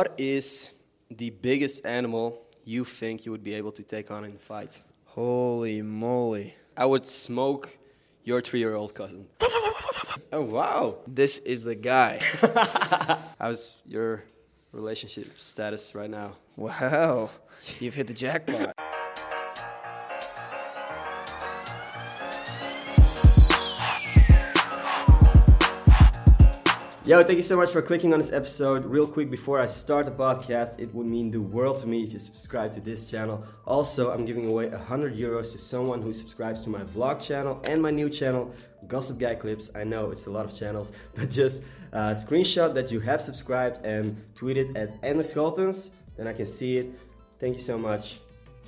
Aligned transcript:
What 0.00 0.14
is 0.16 0.70
the 1.10 1.28
biggest 1.28 1.84
animal 1.84 2.40
you 2.64 2.86
think 2.86 3.26
you 3.26 3.32
would 3.32 3.44
be 3.44 3.52
able 3.52 3.70
to 3.72 3.82
take 3.82 4.10
on 4.10 4.24
in 4.24 4.30
a 4.30 4.38
fight? 4.38 4.82
Holy 5.04 5.82
moly. 5.82 6.54
I 6.74 6.86
would 6.86 7.06
smoke 7.06 7.76
your 8.24 8.40
three-year-old 8.40 8.94
cousin. 8.94 9.26
oh 10.32 10.40
wow! 10.40 11.00
This 11.06 11.36
is 11.36 11.64
the 11.64 11.74
guy. 11.74 12.18
How's 13.38 13.82
your 13.84 14.24
relationship 14.72 15.36
status 15.36 15.94
right 15.94 16.08
now? 16.08 16.38
wow. 16.56 17.28
You've 17.78 17.94
hit 17.94 18.06
the 18.06 18.14
jackpot. 18.14 18.74
Yo, 27.10 27.24
thank 27.24 27.36
you 27.36 27.42
so 27.42 27.56
much 27.56 27.72
for 27.72 27.82
clicking 27.82 28.12
on 28.12 28.20
this 28.20 28.30
episode. 28.30 28.84
Real 28.84 29.04
quick 29.04 29.32
before 29.32 29.60
I 29.60 29.66
start 29.66 30.04
the 30.04 30.12
podcast, 30.12 30.78
it 30.78 30.94
would 30.94 31.08
mean 31.08 31.32
the 31.32 31.40
world 31.40 31.80
to 31.80 31.88
me 31.88 32.04
if 32.04 32.12
you 32.12 32.20
subscribe 32.20 32.72
to 32.74 32.80
this 32.80 33.10
channel. 33.10 33.44
Also, 33.66 34.12
I'm 34.12 34.24
giving 34.24 34.46
away 34.46 34.68
100 34.68 35.16
euros 35.16 35.50
to 35.50 35.58
someone 35.58 36.02
who 36.02 36.12
subscribes 36.12 36.62
to 36.62 36.70
my 36.70 36.84
vlog 36.84 37.20
channel 37.20 37.60
and 37.64 37.82
my 37.82 37.90
new 37.90 38.08
channel, 38.08 38.54
Gossip 38.86 39.18
Guy 39.18 39.34
Clips. 39.34 39.72
I 39.74 39.82
know 39.82 40.12
it's 40.12 40.26
a 40.26 40.30
lot 40.30 40.44
of 40.44 40.54
channels, 40.54 40.92
but 41.16 41.32
just 41.32 41.64
uh, 41.92 42.10
screenshot 42.10 42.74
that 42.74 42.92
you 42.92 43.00
have 43.00 43.20
subscribed 43.20 43.84
and 43.84 44.16
tweet 44.36 44.56
it 44.56 44.76
at 44.76 44.92
Endless 45.02 45.34
Scholtens. 45.34 45.90
Then 46.16 46.28
I 46.28 46.32
can 46.32 46.46
see 46.46 46.76
it. 46.76 46.96
Thank 47.40 47.56
you 47.56 47.62
so 47.62 47.76
much. 47.76 48.20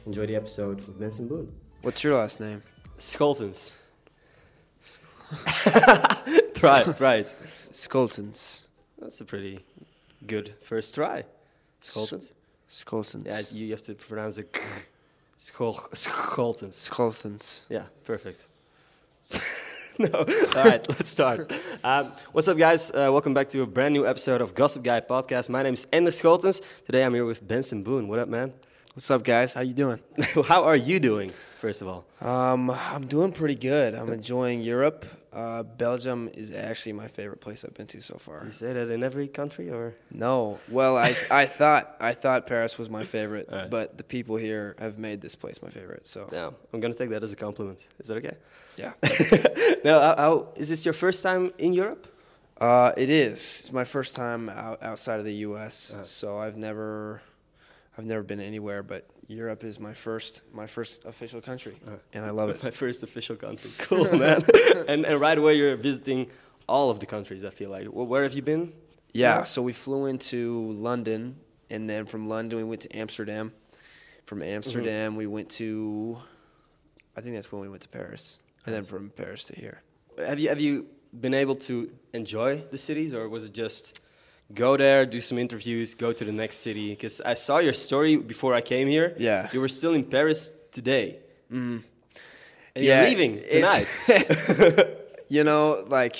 Enjoy 0.05 0.27
the 0.27 0.35
episode 0.35 0.79
with 0.79 0.99
Benson 0.99 1.29
Boone. 1.29 1.49
What's 1.83 2.03
your 2.03 2.17
last 2.17 2.41
name? 2.41 2.65
Scholtens. 2.99 3.75
try 6.55 6.81
it, 6.81 6.97
try 6.97 7.15
it. 7.19 7.37
Skoltons. 7.73 8.65
That's 8.99 9.21
a 9.21 9.25
pretty 9.25 9.65
good 10.27 10.55
first 10.61 10.95
try. 10.95 11.25
Scholtens. 11.81 12.33
Skoltons. 12.69 13.27
Yeah, 13.27 13.59
you 13.59 13.71
have 13.71 13.83
to 13.83 13.95
pronounce 13.95 14.39
it 14.39 14.53
Scholtens. 15.39 16.89
Skoltons. 16.89 17.65
Yeah, 17.69 17.85
perfect. 18.05 18.47
no, 19.99 20.09
all 20.13 20.65
right, 20.65 20.87
let's 20.89 21.11
start. 21.11 21.53
Um, 21.83 22.13
what's 22.33 22.49
up, 22.49 22.59
guys? 22.59 22.91
Uh, 22.91 23.09
welcome 23.11 23.35
back 23.35 23.49
to 23.51 23.63
a 23.63 23.67
brand 23.67 23.95
new 23.95 24.07
episode 24.07 24.41
of 24.41 24.55
Gossip 24.55 24.83
Guy 24.83 25.01
Podcast. 25.01 25.49
My 25.49 25.63
name 25.63 25.75
is 25.75 25.87
Ender 25.93 26.11
Scholtens. 26.11 26.61
Today 26.87 27.05
I'm 27.05 27.15
here 27.15 27.25
with 27.25 27.47
Benson 27.47 27.83
Boone. 27.83 28.09
What 28.09 28.19
up, 28.19 28.29
man? 28.29 28.53
What's 28.95 29.11
up, 29.11 29.25
guys? 29.25 29.55
How 29.55 29.63
you 29.63 29.75
doing? 29.75 29.99
How 30.47 30.65
are 30.65 30.77
you 30.77 31.01
doing, 31.01 31.33
first 31.63 31.81
of 31.83 31.89
all? 31.93 32.03
Um, 32.21 32.71
I'm 32.95 33.07
doing 33.17 33.33
pretty 33.33 33.55
good. 33.73 33.95
I'm 33.95 34.13
enjoying 34.21 34.59
Europe. 34.75 35.01
Uh, 35.33 35.63
Belgium 35.63 36.29
is 36.43 36.53
actually 36.53 36.93
my 36.93 37.09
favorite 37.19 37.41
place 37.41 37.65
I've 37.65 37.73
been 37.81 37.87
to 37.95 38.01
so 38.03 38.17
far. 38.27 38.39
You 38.45 38.53
say 38.53 38.73
that 38.75 38.91
in 38.91 39.03
every 39.03 39.29
country, 39.41 39.71
or 39.71 39.95
No, 40.11 40.59
well, 40.69 40.95
I 41.09 41.11
I 41.43 41.47
thought 41.59 41.85
I 42.11 42.13
thought 42.23 42.41
Paris 42.47 42.79
was 42.81 42.89
my 42.99 43.05
favorite, 43.05 43.47
Alright. 43.49 43.71
but 43.71 43.87
the 43.97 44.05
people 44.05 44.37
here 44.49 44.75
have 44.79 44.99
made 44.99 45.19
this 45.27 45.35
place 45.43 45.57
my 45.67 45.71
favorite. 45.79 46.05
So 46.07 46.21
no? 46.33 46.47
I'm 46.73 46.81
gonna 46.83 46.95
take 47.03 47.11
that 47.15 47.23
as 47.23 47.33
a 47.33 47.37
compliment. 47.47 47.81
Is 48.01 48.09
that 48.09 48.17
okay? 48.23 48.37
yeah, 48.83 48.93
no, 49.89 49.95
how, 50.01 50.15
how, 50.25 50.33
is 50.57 50.69
this 50.69 50.85
your 50.85 50.95
first 51.05 51.23
time 51.23 51.53
in 51.59 51.73
Europe? 51.83 52.05
uh, 52.61 52.93
it 53.05 53.11
is. 53.11 53.39
It's 53.61 53.73
my 53.73 53.85
first 53.85 54.15
time 54.17 54.49
out, 54.49 54.79
outside 54.83 55.19
of 55.23 55.27
the 55.27 55.39
U.S., 55.49 55.95
Uh. 55.95 56.05
so 56.05 56.27
I've 56.45 56.57
never 56.57 57.21
I've 57.99 58.07
never 58.07 58.23
been 58.23 58.41
anywhere, 58.41 58.83
but 58.83 59.07
Europe 59.29 59.65
is 59.65 59.79
my 59.79 59.93
first 59.93 60.43
my 60.53 60.67
first 60.67 61.05
official 61.05 61.41
country, 61.41 61.75
Uh. 61.87 61.93
and 62.15 62.25
I 62.25 62.31
love 62.31 62.49
it. 62.51 62.63
My 62.69 62.71
first 62.71 63.03
official 63.03 63.37
country. 63.37 63.71
Cool, 63.79 64.11
man. 64.19 64.43
and, 64.89 65.05
and 65.07 65.21
right 65.21 65.37
away, 65.39 65.55
you're 65.55 65.77
visiting 65.77 66.31
all 66.69 66.91
of 66.91 66.99
the 67.01 67.07
countries, 67.07 67.45
I 67.45 67.51
feel 67.51 67.71
like. 67.71 67.87
Wh- 67.87 68.09
Where 68.09 68.23
have 68.23 68.33
you 68.35 68.43
been? 68.43 68.73
Yeah, 69.13 69.39
Yeah. 69.39 69.45
so 69.45 69.63
we 69.63 69.73
flew 69.75 70.07
into 70.07 70.71
London, 70.73 71.37
and 71.71 71.89
then 71.89 72.07
from 72.07 72.29
London 72.29 72.57
we 72.59 72.65
went 72.65 72.81
to 72.83 72.97
Amsterdam. 72.97 73.53
From 74.25 74.43
Amsterdam 74.43 75.17
we 75.17 75.27
went 75.27 75.49
to, 75.61 76.17
I 77.17 77.21
think 77.21 77.35
that's 77.35 77.51
when 77.53 77.61
we 77.61 77.69
went 77.69 77.83
to 77.83 77.89
Paris, 77.89 78.39
and 78.65 78.75
then 78.75 78.85
from 78.85 79.11
Paris 79.11 79.45
to 79.49 79.55
here. 79.57 79.83
Have 80.19 80.39
you, 80.39 80.49
have 80.49 80.61
you 80.61 80.87
been 81.21 81.35
able 81.35 81.57
to 81.57 81.91
enjoy 82.15 82.63
the 82.71 82.79
cities, 82.79 83.13
or 83.15 83.29
was 83.29 83.45
it 83.45 83.53
just 83.53 84.01
go 84.55 84.77
there, 84.77 85.07
do 85.07 85.21
some 85.21 85.39
interviews, 85.39 85.95
go 85.95 86.13
to 86.13 86.25
the 86.25 86.33
next 86.33 86.59
city? 86.59 86.91
Because 86.91 87.21
I 87.21 87.35
saw 87.35 87.59
your 87.59 87.73
story 87.75 88.17
before 88.17 88.55
I 88.55 88.61
came 88.61 88.89
here. 88.89 89.15
Yeah. 89.19 89.49
You 89.53 89.61
were 89.61 89.69
still 89.69 89.95
in 89.95 90.05
Paris 90.05 90.53
today. 90.71 91.19
Mm. 91.51 91.83
And 92.75 92.85
Yeah, 92.85 93.01
you're 93.03 93.09
leaving 93.11 93.43
tonight. 93.51 93.89
You 95.29 95.45
know, 95.45 95.85
like 95.89 96.17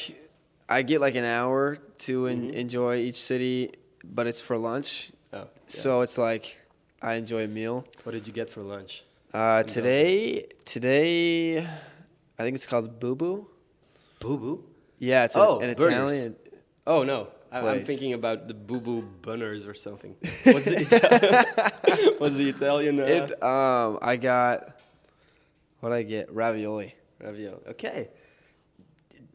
I 0.71 0.81
get 0.81 1.03
like 1.03 1.17
an 1.17 1.25
hour 1.27 1.77
to 2.07 2.29
en- 2.29 2.49
enjoy 2.55 2.97
each 2.97 3.21
city, 3.21 3.73
but 4.03 4.27
it's 4.27 4.41
for 4.41 4.57
lunch, 4.57 5.13
oh, 5.35 5.39
yeah. 5.39 5.45
so 5.67 6.01
it's 6.01 6.17
like 6.17 6.57
I 7.03 7.15
enjoy 7.15 7.45
a 7.45 7.49
meal. 7.49 7.85
What 8.05 8.13
did 8.13 8.27
you 8.27 8.33
get 8.33 8.49
for 8.51 8.63
lunch? 8.63 9.05
Uh, 9.35 9.65
today, 9.65 10.47
today, 10.65 11.59
I 11.59 12.43
think 12.43 12.55
it's 12.55 12.65
called 12.65 12.99
Boo 13.01 13.15
Boo. 13.15 13.47
Boo 14.19 14.39
Boo? 14.39 14.65
Yeah, 14.99 15.25
it's 15.25 15.37
Oh, 15.37 15.61
an 15.61 15.75
burgers. 15.75 15.93
Italian. 15.93 16.37
Oh 16.87 17.03
no, 17.03 17.29
I, 17.53 17.69
I'm 17.69 17.85
thinking 17.85 18.15
about 18.15 18.49
the 18.49 18.55
Boo 18.55 18.81
Boo 18.81 19.03
Bunners 19.03 19.67
or 19.67 19.75
something. 19.75 20.17
What's 20.45 20.65
the 20.65 20.81
Italian? 20.81 22.15
What's 22.19 22.37
the 22.37 22.49
Italian? 22.49 22.99
Uh, 23.01 23.05
It, 23.05 23.43
um, 23.43 23.99
I 24.01 24.17
got 24.17 24.81
what 25.81 25.93
I 25.93 26.03
get 26.03 26.33
ravioli. 26.33 26.95
ravioli. 27.21 27.61
Okay. 27.69 28.09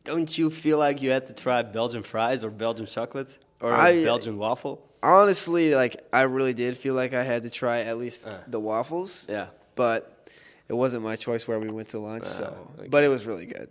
Don't 0.03 0.35
you 0.38 0.50
feel 0.50 0.77
like 0.77 1.01
you 1.01 1.09
had 1.11 1.27
to 1.27 1.33
try 1.33 1.61
Belgian 1.63 2.01
fries 2.03 2.44
or 2.44 2.50
Belgian 2.50 2.85
chocolate 2.85 3.38
or 3.61 3.72
I- 3.72 4.03
Belgian 4.03 4.38
waffle? 4.38 4.83
Honestly, 5.03 5.75
like 5.75 5.95
I 6.11 6.22
really 6.23 6.53
did 6.53 6.75
feel 6.75 6.95
like 6.95 7.13
I 7.13 7.23
had 7.23 7.44
to 7.44 7.50
try 7.50 7.81
at 7.81 7.97
least 7.97 8.25
Uh. 8.27 8.39
the 8.47 8.59
waffles, 8.59 9.27
Yeah. 9.29 9.47
but 9.75 10.29
it 10.67 10.73
wasn't 10.73 11.03
my 11.03 11.16
choice 11.16 11.47
where 11.47 11.59
we 11.59 11.69
went 11.69 11.89
to 11.89 12.00
lunch. 12.00 12.25
so, 12.25 12.45
Ah, 12.45 12.79
okay. 12.79 12.88
but 12.89 13.03
it 13.03 13.09
was 13.09 13.25
really 13.27 13.45
good. 13.45 13.69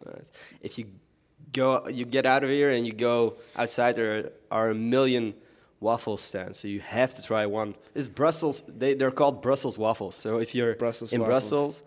If 0.62 0.78
you 0.78 0.86
go, 1.52 1.86
you 1.88 2.04
get 2.04 2.26
out 2.26 2.44
of 2.44 2.50
here 2.50 2.70
and 2.70 2.86
you 2.86 2.92
go 2.92 3.34
outside. 3.56 3.96
There 3.96 4.30
are 4.50 4.70
a 4.70 4.74
million 4.74 5.34
waffle 5.80 6.16
stands, 6.16 6.58
so 6.58 6.68
you 6.68 6.80
have 6.80 7.14
to 7.14 7.22
try 7.22 7.46
one. 7.46 7.74
It's 7.94 8.08
Brussels. 8.08 8.62
They 8.66 8.94
they're 8.94 9.10
called 9.10 9.42
Brussels 9.42 9.78
waffles. 9.78 10.16
So 10.16 10.38
if 10.38 10.54
you're 10.54 10.74
Brussels 10.74 11.12
in 11.12 11.20
waffles. 11.20 11.50
Brussels, 11.50 11.84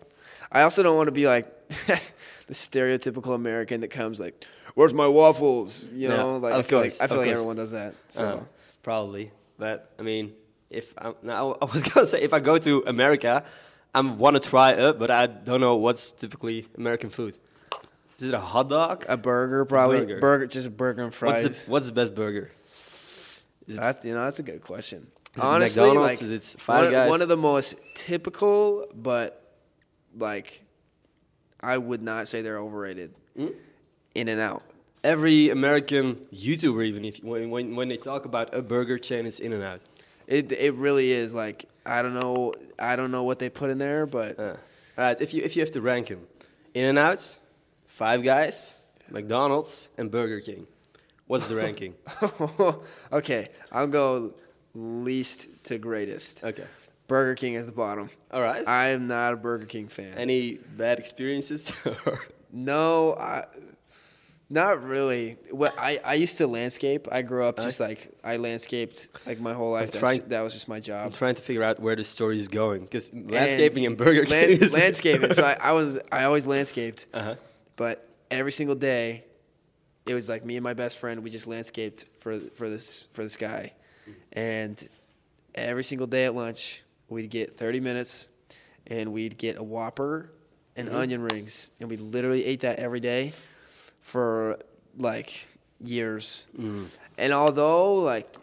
I 0.52 0.62
also 0.62 0.82
don't 0.82 0.96
want 0.96 1.08
to 1.08 1.12
be 1.12 1.26
like 1.26 1.46
the 2.46 2.54
stereotypical 2.54 3.34
American 3.34 3.80
that 3.80 3.88
comes 3.88 4.18
like, 4.20 4.44
"Where's 4.74 4.92
my 4.94 5.06
waffles?" 5.06 5.84
You 5.92 6.08
Yeah, 6.08 6.16
know, 6.16 6.36
like 6.38 6.54
I 6.54 6.62
feel 6.62 6.80
course, 6.80 7.00
like 7.00 7.04
I 7.04 7.12
feel 7.12 7.18
like 7.18 7.26
course. 7.28 7.32
everyone 7.40 7.56
does 7.56 7.70
that. 7.72 7.94
So 8.08 8.24
Uh, 8.24 8.40
probably, 8.82 9.30
but 9.58 9.92
I 9.98 10.02
mean, 10.02 10.32
if 10.70 10.94
I'm, 10.98 11.14
now 11.22 11.56
I 11.60 11.64
was 11.66 11.82
gonna 11.88 12.06
say 12.06 12.20
if 12.22 12.32
I 12.32 12.40
go 12.40 12.58
to 12.58 12.84
America, 12.86 13.44
I 13.94 14.00
want 14.00 14.34
to 14.42 14.48
try 14.48 14.72
it, 14.72 14.98
but 14.98 15.10
I 15.10 15.26
don't 15.26 15.60
know 15.60 15.76
what's 15.76 16.12
typically 16.12 16.66
American 16.76 17.10
food. 17.10 17.38
Is 18.20 18.28
it 18.28 18.34
a 18.34 18.40
hot 18.40 18.68
dog? 18.68 19.04
a 19.08 19.16
burger, 19.16 19.64
probably 19.64 20.00
Burger. 20.00 20.20
burger, 20.20 20.46
just 20.46 20.66
a 20.66 20.70
burger 20.70 21.02
and 21.02 21.08
What's 21.14 21.42
fries. 21.42 21.64
the 21.64 21.70
What's 21.70 21.86
the 21.86 21.92
best 21.92 22.14
burger? 22.14 22.50
Is 23.66 23.76
it, 23.76 23.80
That, 23.80 24.04
you 24.04 24.14
know, 24.14 24.24
that's 24.24 24.38
a 24.40 24.42
good 24.42 24.62
question. 24.62 25.06
Is 25.36 25.42
it 25.42 25.46
Honestly, 25.46 25.82
McDonald's? 25.82 26.20
like 26.22 26.30
Is 26.30 26.54
it 26.56 26.60
Five 26.60 26.84
one, 26.84 26.92
Guys? 26.92 27.10
one 27.10 27.22
of 27.22 27.28
the 27.28 27.36
most 27.36 27.76
typical, 27.94 28.86
but 28.94 29.54
like 30.18 30.62
I 31.60 31.78
would 31.78 32.02
not 32.02 32.28
say 32.28 32.42
they're 32.42 32.58
overrated. 32.58 33.14
Hmm? 33.36 33.48
In 34.14 34.28
and 34.28 34.40
out. 34.40 34.62
every 35.04 35.50
American 35.50 36.16
YouTuber, 36.34 36.84
even 36.84 37.04
if 37.04 37.22
when 37.22 37.48
when, 37.50 37.76
when 37.76 37.88
they 37.88 37.96
talk 37.96 38.24
about 38.24 38.52
a 38.54 38.60
burger 38.60 38.98
chain, 38.98 39.24
it's 39.24 39.38
In 39.38 39.52
and 39.52 39.62
Out. 39.62 39.80
It 40.26 40.50
it 40.52 40.74
really 40.74 41.10
is 41.12 41.34
like 41.34 41.66
I 41.86 42.02
don't 42.02 42.14
know 42.14 42.52
I 42.78 42.96
don't 42.96 43.10
know 43.12 43.22
what 43.24 43.38
they 43.38 43.48
put 43.48 43.70
in 43.70 43.78
there, 43.78 44.04
but 44.04 44.38
Uh, 44.38 44.42
all 44.98 45.04
right, 45.06 45.20
if 45.20 45.32
you 45.32 45.42
if 45.44 45.54
you 45.56 45.62
have 45.62 45.70
to 45.72 45.80
rank 45.80 46.08
them, 46.08 46.26
In 46.74 46.84
and 46.86 46.98
Out, 46.98 47.36
Five 48.00 48.22
Guys, 48.22 48.76
McDonald's, 49.10 49.90
and 49.98 50.10
Burger 50.10 50.40
King. 50.40 50.66
What's 51.26 51.48
the 51.48 51.54
ranking? 51.56 51.94
okay, 53.12 53.48
I'll 53.70 53.88
go 53.88 54.32
least 54.74 55.48
to 55.64 55.76
greatest. 55.76 56.42
Okay. 56.42 56.64
Burger 57.08 57.34
King 57.34 57.56
at 57.56 57.66
the 57.66 57.72
bottom. 57.72 58.08
All 58.32 58.40
right. 58.40 58.66
I 58.66 58.88
am 58.88 59.06
not 59.06 59.34
a 59.34 59.36
Burger 59.36 59.66
King 59.66 59.88
fan. 59.88 60.14
Any 60.16 60.54
bad 60.54 60.98
experiences? 60.98 61.72
No, 62.52 63.14
I, 63.16 63.44
not 64.48 64.82
really. 64.82 65.36
What 65.50 65.74
I, 65.78 66.00
I 66.04 66.14
used 66.14 66.38
to 66.38 66.46
landscape. 66.48 67.06
I 67.12 67.20
grew 67.22 67.44
up 67.44 67.60
just 67.60 67.80
like 67.80 68.12
I 68.24 68.38
landscaped 68.38 69.08
like 69.26 69.38
my 69.40 69.52
whole 69.52 69.70
life. 69.72 69.92
Trying- 69.92 70.26
that 70.30 70.40
was 70.40 70.54
just 70.54 70.66
my 70.68 70.80
job. 70.80 71.06
I'm 71.06 71.12
trying 71.12 71.34
to 71.36 71.42
figure 71.42 71.62
out 71.62 71.78
where 71.80 71.94
the 71.94 72.02
story 72.02 72.38
is 72.38 72.48
going 72.48 72.82
because 72.84 73.12
landscaping 73.14 73.84
and 73.86 73.96
Burger 73.96 74.24
King 74.24 74.48
Land- 74.48 74.62
is 74.62 74.72
landscaping. 74.82 75.32
So 75.34 75.44
I, 75.44 75.58
I 75.60 75.72
was 75.72 75.98
I 76.10 76.24
always 76.24 76.46
landscaped, 76.48 77.06
Uh-huh. 77.14 77.36
But 77.80 78.06
every 78.30 78.52
single 78.52 78.76
day, 78.76 79.24
it 80.04 80.12
was 80.12 80.28
like 80.28 80.44
me 80.44 80.56
and 80.58 80.62
my 80.62 80.74
best 80.74 80.98
friend. 80.98 81.22
We 81.24 81.30
just 81.30 81.46
landscaped 81.46 82.04
for 82.18 82.38
for 82.54 82.68
this 82.68 83.08
for 83.14 83.22
this 83.22 83.38
guy, 83.38 83.72
and 84.34 84.76
every 85.54 85.82
single 85.82 86.06
day 86.06 86.26
at 86.26 86.34
lunch 86.34 86.82
we'd 87.08 87.30
get 87.30 87.56
30 87.56 87.80
minutes, 87.80 88.28
and 88.86 89.12
we'd 89.14 89.38
get 89.38 89.58
a 89.58 89.62
Whopper 89.62 90.30
and 90.76 90.88
Mm-hmm. 90.88 90.96
onion 90.96 91.22
rings, 91.22 91.72
and 91.80 91.88
we 91.90 91.96
literally 91.96 92.44
ate 92.44 92.60
that 92.60 92.78
every 92.78 93.00
day 93.00 93.32
for 94.02 94.58
like 94.98 95.48
years. 95.82 96.46
Mm. 96.58 96.86
And 97.16 97.32
although 97.32 97.94
like 97.96 98.36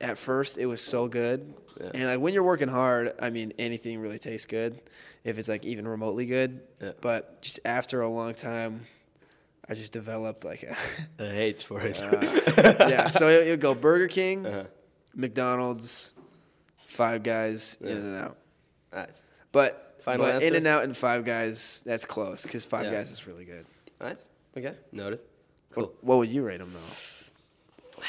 at 0.00 0.18
first 0.18 0.58
it 0.58 0.66
was 0.66 0.80
so 0.80 1.06
good, 1.06 1.54
Yeah. 1.80 1.90
and 1.94 2.04
like 2.06 2.18
when 2.20 2.34
you're 2.34 2.42
working 2.42 2.68
hard, 2.68 3.12
I 3.20 3.30
mean 3.30 3.52
anything 3.58 3.98
really 4.00 4.18
tastes 4.18 4.46
good, 4.46 4.80
if 5.24 5.38
it's 5.38 5.48
like 5.48 5.64
even 5.64 5.86
remotely 5.88 6.26
good. 6.26 6.60
Yeah. 6.80 6.92
But 7.00 7.42
just 7.42 7.60
after 7.64 8.02
a 8.02 8.08
long 8.08 8.34
time, 8.34 8.80
I 9.68 9.74
just 9.74 9.92
developed 9.92 10.44
like 10.44 10.62
a 11.18 11.24
A 11.24 11.28
hate 11.30 11.62
for 11.62 11.80
it. 11.80 11.98
uh, 12.00 12.86
yeah. 12.88 13.06
So 13.06 13.28
it 13.28 13.48
would 13.48 13.60
go 13.60 13.74
Burger 13.74 14.08
King, 14.08 14.46
Uh-huh. 14.46 14.64
McDonald's, 15.14 16.14
Five 16.86 17.22
Guys, 17.22 17.78
Yeah. 17.80 17.90
In 17.92 17.96
and 17.98 18.16
Out. 18.16 18.36
Nice. 18.92 19.22
But 19.52 19.96
Final 20.00 20.26
but 20.26 20.34
answer? 20.36 20.48
In 20.48 20.54
and 20.56 20.66
Out 20.66 20.82
and 20.84 20.96
Five 20.96 21.24
Guys, 21.24 21.82
that's 21.86 22.04
close 22.04 22.42
because 22.42 22.64
Five. 22.66 22.90
Guys 22.90 23.10
is 23.10 23.26
really 23.26 23.44
good. 23.44 23.64
Nice. 24.00 24.28
Okay. 24.56 24.74
Noted. 24.90 25.22
Cool. 25.70 25.92
What 26.02 26.18
would 26.18 26.28
you 26.28 26.42
rate 26.44 26.58
them 26.58 26.72
though? 26.72 28.02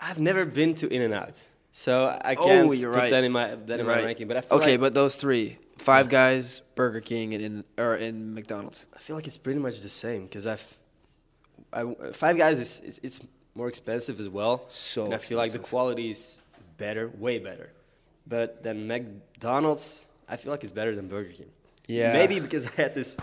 I've 0.00 0.20
never 0.20 0.44
been 0.44 0.74
to 0.76 0.88
In 0.88 1.02
and 1.02 1.14
Out, 1.14 1.42
so 1.76 2.06
I 2.24 2.36
Oh, 2.36 2.44
can't 2.46 2.76
you're 2.78 2.92
put 2.92 2.98
right. 3.00 3.10
that 3.10 3.24
in 3.24 3.32
my 3.32 3.56
that 3.66 3.80
in 3.80 3.86
my 3.86 3.94
right. 3.94 4.04
ranking. 4.04 4.28
But 4.28 4.36
I 4.36 4.40
feel 4.42 4.58
Okay, 4.58 4.70
like, 4.72 4.80
but 4.80 4.94
those 4.94 5.16
three: 5.16 5.58
Five 5.76 6.08
Guys, 6.08 6.62
Burger 6.76 7.00
King, 7.00 7.34
and 7.34 7.42
in 7.42 7.64
or 7.76 7.96
in 7.96 8.32
McDonald's. 8.32 8.86
I 8.94 9.00
feel 9.00 9.16
like 9.16 9.26
it's 9.26 9.36
pretty 9.36 9.58
much 9.58 9.80
the 9.80 9.88
same 9.88 10.22
because 10.22 10.46
I've 10.46 10.78
I, 11.72 11.82
Five 12.12 12.36
Guys 12.38 12.60
is 12.60 12.80
it's, 12.84 12.98
it's 13.02 13.20
more 13.56 13.66
expensive 13.68 14.20
as 14.20 14.28
well. 14.28 14.64
So 14.68 15.06
and 15.06 15.14
I 15.14 15.18
feel 15.18 15.36
like 15.38 15.50
the 15.50 15.58
quality 15.58 16.10
is 16.12 16.40
better, 16.76 17.10
way 17.18 17.38
better. 17.38 17.70
But 18.26 18.62
then 18.62 18.86
McDonald's, 18.86 20.08
I 20.28 20.36
feel 20.36 20.52
like 20.52 20.62
it's 20.62 20.72
better 20.72 20.94
than 20.94 21.08
Burger 21.08 21.32
King. 21.32 21.50
Yeah. 21.88 22.12
Maybe 22.12 22.38
because 22.40 22.66
I 22.66 22.70
had 22.82 22.94
this. 22.94 23.16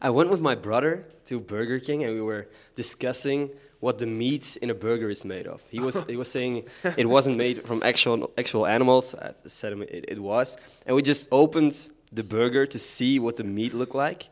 I 0.00 0.10
went 0.10 0.30
with 0.30 0.40
my 0.40 0.56
brother 0.56 1.06
to 1.26 1.38
Burger 1.38 1.78
King 1.78 2.02
and 2.02 2.12
we 2.12 2.20
were 2.20 2.48
discussing 2.74 3.50
what 3.82 3.98
the 3.98 4.06
meat 4.06 4.56
in 4.62 4.70
a 4.70 4.74
burger 4.74 5.10
is 5.10 5.24
made 5.24 5.48
of. 5.48 5.60
He 5.68 5.80
was 5.80 5.96
he 6.12 6.16
was 6.16 6.30
saying 6.30 6.52
it 6.96 7.08
wasn't 7.16 7.36
made 7.36 7.56
from 7.66 7.82
actual 7.82 8.30
actual 8.38 8.64
animals. 8.64 9.14
I 9.14 9.32
said 9.46 9.72
it, 9.72 10.04
it 10.14 10.20
was, 10.20 10.56
and 10.86 10.94
we 10.94 11.02
just 11.02 11.26
opened 11.32 11.74
the 12.12 12.22
burger 12.22 12.64
to 12.74 12.78
see 12.78 13.18
what 13.18 13.34
the 13.36 13.44
meat 13.44 13.74
looked 13.74 13.96
like. 14.06 14.28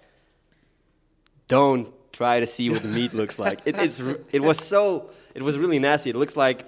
Don't 1.49 1.93
try 2.13 2.39
to 2.39 2.47
see 2.47 2.71
what 2.71 2.83
the 2.83 2.93
meat 3.01 3.13
looks 3.13 3.39
like. 3.41 3.59
It, 3.65 3.75
it's 3.77 3.99
it 4.31 4.41
was 4.41 4.59
so 4.59 5.11
it 5.35 5.43
was 5.43 5.59
really 5.59 5.81
nasty. 5.81 6.11
It 6.11 6.17
looks 6.17 6.37
like 6.37 6.59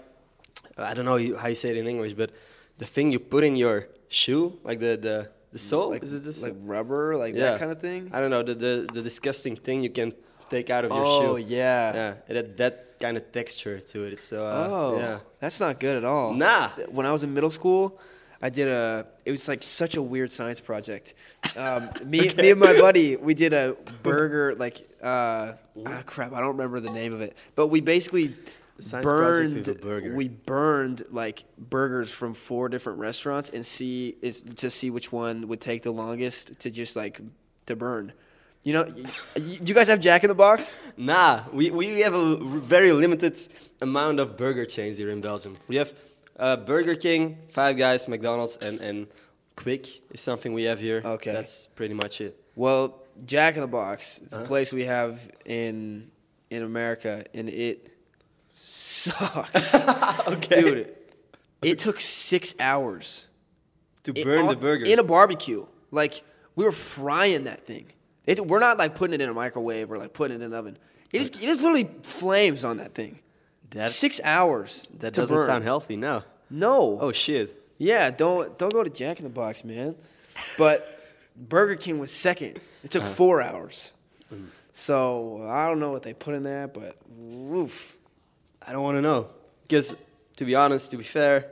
I 0.77 0.93
don't 0.95 1.05
know 1.05 1.19
how 1.39 1.47
you 1.49 1.55
say 1.55 1.71
it 1.71 1.77
in 1.77 1.87
English, 1.87 2.15
but 2.15 2.31
the 2.79 2.87
thing 2.95 3.13
you 3.13 3.21
put 3.21 3.45
in 3.45 3.55
your 3.55 3.87
shoe, 4.09 4.59
like 4.65 4.81
the 4.81 4.97
the 4.97 5.17
the 5.53 5.59
sole, 5.59 5.91
like, 5.91 6.03
is 6.03 6.13
it 6.15 6.33
sole? 6.33 6.49
like 6.49 6.59
rubber, 6.75 7.17
like 7.17 7.35
Yeah. 7.35 7.51
that 7.51 7.61
kind 7.61 7.71
of 7.71 7.79
thing? 7.81 8.11
I 8.13 8.19
don't 8.21 8.31
know 8.31 8.43
the, 8.43 8.55
the 8.55 8.75
the 8.93 9.03
disgusting 9.03 9.55
thing 9.55 9.85
you 9.85 9.91
can 9.91 10.13
take 10.53 10.71
out 10.71 10.85
of 10.85 10.91
your 10.91 11.05
oh 11.05 11.37
shoe. 11.37 11.45
yeah. 11.49 11.95
Yeah, 11.95 12.15
it 12.29 12.37
had 12.37 12.57
that 12.59 12.99
kind 13.01 13.17
of 13.17 13.33
texture 13.33 13.81
to 13.81 14.05
it. 14.05 14.19
So 14.19 14.47
uh, 14.47 14.69
Oh, 14.71 14.97
yeah, 14.99 15.19
that's 15.41 15.59
not 15.61 15.81
good 15.81 15.97
at 15.97 16.05
all. 16.05 16.33
Nah. 16.35 16.69
When 16.91 17.07
I 17.07 17.13
was 17.13 17.23
in 17.25 17.35
middle 17.35 17.51
school, 17.51 17.99
I 18.41 18.51
did 18.51 18.69
a. 18.69 19.07
It 19.25 19.31
was 19.31 19.49
like 19.49 19.63
such 19.63 19.97
a 19.97 20.03
weird 20.03 20.33
science 20.33 20.61
project. 20.61 21.15
Um, 21.57 21.91
me, 22.05 22.33
me 22.35 22.51
and 22.51 22.61
my 22.61 22.79
buddy, 22.79 23.17
we 23.17 23.35
did 23.35 23.53
a 23.53 23.77
burger. 24.03 24.55
Like, 24.55 24.89
uh, 25.03 25.53
ah, 25.87 26.03
crap, 26.07 26.33
I 26.33 26.41
don't 26.41 26.57
remember 26.57 26.81
the 26.81 26.91
name 26.91 27.13
of 27.13 27.21
it. 27.21 27.37
But 27.55 27.69
we 27.69 27.81
basically 27.81 28.35
science 28.81 29.05
project 29.05 29.65
burned. 29.67 29.81
burger. 29.81 30.15
We 30.15 30.29
burned 30.29 31.03
like 31.11 31.45
burgers 31.57 32.11
from 32.11 32.35
four 32.35 32.69
different 32.69 32.99
restaurants 32.99 33.49
and 33.51 33.65
see 33.65 34.17
is 34.23 34.43
to 34.43 34.71
see 34.71 34.91
which 34.91 35.13
one 35.13 35.47
would 35.49 35.61
take 35.61 35.83
the 35.83 35.93
longest 35.93 36.59
to 36.61 36.71
just 36.71 36.97
like 36.97 37.21
to 37.67 37.77
burn. 37.77 38.13
You 38.65 38.73
know, 38.75 38.85
do 38.85 39.03
you 39.65 39.75
guys 39.75 39.89
have 39.89 39.99
Jack 39.99 40.23
in 40.25 40.29
the 40.29 40.35
Box? 40.37 40.77
nah, 40.97 41.43
we 41.53 41.71
we 41.71 42.01
have 42.01 42.15
a 42.15 42.37
very 42.61 42.93
limited 42.93 43.37
amount 43.81 44.21
of 44.21 44.37
burger 44.37 44.65
chains 44.67 44.99
here 44.99 45.11
in 45.11 45.21
Belgium. 45.21 45.57
We 45.67 45.77
have 45.77 45.93
uh, 46.39 46.57
Burger 46.59 46.95
King, 46.95 47.39
Five 47.51 47.77
Guys, 47.77 48.07
McDonald's, 48.07 48.57
and 48.59 48.81
and 48.81 49.07
Quick 49.57 49.87
is 50.13 50.21
something 50.21 50.53
we 50.55 50.65
have 50.65 50.79
here. 50.79 51.03
Okay. 51.05 51.33
that's 51.33 51.67
pretty 51.75 51.95
much 51.95 52.21
it. 52.21 52.39
Well, 52.55 53.03
Jack 53.25 53.57
in 53.57 53.63
the 53.63 53.67
Box. 53.67 54.21
It's 54.25 54.33
Uh-huh. 54.33 54.45
a 54.45 54.47
place 54.47 54.73
we 54.73 54.85
have 54.85 55.19
in 55.45 56.11
in 56.51 56.63
America, 56.63 57.25
and 57.35 57.49
it 57.49 57.91
sucks, 58.49 59.75
okay, 60.29 60.61
dude. 60.61 60.95
It 61.63 61.79
took 61.79 62.01
six 62.01 62.55
hours 62.61 63.27
to 64.05 64.13
It- 64.15 64.25
burn 64.25 64.47
the 64.47 64.57
burger. 64.57 64.85
in 64.85 64.99
a 64.99 65.05
barbecue. 65.05 65.67
Like 65.91 66.23
we 66.55 66.65
were 66.65 66.73
frying 66.73 67.45
that 67.45 67.67
thing. 67.67 67.87
It, 68.27 68.47
we're 68.47 68.61
not 68.61 68.79
like 68.79 68.95
putting 68.95 69.15
it 69.15 69.21
in 69.21 69.29
a 69.29 69.35
microwave 69.35 69.91
or 69.91 69.99
like 69.99 70.13
putting 70.13 70.37
it 70.37 70.45
in 70.45 70.53
an 70.53 70.59
oven. 70.59 70.79
It 71.13 71.21
is 71.21 71.29
it 71.31 71.45
is 71.49 71.61
literally 71.61 71.91
flames 72.03 72.65
on 72.65 72.77
that 72.79 72.95
thing. 72.95 73.19
That- 73.71 73.91
six 73.91 74.21
hours. 74.23 74.89
that 74.99 75.13
doesn't 75.15 75.37
burn. 75.37 75.47
sound 75.47 75.65
healthy. 75.65 75.97
No. 75.97 76.23
No. 76.51 76.99
Oh 77.01 77.13
shit. 77.13 77.59
Yeah, 77.79 78.11
don't 78.11 78.57
don't 78.59 78.73
go 78.73 78.85
to 78.85 78.91
Jack 78.91 79.19
in 79.19 79.25
the 79.25 79.31
Box, 79.31 79.65
man. 79.65 79.95
But 80.57 80.87
Burger 81.37 81.77
King 81.77 81.99
was 81.99 82.11
second. 82.13 82.61
It 82.85 82.91
took 82.91 83.03
Uh-huh. 83.03 83.13
four 83.13 83.43
hours. 83.43 83.93
Mm. 84.33 84.47
So 84.73 85.47
I 85.49 85.67
don't 85.67 85.81
know 85.81 85.91
what 85.91 86.03
they 86.03 86.15
put 86.15 86.35
in 86.35 86.45
that, 86.45 86.73
but 86.75 86.97
woof. 87.09 87.97
I 88.67 88.73
don't 88.73 88.83
want 88.83 88.97
to 88.99 89.03
know. 89.03 89.29
Because, 89.67 89.97
to 90.37 90.45
be 90.45 90.55
honest, 90.55 90.91
to 90.93 90.97
be 90.97 91.05
fair, 91.05 91.49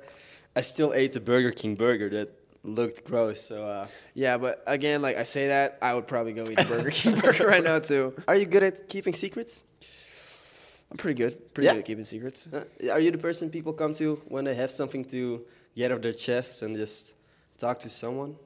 I 0.55 0.61
still 0.61 0.93
ate 0.95 1.13
the 1.13 1.21
Burger 1.21 1.51
King 1.51 1.75
burger 1.75 2.09
that 2.11 2.29
looked 2.63 3.05
gross. 3.05 3.41
So, 3.41 3.67
uh, 3.67 3.87
Yeah, 4.15 4.37
but 4.39 4.63
again, 4.67 5.03
like 5.03 5.17
I 5.17 5.23
say 5.25 5.49
that, 5.49 5.79
I 5.83 5.95
would 5.95 6.07
probably 6.07 6.33
go 6.33 6.45
eat 6.45 6.59
a 6.61 6.65
Burger 6.65 6.91
King 6.91 7.19
burger 7.19 7.47
right 7.55 7.63
now 7.65 7.79
too. 7.79 8.15
are 8.29 8.37
you 8.37 8.47
good 8.47 8.63
at 8.63 8.89
keeping 8.89 9.15
secrets? 9.15 9.65
I'm 10.91 10.97
pretty 10.97 11.17
good. 11.23 11.55
Pretty 11.55 11.67
Yeah? 11.67 11.73
good 11.75 11.79
at 11.81 11.85
keeping 11.87 12.05
secrets. 12.05 12.49
Uh, 12.53 12.65
are 12.93 12.99
you 13.01 13.11
the 13.11 13.19
person 13.19 13.49
people 13.51 13.73
come 13.73 13.95
to 13.95 14.21
when 14.29 14.45
they 14.45 14.55
have 14.57 14.71
something 14.71 15.05
to 15.07 15.45
get 15.77 15.93
off 15.93 16.03
their 16.03 16.13
chest 16.13 16.63
and 16.63 16.77
just 16.77 17.15
talk 17.59 17.79
to 17.81 17.89
someone? 17.91 18.37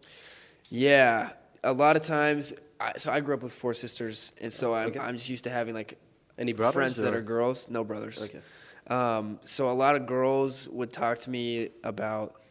Yeah, 0.70 1.30
a 1.62 1.72
lot 1.72 1.96
of 1.96 2.02
times. 2.02 2.52
I, 2.80 2.92
so 2.98 3.10
I 3.12 3.20
grew 3.20 3.34
up 3.34 3.42
with 3.42 3.52
four 3.52 3.72
sisters, 3.72 4.32
and 4.40 4.52
so 4.52 4.74
I'm 4.74 4.88
Okay. 4.90 4.98
I'm 5.00 5.16
just 5.16 5.28
used 5.30 5.44
to 5.44 5.50
having 5.50 5.74
like 5.74 5.96
Any 6.36 6.52
brothers? 6.52 6.74
friends 6.74 6.96
that 6.98 7.14
are 7.14 7.22
girls, 7.22 7.68
no 7.70 7.82
brothers. 7.84 8.22
Okay. 8.24 8.40
Um, 8.88 9.38
so 9.44 9.70
a 9.70 9.72
lot 9.72 9.96
of 9.96 10.06
girls 10.06 10.68
would 10.68 10.92
talk 10.92 11.20
to 11.20 11.30
me 11.30 11.70
about 11.82 12.42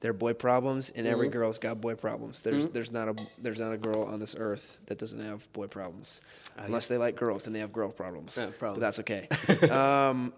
their 0.00 0.12
boy 0.14 0.32
problems, 0.32 0.90
and 0.94 1.06
every 1.06 1.28
Mhm. 1.28 1.32
girl's 1.32 1.58
got 1.58 1.80
boy 1.80 1.94
problems. 1.94 2.42
There's 2.42 2.66
Mhm. 2.66 2.72
there's 2.72 2.90
not 2.90 3.08
a 3.08 3.14
there's 3.38 3.60
not 3.60 3.72
a 3.72 3.76
girl 3.76 4.02
on 4.04 4.18
this 4.18 4.34
earth 4.38 4.80
that 4.86 4.98
doesn't 4.98 5.20
have 5.20 5.50
boy 5.52 5.66
problems, 5.66 6.20
Ah, 6.56 6.62
unless 6.64 6.88
they 6.88 6.96
like 6.96 7.16
girls, 7.16 7.44
then 7.44 7.52
they 7.52 7.60
have 7.60 7.72
girl 7.72 7.90
problems. 7.92 8.38
Yeah, 8.38 8.50
But 8.60 8.80
that's 8.80 8.98
okay. 9.00 9.28
um, 9.70 10.32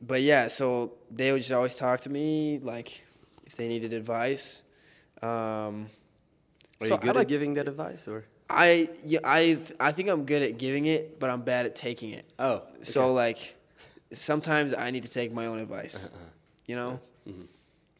but 0.00 0.22
yeah, 0.22 0.48
so 0.48 0.94
they 1.10 1.32
would 1.32 1.42
just 1.42 1.52
always 1.52 1.76
talk 1.76 2.00
to 2.02 2.10
me 2.10 2.58
like 2.62 3.02
if 3.44 3.56
they 3.56 3.68
needed 3.68 3.92
advice. 3.92 4.62
Um, 5.22 5.88
Are 6.80 6.86
so 6.86 6.94
you 6.94 7.00
good 7.00 7.10
I 7.10 7.12
like 7.12 7.22
at 7.22 7.28
giving 7.28 7.54
that 7.54 7.66
advice? 7.68 8.06
or? 8.08 8.24
I 8.50 8.88
yeah 9.04 9.20
I 9.24 9.58
I 9.78 9.92
think 9.92 10.08
I'm 10.08 10.24
good 10.24 10.42
at 10.42 10.58
giving 10.58 10.86
it, 10.86 11.18
but 11.20 11.28
I'm 11.30 11.42
bad 11.42 11.66
at 11.66 11.76
taking 11.76 12.10
it. 12.10 12.24
Oh. 12.38 12.62
So 12.82 13.12
like 13.12 13.54
sometimes 14.12 14.72
I 14.74 14.90
need 14.90 15.02
to 15.04 15.08
take 15.08 15.32
my 15.32 15.46
own 15.46 15.58
advice. 15.58 16.08
You 16.66 16.76
know? 16.76 17.00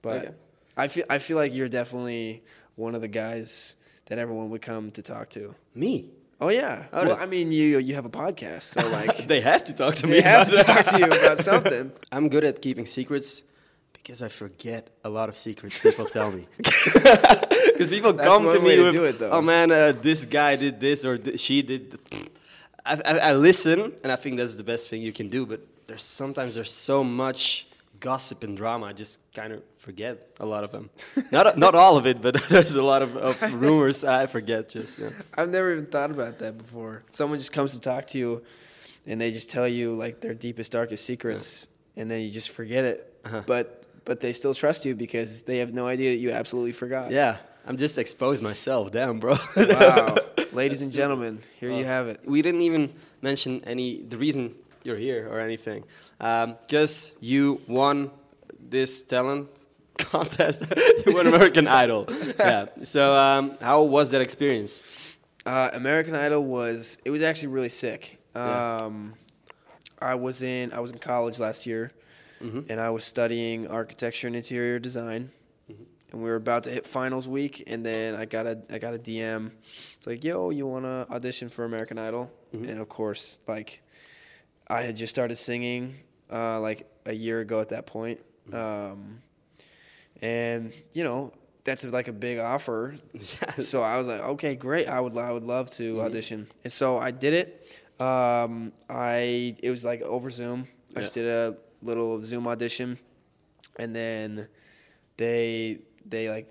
But 0.03 0.25
Okay. 0.27 0.35
I 0.79 0.89
feel 0.89 1.05
I 1.11 1.19
feel 1.19 1.37
like 1.37 1.53
you're 1.55 1.69
definitely 1.69 2.43
one 2.77 2.95
of 2.95 3.01
the 3.01 3.09
guys 3.09 3.77
that 4.07 4.19
everyone 4.19 4.51
would 4.51 4.63
come 4.63 4.91
to 4.93 5.03
talk 5.03 5.29
to. 5.31 5.55
Me? 5.75 6.11
Oh 6.41 6.51
yeah. 6.51 6.85
Oh, 6.93 7.07
well, 7.07 7.19
I 7.21 7.27
mean 7.27 7.51
you 7.53 7.79
you 7.79 7.95
have 7.97 8.07
a 8.07 8.11
podcast, 8.11 8.63
so 8.63 8.89
like 9.01 9.27
they 9.27 9.41
have 9.41 9.65
to 9.67 9.73
talk 9.75 9.97
to 9.97 10.07
they 10.07 10.19
me. 10.19 10.21
have 10.23 10.49
to 10.49 10.63
talk 10.63 10.85
to 10.87 10.99
you 10.99 11.07
about 11.07 11.39
something. 11.39 11.93
I'm 12.13 12.29
good 12.29 12.45
at 12.45 12.63
keeping 12.63 12.87
secrets 12.87 13.43
because 13.93 14.23
I 14.23 14.29
forget 14.29 14.89
a 15.05 15.11
lot 15.11 15.29
of 15.29 15.37
secrets 15.37 15.79
people 15.81 16.07
tell 16.07 16.31
me. 16.31 16.47
Because 17.79 17.91
people 17.91 18.13
That's 18.13 18.27
come 18.27 18.43
to 18.53 18.59
me 18.59 18.81
with, 18.81 18.93
do 18.93 19.05
it, 19.05 19.19
though. 19.21 19.31
"Oh 19.31 19.41
man, 19.41 19.71
uh, 19.71 19.93
this 19.93 20.27
guy 20.27 20.57
did 20.57 20.81
this 20.81 21.05
or 21.05 21.17
th- 21.17 21.39
she 21.39 21.63
did." 21.63 21.97
th-" 22.11 22.29
I, 22.85 22.95
I, 23.05 23.19
I 23.19 23.33
listen, 23.35 23.95
and 24.03 24.11
I 24.11 24.17
think 24.17 24.37
that's 24.37 24.57
the 24.57 24.65
best 24.65 24.89
thing 24.89 25.01
you 25.01 25.13
can 25.13 25.29
do. 25.29 25.47
But 25.47 25.61
there's 25.87 26.03
sometimes 26.03 26.57
there's 26.57 26.73
so 26.73 27.05
much 27.05 27.68
gossip 28.01 28.45
and 28.45 28.57
drama, 28.57 28.87
I 28.87 28.93
just 28.93 29.21
kind 29.33 29.53
of 29.53 29.63
forget 29.77 30.37
a 30.41 30.47
lot 30.47 30.65
of 30.65 30.73
them. 30.73 30.91
not 31.33 31.59
not 31.59 31.75
all 31.75 31.97
of 31.97 32.07
it, 32.07 32.21
but 32.21 32.43
there's 32.49 32.75
a 32.75 32.83
lot 32.83 33.03
of, 33.03 33.17
of 33.17 33.41
rumors 33.53 34.05
I 34.05 34.27
forget. 34.27 34.69
Just 34.69 34.99
yeah. 34.99 35.11
I've 35.37 35.51
never 35.51 35.73
even 35.73 35.87
thought 35.87 36.11
about 36.11 36.39
that 36.39 36.59
before. 36.59 37.05
Someone 37.13 37.39
just 37.39 37.53
comes 37.53 37.73
to 37.73 37.81
talk 37.81 38.07
to 38.07 38.19
you 38.19 38.43
and 39.07 39.21
they 39.21 39.31
just 39.31 39.51
tell 39.51 39.69
you 39.69 39.95
like 39.97 40.21
their 40.21 40.35
deepest 40.35 40.73
darkest 40.73 41.05
secrets 41.05 41.69
and 41.97 42.11
then 42.11 42.21
you 42.23 42.31
just 42.31 42.51
forget 42.51 42.85
it. 42.85 43.21
Uh-huh. 43.25 43.43
But 43.47 43.85
but 44.05 44.21
they 44.21 44.33
still 44.33 44.55
trust 44.55 44.87
you 44.87 44.95
because 44.95 45.43
they 45.43 45.59
have 45.59 45.75
no 45.75 45.87
idea 45.87 46.11
that 46.11 46.19
you 46.19 46.31
absolutely 46.31 46.73
forgot. 46.73 47.11
yeah, 47.11 47.37
I'm 47.67 47.77
just 47.77 47.99
exposed 47.99 48.43
myself. 48.43 48.91
Damn, 48.93 49.19
bro. 49.19 49.37
Wow. 49.57 50.17
Ladies 50.53 50.81
and 50.81 50.91
gentlemen, 50.91 51.41
here 51.61 51.71
you 51.71 51.85
have 51.85 52.09
it. 52.09 52.21
we 52.25 52.41
didn't 52.41 52.63
even 52.63 52.93
mention 53.21 53.63
any 53.65 54.03
the 54.03 54.17
reason 54.17 54.55
you're 54.85 54.97
here 54.97 55.29
or 55.31 55.41
anything. 55.41 55.85
Um, 56.21 56.57
just 56.69 57.15
you 57.21 57.61
won 57.67 58.11
this 58.61 59.03
talent 59.03 59.49
contest. 59.99 60.67
you 61.07 61.15
won 61.15 61.27
American 61.27 61.67
Idol. 61.83 62.07
Yeah. 62.39 62.67
So 62.83 63.15
um, 63.17 63.57
how 63.61 63.83
was 63.83 64.11
that 64.13 64.21
experience? 64.21 64.83
Uh, 65.47 65.71
American 65.73 66.15
Idol 66.15 66.45
was 66.45 66.99
it 67.05 67.11
was 67.11 67.23
actually 67.23 67.49
really 67.49 67.69
sick. 67.71 68.19
Yeah. 68.35 68.85
Um, 68.85 69.15
I 70.01 70.15
was 70.15 70.43
in 70.43 70.73
I 70.73 70.81
was 70.81 70.91
in 70.93 70.99
college 70.99 71.41
last 71.41 71.67
year, 71.67 71.91
and 72.41 72.79
I 72.81 72.91
was 72.91 73.05
studying 73.05 73.67
architecture 73.67 74.27
and 74.27 74.37
interior 74.37 74.79
design. 74.79 75.31
And 76.11 76.23
we 76.23 76.31
were 76.31 76.37
about 76.37 76.65
to 76.65 76.71
hit 76.71 76.87
finals 76.87 77.29
week, 77.29 77.65
and 77.67 77.85
then 77.85 78.15
I 78.15 78.25
got 78.25 78.47
a 78.47 78.59
I 78.71 78.79
got 78.79 78.95
a 78.95 78.99
DM. 78.99 79.51
It's 79.99 80.07
like, 80.07 80.25
"Yo, 80.25 80.49
you 80.51 80.67
wanna 80.67 81.07
audition 81.11 81.51
for 81.51 81.65
American 81.67 81.99
Idol?" 81.99 82.31
And 82.53 82.79
of 82.81 82.89
course, 82.89 83.41
like, 83.47 83.83
I 84.71 84.83
had 84.83 84.97
just 84.97 85.11
started 85.11 85.37
singing 85.37 85.95
uh, 86.33 86.61
like 86.61 86.87
a 87.07 87.13
year 87.13 87.41
ago 87.41 87.61
at 87.61 87.71
that 87.71 87.87
point, 87.87 88.21
um, 88.53 89.23
and 90.21 90.73
you 90.93 91.05
know 91.05 91.33
that's 91.65 91.85
like 91.85 92.09
a 92.09 92.13
big 92.13 92.39
offer. 92.39 92.95
Yeah. 93.15 93.55
So 93.57 93.83
I 93.83 93.99
was 93.99 94.07
like, 94.07 94.21
okay, 94.21 94.55
great. 94.55 94.89
I 94.89 95.01
would 95.01 95.17
I 95.17 95.33
would 95.33 95.45
love 95.45 95.71
to 95.73 96.01
audition, 96.03 96.49
and 96.65 96.73
so 96.73 96.99
I 96.99 97.11
did 97.11 97.35
it. 97.35 97.81
Um, 98.01 98.73
I 98.89 99.57
it 99.63 99.71
was 99.71 99.85
like 99.85 100.03
over 100.03 100.31
Zoom. 100.31 100.69
I 100.97 101.01
just 101.01 101.15
did 101.15 101.27
a 101.27 101.57
little 101.83 102.21
Zoom 102.23 102.47
audition, 102.47 102.99
and 103.77 103.95
then 103.95 104.49
they 105.17 105.79
they 106.07 106.29
like 106.31 106.49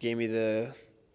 gave 0.00 0.16
me 0.16 0.26
the 0.26 0.74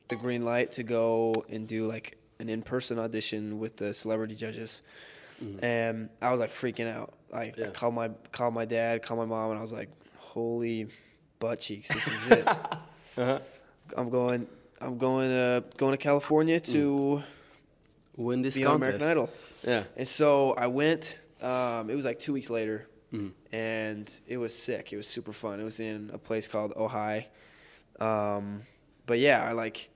the 0.10 0.16
green 0.16 0.46
light 0.46 0.72
to 0.74 0.84
go 0.84 1.46
and 1.50 1.68
do 1.68 1.88
like 1.88 2.18
an 2.40 2.50
in 2.50 2.62
person 2.62 3.00
audition 3.00 3.60
with 3.60 3.78
the 3.78 3.94
celebrity 3.94 4.36
judges, 4.36 4.82
and 5.62 6.10
I 6.22 6.32
was 6.32 6.40
like 6.40 6.50
freaking 6.50 6.92
out. 6.92 7.14
Like 7.32 7.60
I 7.60 7.68
called 7.70 7.94
my 7.96 8.10
called 8.32 8.54
my 8.54 8.66
dad, 8.66 9.02
called 9.04 9.20
my 9.20 9.26
mom, 9.26 9.50
and 9.52 9.60
I 9.60 9.62
was 9.62 9.74
like, 9.74 9.90
holy 10.18 10.88
butt 11.40 11.60
cheeks, 11.60 11.90
this 11.94 12.08
is 12.08 12.28
it. 12.32 12.48
Uh-huh. 13.16 13.40
I'm 13.96 14.10
going. 14.10 14.48
I'm 14.82 14.98
going 14.98 15.30
to 15.30 15.64
going 15.78 15.92
to 15.92 15.98
California 15.98 16.60
to 16.60 17.22
Win 18.18 18.42
this 18.42 18.58
be 18.58 18.66
on. 18.66 18.78
American 18.78 19.04
Idol. 19.04 19.30
Yeah. 19.64 19.84
And 19.96 20.08
so 20.08 20.54
I 20.56 20.66
went. 20.68 21.20
Um, 21.42 21.90
it 21.92 21.96
was 21.96 22.06
like 22.06 22.18
two 22.20 22.34
weeks 22.34 22.50
later, 22.50 22.88
Mm. 23.14 23.32
and 23.52 24.20
it 24.28 24.38
was 24.38 24.58
sick. 24.58 24.92
It 24.94 24.98
was 24.98 25.06
super 25.08 25.32
fun. 25.32 25.60
It 25.60 25.64
was 25.64 25.80
in 25.80 26.10
a 26.12 26.18
place 26.18 26.48
called 26.48 26.74
Ojai. 26.74 27.26
Um, 28.00 28.64
but 29.06 29.20
yeah, 29.20 29.44
I 29.48 29.52
like. 29.52 29.90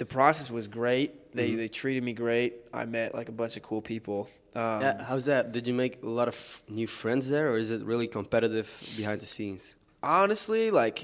The 0.00 0.06
process 0.06 0.50
was 0.50 0.66
great. 0.66 1.10
They 1.34 1.50
Mhm. 1.50 1.56
they 1.58 1.68
treated 1.68 2.02
me 2.02 2.14
great. 2.14 2.54
I 2.72 2.86
met 2.86 3.14
like 3.14 3.28
a 3.28 3.32
bunch 3.42 3.58
of 3.58 3.62
cool 3.62 3.82
people. 3.82 4.30
Um, 4.56 4.80
yeah. 4.80 5.04
How's 5.04 5.26
that? 5.26 5.52
Did 5.52 5.68
you 5.68 5.74
make 5.74 6.02
a 6.02 6.08
lot 6.20 6.26
of 6.26 6.62
new 6.68 6.86
friends 6.86 7.28
there, 7.28 7.50
or 7.52 7.58
is 7.58 7.70
it 7.70 7.82
really 7.84 8.08
competitive 8.08 8.68
behind 8.96 9.20
the 9.20 9.26
scenes? 9.26 9.76
honestly, 10.02 10.70
like 10.70 10.98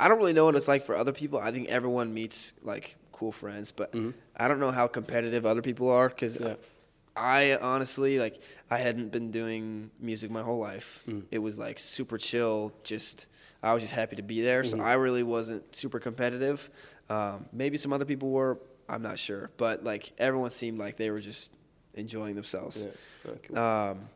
I 0.00 0.08
don't 0.08 0.18
really 0.18 0.32
know 0.32 0.46
what 0.46 0.56
it's 0.56 0.66
like 0.66 0.82
for 0.84 0.96
other 0.96 1.12
people. 1.12 1.38
I 1.38 1.52
think 1.52 1.68
everyone 1.68 2.12
meets 2.12 2.54
like 2.64 2.96
cool 3.12 3.30
friends, 3.30 3.70
but 3.70 3.92
Mhm. 3.92 4.14
I 4.36 4.48
don't 4.48 4.58
know 4.58 4.72
how 4.72 4.88
competitive 4.88 5.46
other 5.46 5.62
people 5.62 5.88
are 5.88 6.08
because 6.08 6.36
Yeah. 6.36 6.56
I 7.14 7.56
honestly 7.62 8.18
like 8.18 8.40
I 8.68 8.78
hadn't 8.78 9.12
been 9.12 9.30
doing 9.30 9.92
music 10.00 10.28
my 10.32 10.42
whole 10.42 10.58
life. 10.58 11.04
Mm. 11.06 11.26
It 11.30 11.38
was 11.38 11.56
like 11.60 11.78
super 11.78 12.18
chill. 12.18 12.72
Just 12.82 13.28
I 13.62 13.72
was 13.74 13.82
just 13.84 13.92
happy 13.94 14.16
to 14.16 14.22
be 14.34 14.40
there, 14.42 14.64
so 14.64 14.78
Mhm. 14.78 14.84
I 14.84 14.94
really 14.94 15.22
wasn't 15.22 15.62
super 15.76 16.00
competitive. 16.00 16.68
Um, 17.10 17.46
maybe 17.52 17.76
some 17.76 17.92
other 17.92 18.04
people 18.04 18.30
were. 18.30 18.58
I'm 18.88 19.02
not 19.02 19.18
sure, 19.18 19.50
but 19.56 19.84
like 19.84 20.12
everyone 20.18 20.50
seemed 20.50 20.78
like 20.78 20.96
they 20.96 21.10
were 21.10 21.20
just 21.20 21.52
enjoying 21.94 22.34
themselves. 22.34 22.86
Yeah. 23.24 23.30
Okay. 23.32 23.54
Um, 23.54 24.08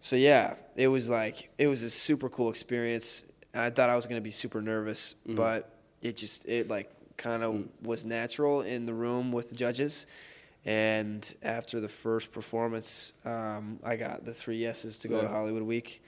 so 0.00 0.16
yeah, 0.16 0.56
it 0.76 0.88
was 0.88 1.08
like 1.08 1.50
it 1.58 1.66
was 1.68 1.82
a 1.82 1.90
super 1.90 2.28
cool 2.28 2.50
experience. 2.50 3.24
And 3.54 3.62
I 3.62 3.70
thought 3.70 3.88
I 3.90 3.96
was 3.96 4.06
gonna 4.06 4.20
be 4.20 4.30
super 4.30 4.60
nervous, 4.60 5.14
Mhm. 5.26 5.36
but 5.36 5.70
it 6.02 6.16
just 6.16 6.46
it 6.46 6.68
like 6.68 6.90
kind 7.16 7.42
of 7.42 7.54
Mm. 7.54 7.68
was 7.82 8.04
natural 8.04 8.60
in 8.62 8.86
the 8.86 8.94
room 8.94 9.32
with 9.32 9.48
the 9.48 9.54
judges. 9.56 10.06
And 10.64 11.34
after 11.42 11.80
the 11.80 11.88
first 11.88 12.30
performance, 12.32 13.14
um, 13.24 13.78
I 13.82 13.96
got 13.96 14.24
the 14.24 14.34
three 14.34 14.58
yeses 14.58 14.98
to 15.00 15.08
go 15.08 15.22
to 15.22 15.28
Hollywood 15.28 15.62
Week, 15.62 16.02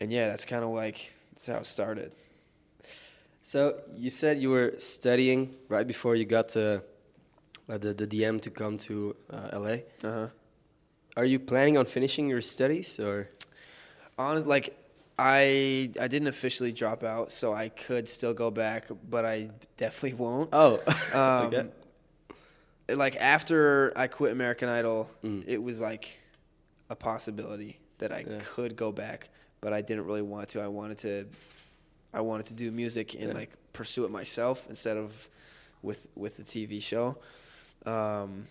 and 0.00 0.10
yeah, 0.12 0.28
that's 0.28 0.44
kind 0.44 0.64
of 0.64 0.70
like 0.70 1.12
that's 1.32 1.46
how 1.48 1.56
it 1.58 1.66
started. 1.66 2.12
So 3.46 3.78
you 3.94 4.08
said 4.08 4.38
you 4.38 4.48
were 4.48 4.72
studying 4.78 5.54
right 5.68 5.86
before 5.86 6.16
you 6.16 6.24
got 6.24 6.56
uh, 6.56 6.80
uh, 7.68 7.76
the 7.78 7.92
the 7.92 8.06
DM 8.06 8.40
to 8.40 8.50
come 8.50 8.78
to 8.78 9.14
uh, 9.30 9.50
LA. 9.52 9.76
Uh 10.02 10.12
huh. 10.12 10.26
Are 11.16 11.26
you 11.26 11.38
planning 11.38 11.76
on 11.76 11.84
finishing 11.84 12.26
your 12.28 12.40
studies, 12.40 12.98
or 12.98 13.28
Honest, 14.16 14.46
like 14.46 14.74
I 15.18 15.90
I 16.00 16.08
didn't 16.08 16.28
officially 16.28 16.72
drop 16.72 17.04
out, 17.04 17.30
so 17.32 17.52
I 17.52 17.68
could 17.68 18.08
still 18.08 18.32
go 18.32 18.50
back, 18.50 18.88
but 19.10 19.26
I 19.26 19.50
definitely 19.76 20.14
won't. 20.14 20.48
oh, 20.54 20.80
Um, 21.14 21.44
okay. 21.52 21.68
Like 22.88 23.16
after 23.16 23.92
I 23.96 24.06
quit 24.08 24.32
American 24.32 24.68
Idol, 24.70 25.08
Mm. 25.22 25.44
it 25.46 25.62
was 25.62 25.80
like 25.82 26.18
a 26.88 26.96
possibility 26.96 27.78
that 27.98 28.10
I 28.10 28.24
Yeah. 28.26 28.38
could 28.54 28.74
go 28.74 28.90
back, 28.90 29.28
but 29.60 29.72
I 29.74 29.82
didn't 29.82 30.06
really 30.06 30.22
want 30.22 30.48
to. 30.50 30.60
I 30.62 30.68
wanted 30.68 30.98
to, 30.98 31.26
I 32.14 32.20
wanted 32.20 32.46
to 32.46 32.54
do 32.54 32.70
music 32.70 33.14
and 33.14 33.28
Yeah. 33.28 33.34
like 33.40 33.50
pursue 33.72 34.04
it 34.04 34.10
myself 34.10 34.66
instead 34.68 34.96
of 34.96 35.28
with 35.82 36.06
with 36.14 36.36
the 36.36 36.44
TV 36.44 36.80
show. 36.80 37.16
Um, 37.84 38.46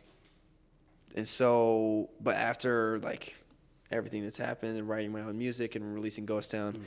and 1.15 1.27
so, 1.27 2.09
but 2.19 2.35
after 2.35 2.99
like 2.99 3.35
everything 3.91 4.23
that's 4.23 4.37
happened 4.37 4.77
and 4.77 4.87
writing 4.89 5.11
my 5.11 5.21
own 5.21 5.37
music 5.37 5.75
and 5.75 5.93
releasing 5.93 6.25
Ghost 6.25 6.51
Town, 6.51 6.73
Mm. 6.73 6.81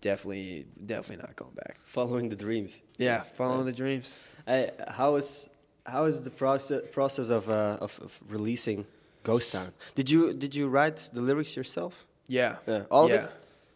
definitely, 0.00 0.66
definitely 0.86 1.22
not 1.26 1.34
going 1.36 1.54
back. 1.54 1.76
following 1.84 2.28
the 2.28 2.36
dreams? 2.36 2.82
Yeah, 2.98 3.22
following 3.36 3.66
the 3.66 3.72
dreams. 3.72 4.20
I, 4.46 4.70
how 4.88 5.16
is 5.16 5.48
how 5.86 6.04
is 6.04 6.20
the 6.22 6.30
process 6.30 6.82
process 6.92 7.30
of, 7.30 7.48
uh, 7.48 7.78
of 7.80 7.98
of 8.00 8.20
releasing 8.28 8.86
Ghost 9.24 9.52
Town? 9.52 9.72
Did 9.94 10.08
you 10.10 10.32
did 10.34 10.54
you 10.54 10.68
write 10.68 10.96
the 11.12 11.20
lyrics 11.22 11.56
yourself? 11.56 12.06
Yeah, 12.28 12.56
Yeah, 12.66 12.84
all 12.90 13.08
yeah. 13.08 13.14
of 13.16 13.24
it. 13.24 13.30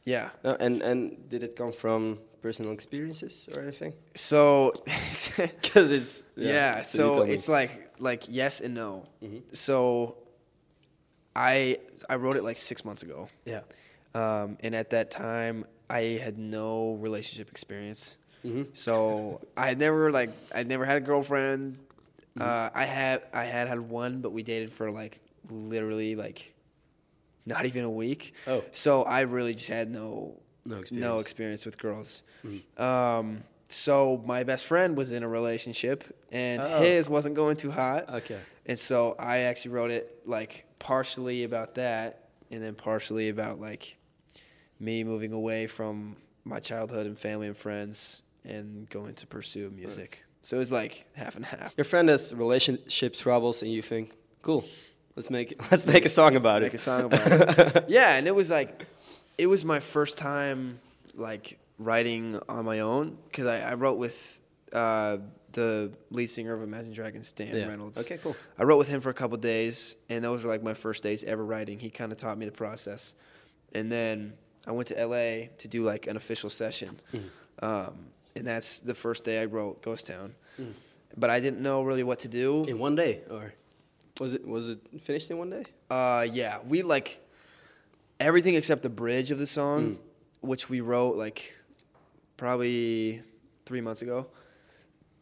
Yeah. 0.04 0.30
Uh, 0.44 0.56
and 0.60 0.82
and 0.82 1.28
did 1.28 1.42
it 1.42 1.56
come 1.56 1.72
from 1.72 2.18
personal 2.44 2.72
experiences 2.72 3.48
or 3.56 3.62
anything? 3.62 3.94
So, 4.14 4.72
Because 5.36 5.90
it's 5.90 6.22
yeah, 6.36 6.78
you 6.78 6.84
so 6.84 7.22
it's 7.22 7.48
like 7.48 7.72
like 7.98 8.24
yes 8.28 8.60
and 8.60 8.74
no. 8.74 9.06
Mhm. 9.22 9.42
So, 9.56 10.18
I 11.34 11.78
I 12.08 12.16
wrote 12.16 12.36
it 12.36 12.44
like 12.44 12.58
six 12.58 12.84
months 12.84 13.02
ago, 13.02 13.28
yeah. 13.46 13.62
um, 14.14 14.58
and 14.60 14.74
at 14.74 14.90
that 14.90 15.10
time 15.10 15.64
I 15.88 16.20
had 16.24 16.36
no 16.38 16.98
relationship 17.00 17.48
experience. 17.50 18.16
hmm 18.42 18.64
So 18.74 19.40
I 19.56 19.68
had 19.70 19.78
never 19.78 20.12
like 20.12 20.30
I 20.54 20.62
never 20.64 20.84
had 20.84 20.98
a 20.98 21.04
girlfriend. 21.10 21.78
Uh, 22.38 22.68
I 22.74 22.84
had 22.84 23.22
I 23.32 23.44
had 23.44 23.68
had 23.68 23.80
one, 23.80 24.20
but 24.20 24.32
we 24.36 24.42
dated 24.42 24.70
for 24.70 24.90
like 24.90 25.18
literally 25.50 26.14
like 26.14 26.52
not 27.46 27.64
even 27.64 27.84
a 27.84 27.90
week. 28.04 28.34
Oh, 28.46 28.64
So 28.72 29.02
I 29.02 29.20
really 29.22 29.54
just 29.54 29.70
had 29.70 29.88
no 29.90 30.40
no 30.64 30.78
experience. 30.78 31.04
no 31.04 31.18
experience 31.18 31.66
with 31.66 31.78
girls. 31.78 32.22
Mhm. 32.44 32.80
Um, 32.80 33.44
so 33.68 34.22
my 34.26 34.44
best 34.44 34.66
friend 34.66 34.96
was 34.96 35.12
in 35.12 35.22
a 35.22 35.28
relationship, 35.28 36.04
and 36.30 36.60
Oh. 36.62 36.80
his 36.82 37.08
wasn't 37.08 37.34
going 37.34 37.56
too 37.56 37.70
hot, 37.70 38.08
Okay. 38.08 38.38
and 38.66 38.78
so 38.78 39.16
I 39.18 39.38
actually 39.40 39.72
wrote 39.72 39.90
it 39.90 40.20
like 40.26 40.64
partially 40.78 41.44
about 41.44 41.74
that, 41.76 42.28
and 42.50 42.62
then 42.62 42.74
partially 42.74 43.28
about 43.30 43.60
like 43.60 43.96
me 44.78 45.04
moving 45.04 45.32
away 45.32 45.66
from 45.66 46.16
my 46.44 46.60
childhood 46.60 47.06
and 47.06 47.18
family 47.18 47.46
and 47.46 47.56
friends 47.56 48.22
and 48.44 48.88
going 48.90 49.14
to 49.14 49.26
pursue 49.26 49.70
music. 49.70 50.24
So 50.42 50.56
it 50.56 50.58
was 50.58 50.70
like 50.72 51.06
half 51.14 51.36
and 51.36 51.46
half. 51.46 51.72
Your 51.78 51.86
friend 51.86 52.08
has 52.10 52.34
relationship 52.34 53.16
troubles, 53.16 53.62
and 53.62 53.72
you 53.72 53.80
think, 53.80 54.12
cool, 54.42 54.64
let's 55.16 55.30
make 55.30 55.54
let's 55.70 55.86
make 55.86 56.04
a 56.04 56.08
song 56.10 56.36
about 56.36 56.60
Make 56.62 56.74
it. 56.74 56.76
a 56.76 56.78
song 56.78 57.04
about 57.04 57.76
it. 57.76 57.84
yeah, 57.88 58.16
and 58.16 58.26
it 58.26 58.34
was 58.34 58.50
like, 58.50 58.84
it 59.38 59.46
was 59.46 59.64
my 59.64 59.80
first 59.80 60.18
time 60.18 60.78
like 61.16 61.58
writing 61.78 62.38
on 62.48 62.64
my 62.64 62.80
own 62.80 63.16
because 63.26 63.46
I, 63.46 63.60
I 63.70 63.74
wrote 63.74 63.98
with 63.98 64.40
uh, 64.72 65.18
the 65.52 65.92
lead 66.10 66.26
singer 66.26 66.52
of 66.54 66.62
Imagine 66.62 66.92
Dragons, 66.92 67.30
Dan 67.32 67.54
Yeah. 67.56 67.66
Reynolds. 67.66 67.98
Okay, 67.98 68.18
cool. 68.18 68.36
I 68.58 68.64
wrote 68.64 68.78
with 68.78 68.88
him 68.88 69.00
for 69.00 69.10
a 69.10 69.14
couple 69.14 69.36
days, 69.38 69.96
and 70.08 70.24
those 70.24 70.44
were 70.44 70.50
like 70.50 70.62
my 70.62 70.74
first 70.74 71.02
days 71.02 71.22
ever 71.24 71.44
writing. 71.44 71.78
He 71.78 71.90
kind 71.90 72.10
of 72.12 72.18
taught 72.18 72.38
me 72.38 72.46
the 72.46 72.52
process, 72.52 73.14
and 73.74 73.90
then 73.90 74.34
I 74.66 74.72
went 74.72 74.88
to 74.88 75.06
LA 75.06 75.48
to 75.58 75.68
do 75.68 75.84
like 75.84 76.06
an 76.06 76.16
official 76.16 76.50
session, 76.50 77.00
um, 77.62 78.06
and 78.34 78.46
that's 78.46 78.80
the 78.80 78.94
first 78.94 79.24
day 79.24 79.40
I 79.40 79.44
wrote 79.44 79.82
Ghost 79.82 80.06
Town. 80.08 80.34
But 81.16 81.30
I 81.30 81.38
didn't 81.38 81.60
know 81.60 81.82
really 81.82 82.02
what 82.02 82.18
to 82.20 82.28
do. 82.28 82.64
In 82.64 82.78
one 82.80 82.96
day, 82.96 83.22
or 83.30 83.54
was 84.18 84.34
it 84.34 84.44
was 84.46 84.70
it 84.70 84.80
finished 85.00 85.30
in 85.30 85.38
one 85.38 85.50
day? 85.50 85.64
Uh, 85.88 86.26
yeah, 86.32 86.58
we 86.66 86.82
like 86.82 87.20
everything 88.20 88.54
except 88.54 88.82
the 88.82 88.90
bridge 88.90 89.30
of 89.30 89.38
the 89.38 89.46
song, 89.46 89.96
Mm. 89.96 89.98
which 90.48 90.68
we 90.70 90.80
wrote 90.80 91.16
like 91.16 91.54
probably 92.36 93.22
three 93.66 93.80
months 93.80 94.02
ago. 94.02 94.26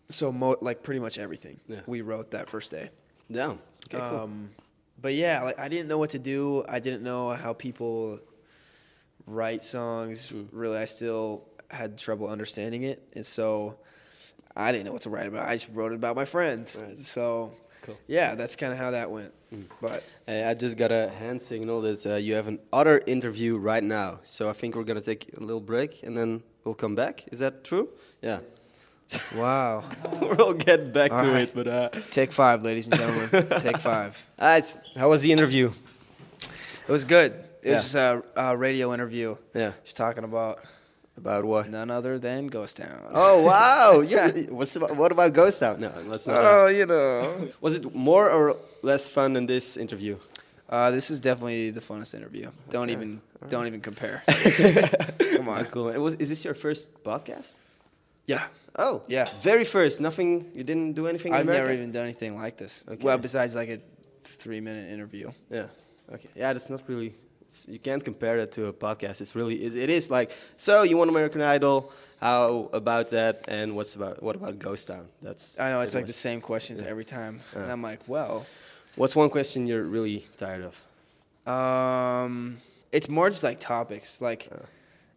So 0.08 0.30
mo- 0.32 0.58
like 0.60 0.82
pretty 0.82 1.00
much 1.00 1.18
everything 1.18 1.60
Yeah. 1.68 1.80
we 1.86 2.00
wrote 2.00 2.30
that 2.32 2.50
first 2.50 2.70
day. 2.70 2.90
Damn. 3.30 3.52
Okay, 3.86 3.98
cool. 3.98 4.02
Um, 4.20 4.50
but 5.00 5.14
yeah, 5.14 5.42
like 5.42 5.58
I 5.58 5.68
didn't 5.68 5.88
know 5.88 5.98
what 5.98 6.10
to 6.10 6.18
do. 6.18 6.64
I 6.68 6.78
didn't 6.80 7.02
know 7.02 7.30
how 7.34 7.52
people 7.54 8.20
write 9.26 9.62
songs. 9.62 10.30
Mm. 10.30 10.48
Really, 10.52 10.78
I 10.78 10.84
still 10.84 11.48
had 11.70 11.96
trouble 11.98 12.28
understanding 12.28 12.82
it, 12.82 13.02
and 13.14 13.24
so 13.24 13.78
I 14.54 14.70
didn't 14.72 14.86
know 14.86 14.92
what 14.92 15.02
to 15.02 15.10
write 15.10 15.26
about. 15.26 15.48
I 15.48 15.56
just 15.56 15.70
wrote 15.72 15.92
it 15.92 15.96
about 15.96 16.16
my 16.16 16.24
friends. 16.26 16.76
Right. 16.76 16.98
So 16.98 17.54
Cool. 17.82 17.96
yeah, 18.06 18.34
that's 18.34 18.54
kind 18.56 18.72
of 18.72 18.78
how 18.78 18.90
that 18.90 19.10
went. 19.10 19.32
But 19.80 20.02
Hey, 20.26 20.44
I 20.44 20.54
just 20.54 20.76
got 20.78 20.90
a 20.92 21.08
hand 21.10 21.40
signal 21.42 21.80
that 21.82 22.06
uh, 22.06 22.14
you 22.16 22.34
have 22.34 22.48
an 22.48 22.58
other 22.72 23.02
interview 23.06 23.56
right 23.56 23.82
now. 23.84 24.20
So 24.22 24.48
I 24.48 24.52
think 24.52 24.74
we're 24.76 24.84
gonna 24.84 25.00
take 25.00 25.30
a 25.36 25.40
little 25.40 25.60
break 25.60 26.02
and 26.02 26.16
then 26.16 26.42
we'll 26.64 26.74
come 26.74 26.94
back. 26.94 27.24
Is 27.32 27.38
that 27.40 27.64
true? 27.64 27.88
Yeah. 28.22 28.38
wow, 29.36 29.84
we'll 30.38 30.54
get 30.54 30.92
back 30.92 31.12
All 31.12 31.22
to 31.24 31.32
right. 31.32 31.42
it. 31.42 31.54
But 31.54 31.68
uh, 31.68 31.88
take 32.10 32.32
five, 32.32 32.62
ladies 32.64 32.86
and 32.86 32.96
gentlemen, 32.96 33.60
take 33.60 33.76
five. 33.76 34.24
ah, 34.38 34.56
it's, 34.56 34.76
how 34.96 35.10
was 35.10 35.20
the 35.22 35.32
interview? 35.32 35.70
It 36.88 36.92
was 36.92 37.04
good. 37.04 37.32
It 37.62 37.68
Yeah. 37.68 37.72
was 37.74 37.82
just 37.82 37.94
a, 37.94 38.22
a 38.36 38.56
radio 38.56 38.92
interview. 38.94 39.36
Yeah. 39.54 39.72
Just 39.84 39.96
talking 39.98 40.24
about 40.24 40.60
About 41.22 41.44
what? 41.44 41.70
none 41.70 41.88
other 41.88 42.18
than 42.18 42.48
Ghost 42.48 42.78
Town. 42.78 42.98
Oh 43.14 43.42
wow! 43.46 44.00
Yeah. 44.14 44.28
What's 44.50 44.74
about, 44.74 44.96
what 44.96 45.12
about 45.12 45.32
Ghost 45.32 45.60
Town? 45.60 45.78
No, 45.78 45.92
let's 46.08 46.26
not. 46.26 46.38
Oh, 46.38 46.66
you 46.66 46.84
know. 46.84 47.48
Was 47.60 47.74
it 47.76 47.94
more 47.94 48.28
or 48.28 48.56
less 48.82 49.06
fun 49.06 49.34
than 49.34 49.46
this 49.46 49.76
interview? 49.76 50.18
Uh, 50.68 50.90
this 50.90 51.10
is 51.12 51.20
definitely 51.20 51.70
the 51.70 51.80
funnest 51.80 52.12
interview. 52.14 52.50
Don't 52.70 52.90
even 52.90 53.20
don't 53.48 53.68
even 53.68 53.80
compare. 53.80 54.24
Come 55.36 55.48
on. 55.48 55.64
Cool. 55.66 55.90
And 55.90 56.02
was 56.02 56.14
is 56.16 56.28
this 56.28 56.44
your 56.44 56.54
first 56.54 56.90
podcast? 57.04 57.60
Yeah. 58.26 58.46
Oh, 58.74 59.02
Yeah. 59.06 59.28
Very 59.42 59.64
first. 59.64 60.00
Nothing. 60.00 60.50
You 60.54 60.64
didn't 60.64 60.94
do 60.94 61.06
anything. 61.06 61.34
I've 61.34 61.46
never 61.46 61.72
even 61.72 61.92
done 61.92 62.04
anything 62.04 62.34
like 62.34 62.56
this. 62.56 62.84
Okay. 62.88 63.04
Well, 63.04 63.18
besides 63.18 63.54
like 63.54 63.68
a 63.68 63.78
three 64.24 64.60
minute 64.60 64.90
interview. 64.90 65.30
Yeah. 65.50 65.66
Okay. 66.14 66.30
Yeah, 66.34 66.52
that's 66.52 66.70
not 66.70 66.82
really. 66.88 67.14
It's, 67.52 67.68
you 67.68 67.78
can't 67.78 68.02
compare 68.02 68.38
that 68.38 68.50
to 68.52 68.68
a 68.68 68.72
podcast. 68.72 69.20
It's 69.20 69.36
really. 69.36 69.56
It, 69.62 69.76
it 69.76 69.90
is 69.90 70.10
like. 70.10 70.34
So 70.56 70.84
you 70.84 70.96
want 70.96 71.10
American 71.10 71.42
Idol. 71.42 71.92
How 72.18 72.70
about 72.72 73.10
that? 73.10 73.44
And 73.46 73.76
what's 73.76 73.94
about? 73.94 74.22
What 74.22 74.36
about 74.36 74.58
Ghost 74.58 74.88
Town? 74.88 75.06
That's. 75.20 75.60
I 75.60 75.68
know 75.68 75.82
it's 75.82 75.94
like 75.94 76.06
the 76.06 76.14
same 76.14 76.40
questions 76.40 76.80
Yeah. 76.80 76.88
every 76.88 77.04
time, 77.04 77.40
and 77.54 77.70
I'm 77.70 77.82
like, 77.82 78.00
well, 78.06 78.46
What's 78.96 79.14
one 79.14 79.28
question 79.28 79.66
you're 79.66 79.82
really 79.84 80.24
tired 80.38 80.64
of? 80.64 80.74
um, 81.46 82.56
it's 82.90 83.08
more 83.10 83.28
just 83.28 83.42
like 83.42 83.60
topics. 83.60 84.22
Like 84.22 84.48
Uh. 84.50 84.56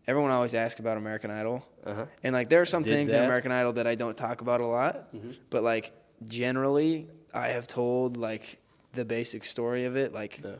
everyone 0.07 0.31
always 0.31 0.53
asks 0.53 0.79
about 0.81 0.97
American 0.97 1.31
Idol, 1.31 1.65
Uh 1.85 1.93
huh. 1.93 2.05
and 2.23 2.33
like 2.33 2.49
there 2.49 2.59
are 2.61 2.65
some 2.65 2.83
Did 2.83 2.93
things 2.95 3.13
in. 3.13 3.23
American 3.23 3.51
Idol 3.53 3.71
that 3.73 3.87
I 3.87 3.95
don't 3.95 4.17
talk 4.17 4.41
about 4.41 4.59
a 4.59 4.65
lot, 4.65 4.93
Mm-hmm. 5.15 5.31
but 5.49 5.63
like 5.63 5.93
generally, 6.27 7.07
I 7.33 7.47
have 7.55 7.65
told 7.67 8.17
like 8.17 8.57
the 8.93 9.05
basic 9.05 9.45
story 9.45 9.85
of 9.85 9.95
it 9.95 10.11
like 10.13 10.41
Yeah. 10.43 10.55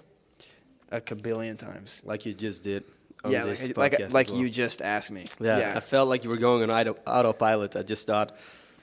A 0.92 1.02
kabillion 1.02 1.58
times. 1.58 2.02
Like 2.06 2.26
you 2.26 2.34
just 2.34 2.64
did. 2.64 2.84
On 3.24 3.32
yeah, 3.32 3.44
like 3.46 3.78
like, 3.78 4.14
like 4.14 4.28
well. 4.30 4.38
you 4.38 4.50
just 4.52 4.82
asked 4.82 5.10
me. 5.10 5.26
Yeah, 5.40 5.74
I 5.76 5.80
felt 5.80 6.08
like 6.10 6.24
you 6.24 6.30
were 6.30 6.38
going 6.38 6.62
on 6.64 6.70
auto, 6.70 6.96
autopilot. 7.08 7.76
I 7.76 7.82
just 7.82 8.06
thought 8.06 8.38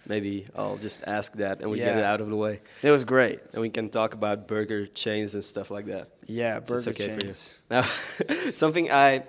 maybe 0.05 0.47
I'll 0.57 0.79
just 0.79 1.05
ask 1.07 1.33
that 1.35 1.61
and 1.61 1.71
we 1.71 1.79
get 1.79 1.97
it 1.97 2.03
out 2.05 2.21
of 2.21 2.29
the 2.29 2.35
way. 2.35 2.61
it 2.83 2.91
was 2.91 3.05
great. 3.05 3.39
And 3.53 3.63
we 3.63 3.71
can 3.71 3.89
talk 3.89 4.15
about 4.15 4.49
burger 4.49 4.87
chains 4.87 5.35
and 5.35 5.45
stuff 5.45 5.71
like 5.71 5.87
that. 5.87 6.09
Yeah, 6.27 6.57
It's 6.59 6.67
burger 6.67 6.91
okay 6.91 7.07
for 7.09 7.15
you. 7.15 7.21
chains. 7.21 7.61
Now, 7.71 7.83
something 8.55 8.91
I 8.91 9.23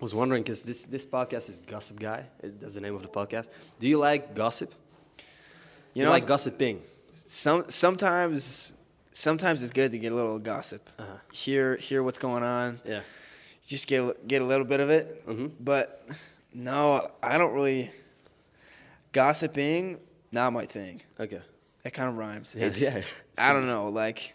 was 0.00 0.14
wondering 0.14 0.42
because 0.42 0.62
this, 0.62 0.84
this 0.86 1.06
podcast 1.06 1.48
is 1.48 1.60
Gossip 1.60 1.98
Guy. 1.98 2.26
That's 2.42 2.74
the 2.74 2.82
name 2.82 2.94
of 2.96 3.00
the 3.02 3.08
podcast. 3.08 3.48
Do 3.80 3.88
you 3.88 3.96
like 3.98 4.34
gossip? 4.34 4.74
You 5.94 6.00
You 6.00 6.04
know, 6.04 6.10
like 6.10 6.26
gossiping? 6.26 6.82
some 7.26 7.64
sometimes 7.70 8.74
sometimes 9.12 9.62
it's 9.62 9.72
good 9.72 9.92
to 9.92 9.98
get 9.98 10.12
a 10.12 10.14
little 10.14 10.38
gossip. 10.38 10.90
Uh-huh. 10.98 11.13
Hear 11.34 11.76
hear 11.76 12.02
what's 12.02 12.18
going 12.18 12.42
on. 12.44 12.80
Yeah. 12.84 13.00
Just 13.66 13.86
get 13.88 14.02
a- 14.02 14.16
get 14.26 14.40
a 14.40 14.44
little 14.44 14.64
bit 14.66 14.78
of 14.80 14.88
it. 14.90 15.26
Mhm. 15.26 15.50
But 15.58 16.06
no, 16.52 17.10
I 17.22 17.38
don't 17.38 17.52
really 17.52 17.90
gossiping. 19.12 19.98
Not 20.32 20.52
my 20.52 20.64
thing. 20.66 21.02
Okay. 21.18 21.40
That 21.82 21.92
kind 21.92 22.08
of 22.08 22.16
rhymes. 22.16 22.54
Yeah, 22.56 22.66
It's, 22.66 22.80
yeah. 22.82 23.02
I 23.38 23.52
don't 23.52 23.66
know. 23.66 23.88
Like, 23.88 24.34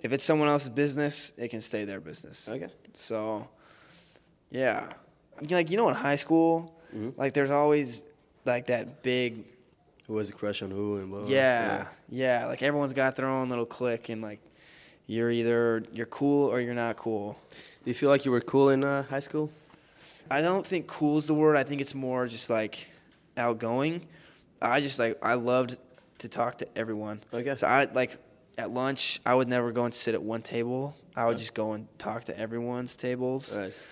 if 0.00 0.12
it's 0.12 0.24
someone 0.24 0.48
else's 0.48 0.68
business, 0.70 1.32
it 1.36 1.48
can 1.48 1.60
stay 1.60 1.84
their 1.84 2.00
business. 2.00 2.48
Okay. 2.48 2.68
So, 2.94 3.48
yeah, 4.50 4.92
like 5.50 5.70
you 5.70 5.76
know, 5.76 5.88
in 5.88 5.94
high 5.94 6.16
school, 6.16 6.74
Mhm. 6.94 7.16
like 7.16 7.32
there's 7.34 7.50
always 7.50 8.04
like 8.44 8.66
that 8.66 9.02
big 9.02 9.44
Who 10.08 10.16
has 10.18 10.30
a 10.30 10.32
crush 10.32 10.62
on 10.62 10.70
who 10.70 10.96
and 10.96 11.10
blah, 11.10 11.20
blah, 11.20 11.28
yeah, 11.28 11.86
yeah. 12.08 12.46
Like 12.46 12.62
everyone's 12.62 12.92
got 12.94 13.14
their 13.14 13.28
own 13.28 13.48
little 13.50 13.66
clique, 13.66 14.08
and 14.08 14.22
like 14.22 14.40
you're 15.08 15.30
either 15.32 15.82
you're 15.92 16.06
cool 16.06 16.48
or 16.48 16.60
you're 16.60 16.74
not 16.74 16.96
cool. 16.96 17.36
Do 17.50 17.90
you 17.90 17.94
feel 17.94 18.10
like 18.10 18.24
you 18.24 18.30
were 18.30 18.40
cool 18.42 18.68
in 18.68 18.84
uh, 18.84 19.02
high 19.04 19.18
school? 19.18 19.50
I 20.30 20.42
don't 20.42 20.64
think 20.64 20.86
cool 20.86 21.16
is 21.16 21.26
the 21.26 21.34
word. 21.34 21.56
I 21.56 21.64
think 21.64 21.80
it's 21.80 21.94
more 21.94 22.26
just 22.26 22.50
like 22.50 22.92
outgoing. 23.36 24.02
I 24.62 24.80
just 24.80 24.98
like 24.98 25.18
I 25.22 25.34
loved 25.34 25.78
to 26.18 26.28
talk 26.28 26.58
to 26.58 26.68
everyone. 26.78 27.22
Okay. 27.32 27.56
So 27.56 27.66
I 27.66 27.88
like 27.92 28.18
at 28.58 28.70
lunch 28.70 29.20
I 29.24 29.34
would 29.34 29.48
never 29.48 29.72
go 29.72 29.84
and 29.84 29.94
sit 29.94 30.14
at 30.14 30.22
one 30.22 30.42
table. 30.42 30.94
I 31.16 31.26
would 31.26 31.38
just 31.38 31.54
go 31.54 31.72
and 31.72 31.88
talk 31.98 32.24
to 32.24 32.38
everyone's 32.38 32.94
tables. 32.94 33.56
Right. 33.56 33.82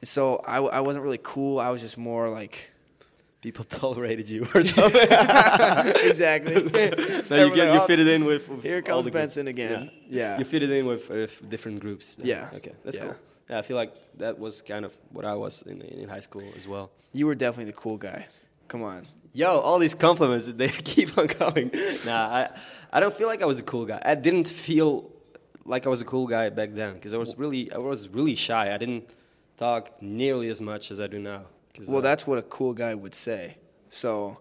And 0.00 0.08
so 0.08 0.42
I 0.48 0.80
wasn't 0.80 1.04
really 1.04 1.20
cool. 1.22 1.60
I 1.60 1.68
was 1.68 1.80
just 1.80 1.96
more 1.96 2.28
like 2.28 2.71
People 3.42 3.64
tolerated 3.82 4.28
you 4.28 4.46
or 4.54 4.62
something. 4.62 5.02
exactly. 6.08 6.54
no, 6.54 6.60
you, 6.62 6.70
get, 6.70 7.30
like, 7.30 7.54
you 7.56 7.80
"Oh, 7.80 7.86
fit 7.86 7.98
it 8.00 8.06
in 8.08 8.24
with, 8.24 8.48
with 8.48 8.62
Here 8.62 8.80
comes 8.82 9.04
the 9.04 9.10
groups. 9.10 9.20
Benson 9.34 9.48
again. 9.48 9.90
Yeah. 10.08 10.38
You 10.38 10.44
fit 10.44 10.62
it 10.62 10.70
in 10.70 10.86
with, 10.86 11.10
with 11.10 11.48
different 11.50 11.80
groups. 11.80 12.16
then. 12.16 12.26
Yeah. 12.28 12.50
Okay, 12.54 12.72
that's 12.84 12.96
Yeah. 12.96 13.04
cool. 13.06 13.16
Yeah, 13.50 13.58
I 13.58 13.62
feel 13.62 13.76
like 13.76 13.92
that 14.18 14.38
was 14.38 14.62
kind 14.62 14.84
of 14.84 14.96
what 15.10 15.24
I 15.26 15.34
was 15.34 15.62
in, 15.62 15.80
in 15.82 16.08
high 16.08 16.20
school 16.20 16.44
as 16.56 16.66
well. 16.68 16.90
You 17.12 17.26
were 17.26 17.34
definitely 17.34 17.72
the 17.72 17.76
cool 17.76 17.98
guy. 17.98 18.26
Come 18.68 18.82
on. 18.84 19.06
Yo, 19.34 19.58
all 19.58 19.78
these 19.78 19.94
compliments, 19.94 20.46
they 20.46 20.68
keep 20.68 21.18
on 21.18 21.26
coming. 21.26 21.70
Nah, 22.06 22.26
I, 22.28 22.48
I 22.92 23.00
don't 23.00 23.12
feel 23.12 23.26
like 23.26 23.42
I 23.42 23.46
was 23.46 23.58
a 23.58 23.62
cool 23.64 23.84
guy. 23.86 24.00
I 24.04 24.14
didn't 24.14 24.46
feel 24.46 25.10
like 25.64 25.84
I 25.86 25.90
was 25.90 26.00
a 26.00 26.04
cool 26.04 26.26
guy 26.26 26.48
back 26.50 26.70
then 26.74 26.94
because 26.94 27.12
I 27.12 27.18
was 27.18 27.36
really, 27.36 27.72
I 27.72 27.78
was 27.78 28.08
really 28.08 28.34
shy. 28.36 28.72
I 28.72 28.78
didn't 28.78 29.08
talk 29.56 30.00
nearly 30.00 30.48
as 30.48 30.60
much 30.60 30.90
as 30.92 31.00
I 31.00 31.06
do 31.08 31.18
now. 31.18 31.42
Well, 31.88 31.98
uh, 31.98 32.00
that's 32.00 32.26
what 32.26 32.38
a 32.38 32.42
cool 32.42 32.74
guy 32.74 32.94
would 32.94 33.14
say. 33.14 33.56
So, 33.88 34.38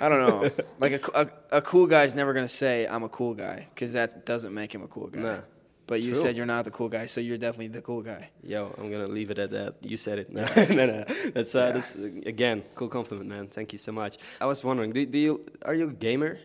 I 0.00 0.08
don't 0.08 0.26
know. 0.26 0.50
like 0.78 0.92
a, 0.92 1.20
a, 1.50 1.58
a 1.58 1.62
cool 1.62 1.86
guy's 1.86 2.14
never 2.14 2.32
gonna 2.32 2.48
say 2.48 2.86
I'm 2.86 3.02
a 3.02 3.08
cool 3.08 3.34
guy 3.34 3.66
because 3.74 3.92
that 3.94 4.26
doesn't 4.26 4.52
make 4.52 4.74
him 4.74 4.82
a 4.82 4.88
cool 4.88 5.08
guy. 5.08 5.20
Nah. 5.20 5.38
But 5.86 6.00
you 6.00 6.12
True. 6.12 6.22
said 6.22 6.36
you're 6.36 6.46
not 6.46 6.64
the 6.64 6.70
cool 6.70 6.88
guy, 6.88 7.04
so 7.06 7.20
you're 7.20 7.36
definitely 7.36 7.68
the 7.68 7.82
cool 7.82 8.00
guy. 8.02 8.30
Yo, 8.42 8.74
I'm 8.78 8.90
gonna 8.90 9.06
leave 9.06 9.30
it 9.30 9.38
at 9.38 9.50
that. 9.50 9.74
You 9.82 9.96
said 9.98 10.18
it. 10.18 10.30
No, 10.32 10.44
no, 10.74 10.86
no. 10.86 11.04
That's 11.34 11.54
uh, 11.54 11.58
Yeah. 11.58 11.72
that's 11.72 11.94
uh, 11.94 12.08
again 12.26 12.62
cool 12.74 12.88
compliment, 12.88 13.28
man. 13.28 13.46
Thank 13.48 13.72
you 13.72 13.78
so 13.78 13.92
much. 13.92 14.16
I 14.40 14.46
was 14.46 14.64
wondering, 14.64 14.92
do, 14.92 15.04
do 15.04 15.18
you 15.18 15.46
are 15.62 15.74
you 15.74 15.88
a 15.88 15.92
gamer? 15.92 16.38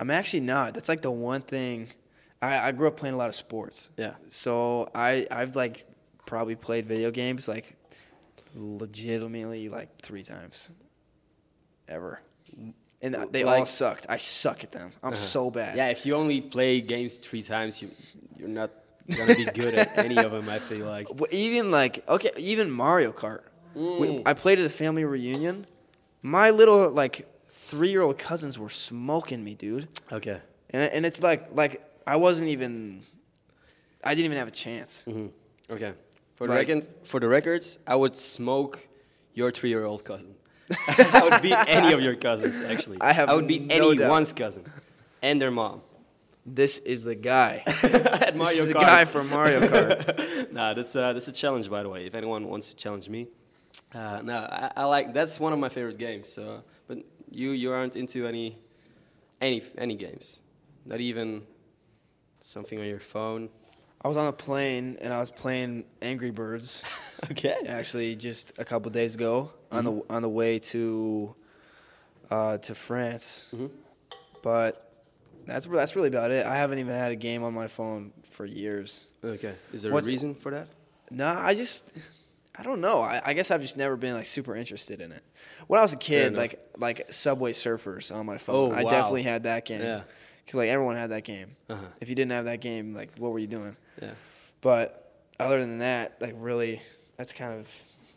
I'm 0.00 0.10
actually 0.10 0.40
not. 0.40 0.74
That's 0.74 0.88
like 0.88 1.02
the 1.02 1.10
one 1.12 1.42
thing. 1.42 1.88
I, 2.40 2.58
I 2.68 2.72
grew 2.72 2.88
up 2.88 2.96
playing 2.96 3.14
a 3.14 3.18
lot 3.18 3.28
of 3.28 3.36
sports. 3.36 3.90
Yeah. 3.96 4.14
So 4.28 4.90
I 4.94 5.26
I've 5.30 5.54
like 5.54 5.84
probably 6.26 6.56
played 6.56 6.86
video 6.86 7.12
games 7.12 7.46
like 7.46 7.76
legitimately 8.54 9.68
like 9.68 9.88
three 10.00 10.22
times. 10.22 10.70
Ever. 11.88 12.20
And 13.00 13.14
they 13.32 13.42
all 13.42 13.66
sucked. 13.66 14.06
I 14.08 14.16
suck 14.18 14.62
at 14.62 14.70
them. 14.72 14.92
I'm 15.02 15.16
so 15.16 15.50
bad. 15.50 15.76
Yeah, 15.76 15.88
if 15.88 16.06
you 16.06 16.14
only 16.14 16.40
play 16.40 16.80
games 16.80 17.18
three 17.18 17.42
times, 17.42 17.82
you 17.82 17.90
you're 18.38 18.48
not 18.48 18.70
gonna 19.16 19.34
be 19.34 19.44
good 19.46 19.74
at 19.74 19.90
any 19.96 20.22
of 20.22 20.30
them. 20.30 20.48
I 20.48 20.58
feel 20.58 20.86
like. 20.86 21.08
Well, 21.18 21.28
even 21.32 21.70
like 21.70 22.06
okay, 22.08 22.30
even 22.36 22.70
Mario 22.70 23.12
Kart. 23.12 23.42
Mm. 23.76 23.98
We, 23.98 24.22
I 24.24 24.34
played 24.34 24.60
at 24.60 24.66
a 24.66 24.68
family 24.68 25.04
reunion. 25.04 25.66
My 26.22 26.50
little 26.50 26.90
like 26.90 27.26
three 27.46 27.90
year 27.90 28.02
old 28.02 28.18
cousins 28.18 28.58
were 28.58 28.68
smoking 28.68 29.42
me, 29.42 29.54
dude. 29.54 29.88
Okay. 30.12 30.40
And 30.70 30.82
and 30.92 31.04
it's 31.04 31.20
like 31.22 31.48
like 31.52 31.82
I 32.06 32.16
wasn't 32.16 32.48
even. 32.50 33.02
I 34.04 34.14
didn't 34.14 34.26
even 34.26 34.38
have 34.38 34.48
a 34.48 34.52
chance. 34.52 35.02
hmm 35.02 35.26
Okay. 35.70 35.92
For 36.42 36.48
the 36.48 36.54
Like- 36.54 36.66
record, 36.68 36.88
for 37.04 37.20
the 37.20 37.28
records, 37.28 37.78
I 37.86 37.94
would 37.94 38.18
smoke 38.18 38.88
your 39.32 39.52
three-year-old 39.52 40.04
cousin. 40.04 40.34
I 40.88 41.20
would 41.30 41.40
beat 41.40 41.54
any 41.68 41.92
of 41.92 42.00
your 42.00 42.16
cousins. 42.16 42.60
Actually, 42.60 42.98
I 43.00 43.12
have 43.12 43.28
I 43.28 43.34
would 43.34 43.46
beat 43.46 43.62
no 43.66 43.94
doubt. 43.94 44.00
anyone's 44.02 44.32
cousin 44.32 44.64
and 45.22 45.40
their 45.40 45.52
mom. 45.52 45.82
This 46.44 46.78
is 46.78 47.04
the 47.04 47.14
guy. 47.14 47.62
this 47.82 48.58
is 48.58 48.66
the 48.66 48.74
guy 48.74 49.04
from 49.04 49.30
Mario 49.30 49.60
Kart. 49.70 50.50
nah, 50.50 50.74
that's 50.74 50.96
uh, 50.96 51.12
that's 51.12 51.28
a 51.28 51.32
challenge, 51.32 51.70
by 51.70 51.84
the 51.84 51.88
way. 51.88 52.06
If 52.06 52.14
anyone 52.16 52.48
wants 52.48 52.70
to 52.70 52.76
challenge 52.76 53.08
me, 53.08 53.28
uh, 53.94 54.20
no, 54.24 54.38
I, 54.38 54.72
I 54.78 54.84
like 54.86 55.14
that's 55.14 55.38
one 55.38 55.52
of 55.52 55.60
my 55.60 55.68
favorite 55.68 55.98
games. 55.98 56.28
So, 56.28 56.64
but 56.88 56.98
you 57.30 57.50
you 57.52 57.70
aren't 57.70 57.94
into 57.94 58.26
any 58.26 58.58
any 59.40 59.62
any 59.78 59.94
games, 59.94 60.42
not 60.84 60.98
even 61.00 61.42
something 62.40 62.80
on 62.80 62.86
your 62.86 62.98
phone. 63.14 63.48
I 64.04 64.08
was 64.08 64.16
on 64.16 64.26
a 64.26 64.32
plane 64.32 64.96
and 65.00 65.12
I 65.12 65.20
was 65.20 65.30
playing 65.30 65.84
Angry 66.00 66.30
Birds. 66.30 66.82
Okay. 67.30 67.54
actually 67.68 68.16
just 68.16 68.52
a 68.58 68.64
couple 68.64 68.90
days 68.90 69.14
ago 69.14 69.52
on 69.70 69.84
Mm-hmm. 69.84 69.98
the 70.08 70.14
on 70.14 70.22
the 70.22 70.28
way 70.28 70.58
to 70.58 71.32
uh, 72.32 72.58
to 72.58 72.74
France. 72.74 73.46
Mhm. 73.54 73.70
But 74.42 74.90
that's 75.46 75.66
that's 75.66 75.94
really 75.94 76.08
about 76.08 76.32
it. 76.32 76.44
I 76.44 76.56
haven't 76.56 76.80
even 76.80 76.94
had 76.94 77.12
a 77.12 77.16
game 77.16 77.44
on 77.44 77.54
my 77.54 77.68
phone 77.68 78.12
for 78.30 78.44
years. 78.44 79.06
Okay. 79.24 79.54
Is 79.72 79.82
there 79.82 79.92
What's- 79.92 80.08
a 80.08 80.10
reason 80.10 80.34
for 80.34 80.50
that? 80.50 80.66
Nah, 81.12 81.40
I 81.40 81.54
just 81.54 81.84
I 82.58 82.64
don't 82.64 82.80
know. 82.80 83.02
I, 83.02 83.22
I 83.24 83.32
guess 83.34 83.52
I've 83.52 83.60
just 83.62 83.76
never 83.76 83.96
been 83.96 84.14
like 84.14 84.26
super 84.26 84.56
interested 84.56 85.00
in 85.00 85.12
it. 85.12 85.22
When 85.68 85.78
I 85.78 85.82
was 85.82 85.92
a 85.92 85.96
kid, 85.98 86.34
like 86.36 86.58
like 86.76 87.06
Subway 87.12 87.52
Surfers 87.52 88.12
on 88.12 88.26
my 88.26 88.36
phone, 88.38 88.72
Oh, 88.72 88.74
I 88.74 88.82
wow. 88.82 88.90
definitely 88.90 89.22
had 89.22 89.44
that 89.44 89.64
game. 89.64 89.80
Yeah. 89.80 90.02
because 90.44 90.56
like 90.58 90.70
everyone 90.70 90.96
had 90.96 91.10
that 91.10 91.22
game. 91.22 91.54
Uh-huh. 91.70 91.80
If 92.00 92.08
you 92.08 92.16
didn't 92.16 92.32
have 92.32 92.46
that 92.46 92.60
game, 92.60 92.94
like 92.94 93.10
what 93.18 93.30
were 93.30 93.38
you 93.38 93.46
doing? 93.46 93.76
Yeah, 94.00 94.10
But 94.60 95.12
other 95.38 95.60
than 95.60 95.78
that, 95.78 96.16
like 96.20 96.34
really, 96.38 96.80
that's 97.16 97.32
kind 97.32 97.58
of 97.60 97.68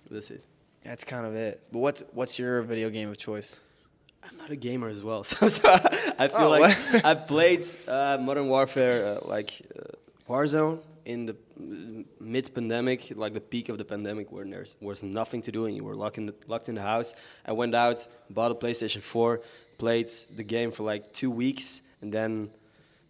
that's 0.10 0.32
it. 0.32 0.44
that's 0.84 1.04
kind 1.04 1.26
of 1.26 1.36
it. 1.36 1.62
But 1.72 1.80
what's 1.80 2.04
what's 2.14 2.38
your 2.40 2.62
video 2.62 2.90
game 2.90 3.10
of 3.10 3.18
choice? 3.18 3.60
I'm 4.24 4.38
not 4.38 4.50
a 4.52 4.56
gamer 4.56 4.90
as 4.90 5.04
well, 5.04 5.24
so, 5.32 5.48
so 5.48 5.70
I 6.18 6.28
feel 6.28 6.48
Oh, 6.48 6.50
like? 6.50 6.76
I 7.06 7.14
played 7.14 7.64
uh, 7.88 8.18
Modern 8.20 8.48
Warfare, 8.50 9.20
uh, 9.22 9.28
like 9.28 9.62
uh, 9.78 9.82
Warzone, 10.32 10.80
in 11.06 11.28
the 11.28 11.36
mid 12.20 12.52
pandemic, 12.56 13.16
like 13.16 13.34
the 13.34 13.42
peak 13.42 13.70
of 13.70 13.78
the 13.78 13.86
pandemic, 13.86 14.32
where 14.32 14.44
there 14.46 14.66
was 14.82 15.04
nothing 15.04 15.44
to 15.44 15.52
do 15.52 15.66
and 15.68 15.76
you 15.76 15.84
were 15.84 15.96
locked 15.96 16.18
in 16.18 16.26
the, 16.26 16.34
locked 16.48 16.70
in 16.70 16.76
the 16.76 16.82
house. 16.82 17.14
I 17.46 17.52
went 17.52 17.76
out, 17.76 18.08
bought 18.32 18.50
a 18.52 18.56
PlayStation 18.56 19.02
4, 19.04 19.42
played 19.78 20.08
the 20.36 20.44
game 20.44 20.72
for 20.72 20.82
like 20.84 21.14
two 21.14 21.30
weeks, 21.30 21.84
and 22.02 22.12
then 22.12 22.50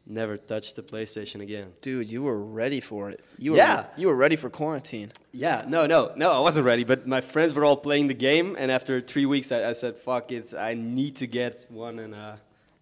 never 0.08 0.38
touched 0.38 0.76
the 0.76 0.84
PlayStation 0.84 1.42
again. 1.42 1.74
Dude, 1.82 2.10
you 2.10 2.22
were 2.24 2.40
ready 2.40 2.80
for 2.80 3.10
it. 3.10 3.20
You 3.38 3.52
were 3.54 3.58
Yeah. 3.58 3.86
you 3.98 4.08
were 4.08 4.16
ready 4.16 4.36
for 4.36 4.50
quarantine. 4.50 5.12
Yeah, 5.32 5.66
no, 5.68 5.86
no, 5.88 6.12
no, 6.16 6.32
I 6.32 6.40
wasn't 6.40 6.66
ready, 6.66 6.84
but 6.84 7.08
my 7.08 7.22
friends 7.22 7.54
were 7.54 7.66
all 7.66 7.78
playing 7.78 8.08
the 8.08 8.14
game, 8.14 8.56
and 8.58 8.72
after 8.72 9.02
three 9.02 9.26
weeks, 9.26 9.52
I, 9.52 9.70
I 9.70 9.74
said, 9.74 9.98
"Fuck 9.98 10.32
it, 10.32 10.54
I 10.54 10.74
need 10.76 11.16
to 11.18 11.28
get 11.28 11.66
one 11.70 12.00
and 12.00 12.14
uh, 12.14 12.36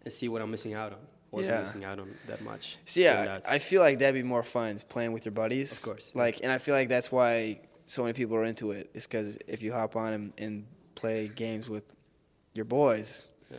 and 0.03 0.11
see 0.13 0.27
what 0.29 0.41
I'm 0.41 0.51
missing 0.51 0.73
out 0.73 0.91
on." 0.93 0.99
Wasn't 1.31 1.51
Yeah. 1.55 1.59
missing 1.61 1.83
out 1.83 1.97
on 1.99 2.13
that 2.27 2.41
much. 2.43 2.77
So 2.85 2.99
yeah. 2.99 3.39
I 3.47 3.57
feel 3.57 3.81
like 3.81 3.97
that'd 3.99 4.13
be 4.13 4.21
more 4.21 4.43
fun 4.43 4.77
playing 4.89 5.13
with 5.13 5.25
your 5.25 5.31
buddies. 5.31 5.71
Of 5.77 5.81
course. 5.83 6.13
Like, 6.13 6.41
and 6.43 6.51
I 6.51 6.59
feel 6.59 6.75
like 6.75 6.89
that's 6.89 7.11
why 7.11 7.61
so 7.87 8.03
many 8.03 8.13
people 8.13 8.35
are 8.37 8.43
into 8.43 8.69
it. 8.71 8.81
it. 8.81 8.89
Is 8.93 9.07
because 9.07 9.37
if 9.47 9.63
you 9.63 9.73
hop 9.73 9.95
on 9.95 10.13
and, 10.13 10.33
and 10.37 10.65
play 10.93 11.27
games 11.29 11.69
with 11.69 11.85
your 12.53 12.65
boys, 12.65 13.27
Yeah. 13.49 13.57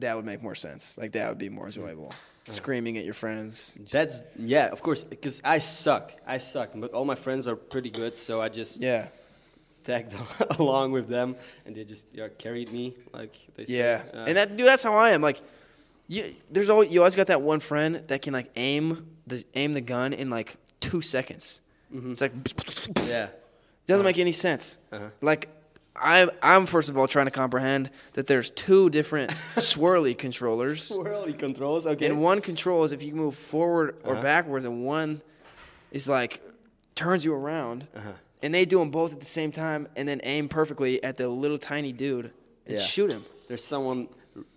That 0.00 0.16
would 0.16 0.24
make 0.24 0.42
more 0.42 0.54
sense. 0.54 0.96
Like 0.98 1.12
that 1.12 1.28
would 1.28 1.38
be 1.38 1.48
more 1.48 1.66
enjoyable. 1.66 2.12
Screaming 2.48 2.96
at 2.96 3.04
your 3.04 3.14
friends. 3.14 3.76
That's 3.90 4.22
yeah, 4.38 4.66
of 4.68 4.80
course, 4.80 5.02
because 5.02 5.40
I 5.44 5.58
suck. 5.58 6.12
I 6.26 6.38
suck, 6.38 6.70
but 6.76 6.92
all 6.92 7.04
my 7.04 7.16
friends 7.16 7.48
are 7.48 7.56
pretty 7.56 7.90
good, 7.90 8.16
so 8.16 8.40
I 8.40 8.48
just 8.48 8.80
Yeah, 8.80 9.08
tagged 9.82 10.14
along 10.60 10.92
with 10.92 11.08
them, 11.08 11.34
and 11.64 11.74
they 11.74 11.82
just 11.84 12.06
yeah, 12.12 12.28
carried 12.38 12.70
me, 12.72 12.94
like 13.12 13.34
they 13.56 13.64
say. 13.64 13.78
yeah. 13.78 14.02
Uh, 14.14 14.26
and 14.28 14.36
that 14.36 14.56
dude, 14.56 14.66
that's 14.66 14.84
how 14.84 14.94
I 14.94 15.10
am. 15.10 15.22
Like, 15.22 15.42
you 16.06 16.36
there's 16.48 16.70
always 16.70 16.90
you 16.92 17.00
always 17.00 17.16
got 17.16 17.26
that 17.26 17.42
one 17.42 17.58
friend 17.58 18.04
that 18.06 18.22
can 18.22 18.32
like 18.32 18.48
aim 18.54 19.08
the 19.26 19.44
aim 19.54 19.74
the 19.74 19.80
gun 19.80 20.12
in 20.12 20.30
like 20.30 20.56
two 20.78 21.00
seconds. 21.00 21.60
It's 21.92 22.20
like 22.20 22.32
yeah, 23.08 23.28
doesn't 23.88 24.04
make 24.06 24.18
any 24.20 24.30
sense. 24.32 24.78
Uh-huh. 24.92 25.08
Like 25.20 25.48
I'm 26.00 26.30
I'm 26.42 26.66
first 26.66 26.88
of 26.88 26.96
all 26.98 27.08
trying 27.08 27.26
to 27.26 27.30
comprehend 27.30 27.90
that 28.14 28.26
there's 28.26 28.50
two 28.50 28.90
different 28.90 29.30
swirly 29.56 30.16
controllers. 30.16 30.90
swirly 30.90 31.36
controls. 31.38 31.86
Okay, 31.86 32.06
And 32.06 32.20
one 32.22 32.40
control 32.40 32.84
is 32.84 32.92
if 32.92 33.02
you 33.02 33.14
move 33.14 33.34
forward 33.34 33.96
or 34.04 34.12
Uh-huh. 34.14 34.22
backwards, 34.22 34.64
and 34.64 34.84
one 34.84 35.22
is 35.90 36.08
like 36.08 36.40
turns 36.94 37.24
you 37.24 37.32
around. 37.34 37.86
Uh-huh. 37.96 38.12
And 38.42 38.54
they 38.54 38.64
do 38.66 38.78
them 38.78 38.90
both 38.90 39.12
at 39.14 39.20
the 39.20 39.26
same 39.26 39.50
time, 39.50 39.88
and 39.96 40.06
then 40.08 40.20
aim 40.22 40.48
perfectly 40.48 41.02
at 41.02 41.16
the 41.16 41.28
little 41.28 41.58
tiny 41.58 41.90
dude 41.92 42.30
and 42.66 42.76
Yeah. 42.76 42.82
shoot 42.84 43.10
him. 43.10 43.24
There's 43.48 43.64
someone 43.64 44.08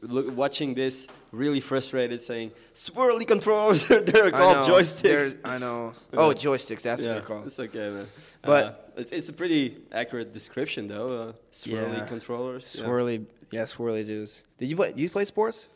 look, 0.02 0.36
watching 0.36 0.74
this 0.76 1.08
really 1.32 1.60
frustrated, 1.60 2.22
saying, 2.22 2.52
"Swirly 2.74 3.26
controls, 3.28 3.88
they're, 3.88 4.02
they're 4.10 4.26
I 4.28 4.32
called 4.32 4.58
know, 4.68 4.76
joysticks." 4.76 5.38
I 5.44 5.58
know. 5.58 5.94
Oh, 6.14 6.32
joysticks. 6.34 6.82
That's 6.84 7.02
what 7.06 7.14
they're 7.14 7.22
called. 7.22 7.46
it's 7.48 7.60
okay, 7.60 7.90
man. 7.90 8.08
But- 8.42 8.66
uh, 8.66 8.74
it's, 8.98 9.12
it's 9.12 9.30
a 9.30 9.34
pretty 9.34 9.78
accurate 9.92 10.34
description, 10.34 10.88
though. 10.88 11.12
Uh, 11.14 11.34
swirly 11.54 11.98
Yeah. 12.00 12.06
controllers. 12.06 12.66
Swirly, 12.66 13.26
yeah, 13.52 13.64
swirly 13.64 14.06
dudes. 14.06 14.44
Did 14.58 14.68
you 14.70 14.76
play? 14.76 14.94
You 14.96 15.10
play 15.10 15.26
sports? 15.26 15.70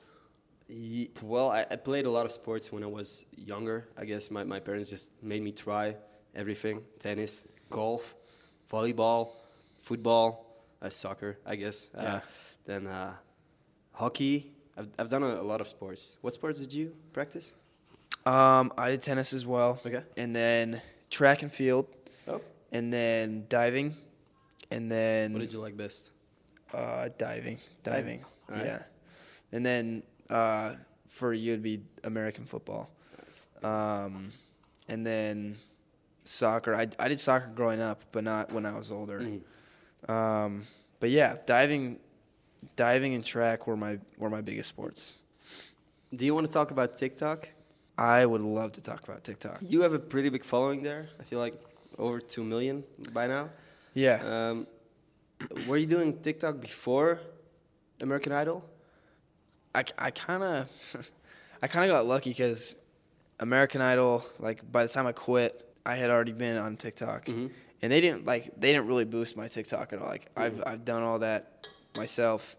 Well, 1.21 1.49
I, 1.51 1.65
I 1.69 1.75
played 1.75 2.05
a 2.05 2.09
lot 2.09 2.25
of 2.25 2.31
sports 2.31 2.71
when 2.71 2.83
I 2.83 2.87
was 2.87 3.25
younger. 3.35 3.87
I 3.97 4.05
guess 4.05 4.31
my, 4.31 4.43
my 4.43 4.59
parents 4.59 4.89
just 4.89 5.11
made 5.21 5.43
me 5.43 5.51
try 5.51 5.95
everything 6.33 6.81
tennis, 6.99 7.45
golf, 7.69 8.15
volleyball, 8.71 9.29
football, 9.83 10.63
uh, 10.81 10.89
soccer, 10.89 11.37
I 11.45 11.55
guess. 11.57 11.89
Uh, 11.95 12.01
Yeah. 12.01 12.19
Then 12.65 12.87
uh, 12.87 13.13
hockey. 13.91 14.52
I've, 14.77 14.88
I've 14.97 15.09
done 15.09 15.23
a, 15.23 15.41
a 15.41 15.43
lot 15.43 15.62
of 15.62 15.67
sports. 15.67 16.17
What 16.21 16.33
sports 16.33 16.59
did 16.59 16.73
you 16.73 16.95
practice? 17.12 17.51
Um, 18.25 18.71
I 18.77 18.89
did 18.91 19.03
tennis 19.03 19.33
as 19.33 19.45
well. 19.45 19.79
Okay. 19.86 20.01
And 20.17 20.36
then 20.36 20.81
track 21.09 21.43
and 21.43 21.51
field, 21.51 21.88
Oh. 22.27 22.41
and 22.71 22.91
then 22.91 23.45
diving, 23.49 23.95
and 24.71 24.91
then 24.91 25.33
What 25.33 25.39
did 25.39 25.51
you 25.53 25.59
like 25.59 25.75
best? 25.77 26.09
Uh, 26.73 27.09
diving, 27.17 27.59
diving, 27.83 28.23
yeah. 28.49 28.81
And 29.51 29.63
then 29.63 30.03
uh, 30.29 30.73
for 31.07 31.31
you, 31.33 31.51
it'd 31.53 31.62
be 31.63 31.81
American 32.03 32.45
football. 32.45 32.89
Um, 33.63 34.31
and 34.89 35.05
then 35.05 35.57
soccer. 36.23 36.73
I, 36.75 36.88
I 36.97 37.07
did 37.09 37.19
soccer 37.19 37.51
growing 37.53 37.79
up, 37.81 38.01
but 38.12 38.23
not 38.23 38.51
when 38.51 38.65
I 38.65 38.75
was 38.75 38.91
older. 38.91 39.19
Mm. 39.19 40.09
Um, 40.12 40.63
but 40.99 41.12
yeah, 41.12 41.38
diving, 41.45 41.99
diving 42.76 43.13
and 43.13 43.23
track 43.23 43.67
were 43.67 43.78
my 43.78 43.99
were 44.17 44.30
my 44.30 44.41
biggest 44.41 44.69
sports. 44.69 45.17
Do 46.13 46.26
you 46.26 46.34
want 46.36 46.45
to 46.47 46.54
talk 46.54 46.71
about 46.71 46.95
TikTok? 46.97 47.49
I 47.97 48.26
would 48.26 48.41
love 48.41 48.71
to 48.73 48.82
talk 48.82 49.04
about 49.08 49.23
TikTok. 49.23 49.60
You 49.62 49.82
have 49.82 49.93
a 49.93 49.99
pretty 49.99 50.30
big 50.30 50.43
following 50.43 50.84
there. 50.84 51.10
I 51.19 51.23
feel 51.23 51.39
like 51.39 51.54
over 51.97 52.19
2 52.19 52.43
million 52.43 52.84
by 53.12 53.28
now. 53.28 53.49
Yeah. 53.93 54.21
Um, 54.26 54.67
were 55.67 55.78
you 55.78 55.86
doing 55.86 56.17
TikTok 56.21 56.60
before 56.60 57.19
American 58.02 58.32
Idol? 58.32 58.63
I, 59.76 59.84
I 59.97 60.12
kind 60.12 60.43
of 60.43 60.69
I 61.62 61.67
kind 61.67 61.89
of 61.89 61.95
got 61.95 62.06
lucky 62.06 62.30
because 62.32 62.76
American 63.39 63.82
Idol 63.82 64.23
like 64.39 64.69
by 64.71 64.84
the 64.84 64.89
time 64.89 65.08
I 65.08 65.12
quit 65.12 65.67
I 65.86 65.95
had 65.95 66.10
already 66.10 66.32
been 66.32 66.58
on 66.58 66.78
TikTok 66.78 67.26
Mhm. 67.26 67.49
and 67.82 67.91
they 67.91 67.99
didn't 68.02 68.26
like 68.26 68.45
they 68.60 68.71
didn't 68.71 68.88
really 68.88 69.06
boost 69.06 69.36
my 69.36 69.47
TikTok 69.47 69.93
at 69.93 69.99
all 69.99 70.08
like 70.08 70.28
I've 70.38 70.63
I've 70.65 70.86
done 70.86 71.02
all 71.04 71.19
that 71.19 71.67
myself 71.95 72.56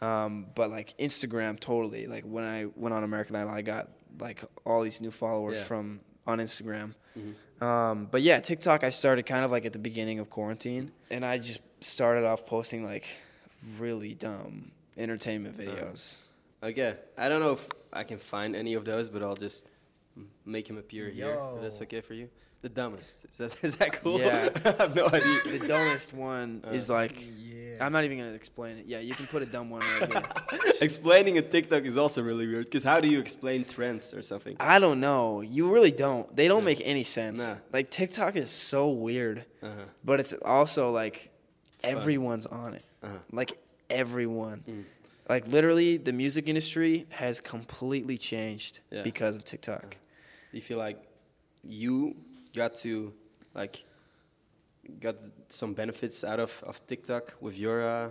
um, 0.00 0.46
but 0.54 0.70
like 0.70 0.96
Instagram 0.98 1.58
totally 1.58 2.06
like 2.06 2.24
when 2.24 2.44
I 2.44 2.66
went 2.76 2.94
on 2.94 3.02
American 3.04 3.36
Idol 3.36 3.50
I 3.52 3.62
got 3.62 3.88
like 4.20 4.42
all 4.64 4.82
these 4.82 5.00
new 5.00 5.10
followers 5.10 5.56
Yeah. 5.58 5.64
from 5.64 6.00
on 6.26 6.38
Instagram 6.38 6.94
um, 7.60 8.06
but 8.10 8.22
yeah 8.22 8.38
TikTok 8.40 8.84
I 8.84 8.90
started 8.90 9.26
kind 9.26 9.44
of 9.44 9.50
like 9.50 9.64
at 9.66 9.72
the 9.72 9.78
beginning 9.78 10.18
of 10.20 10.30
quarantine 10.30 10.92
and 11.10 11.24
I 11.24 11.38
just 11.38 11.60
started 11.80 12.24
off 12.24 12.46
posting 12.46 12.84
like 12.84 13.06
really 13.78 14.14
dumb 14.14 14.70
entertainment 14.96 15.56
videos. 15.58 16.18
Okay, 16.62 16.94
I 17.16 17.28
don't 17.28 17.38
know 17.40 17.52
if 17.52 17.68
I 17.92 18.02
can 18.02 18.18
find 18.18 18.56
any 18.56 18.74
of 18.74 18.84
those, 18.84 19.08
but 19.08 19.22
I'll 19.22 19.36
just 19.36 19.64
make 20.44 20.68
him 20.68 20.76
appear 20.76 21.08
here. 21.08 21.38
If 21.56 21.62
that's 21.62 21.80
okay 21.82 22.00
for 22.00 22.14
you. 22.14 22.28
The 22.62 22.68
dumbest. 22.68 23.26
Is 23.30 23.36
that, 23.38 23.56
is 23.64 23.76
that 23.76 23.92
cool? 24.02 24.18
Yeah. 24.18 24.48
I 24.64 24.82
have 24.82 24.96
no 24.96 25.06
idea. 25.06 25.58
The 25.58 25.68
dumbest 25.68 26.12
one 26.12 26.64
Uh, 26.66 26.70
is 26.70 26.90
like 26.90 27.24
I'm 27.80 27.92
not 27.92 28.04
even 28.04 28.18
gonna 28.18 28.32
explain 28.32 28.78
it. 28.78 28.84
Yeah, 28.86 29.00
you 29.00 29.14
can 29.14 29.26
put 29.26 29.42
a 29.42 29.46
dumb 29.46 29.70
one 29.70 29.80
right 29.80 30.10
here. 30.10 30.22
Explaining 30.82 31.38
a 31.38 31.42
TikTok 31.42 31.84
is 31.84 31.96
also 31.96 32.22
really 32.22 32.46
weird 32.46 32.64
because 32.66 32.84
how 32.84 33.00
do 33.00 33.08
you 33.08 33.18
explain 33.20 33.64
trends 33.64 34.14
or 34.14 34.22
something? 34.22 34.56
I 34.60 34.78
don't 34.78 35.00
know. 35.00 35.40
You 35.40 35.72
really 35.72 35.90
don't. 35.92 36.34
They 36.34 36.48
don't 36.48 36.64
make 36.64 36.80
any 36.84 37.02
sense. 37.04 37.38
Nah. 37.38 37.56
Like 37.72 37.90
TikTok 37.90 38.36
is 38.36 38.50
so 38.50 38.88
weird, 38.90 39.44
Uh-huh. 39.62 39.72
but 40.04 40.20
it's 40.20 40.34
also 40.44 40.90
like 40.90 41.30
everyone's 41.82 42.46
on 42.46 42.74
it. 42.74 42.84
Uh-huh. 43.02 43.18
Like 43.32 43.58
everyone. 43.90 44.64
Mm. 44.68 44.84
Like 45.28 45.46
literally, 45.48 45.96
the 45.98 46.12
music 46.12 46.48
industry 46.48 47.06
has 47.10 47.40
completely 47.40 48.16
changed 48.16 48.80
Yeah. 48.90 49.02
because 49.02 49.36
of 49.36 49.44
TikTok. 49.44 49.90
Do 50.50 50.56
you 50.56 50.62
feel 50.62 50.78
like 50.78 50.98
you 51.62 52.16
got 52.54 52.74
to 52.76 53.12
like 53.54 53.84
got 55.00 55.16
some 55.48 55.74
benefits 55.74 56.24
out 56.24 56.40
of, 56.40 56.62
of 56.66 56.84
TikTok 56.86 57.34
with 57.40 57.58
your 57.58 57.86
uh, 57.86 58.10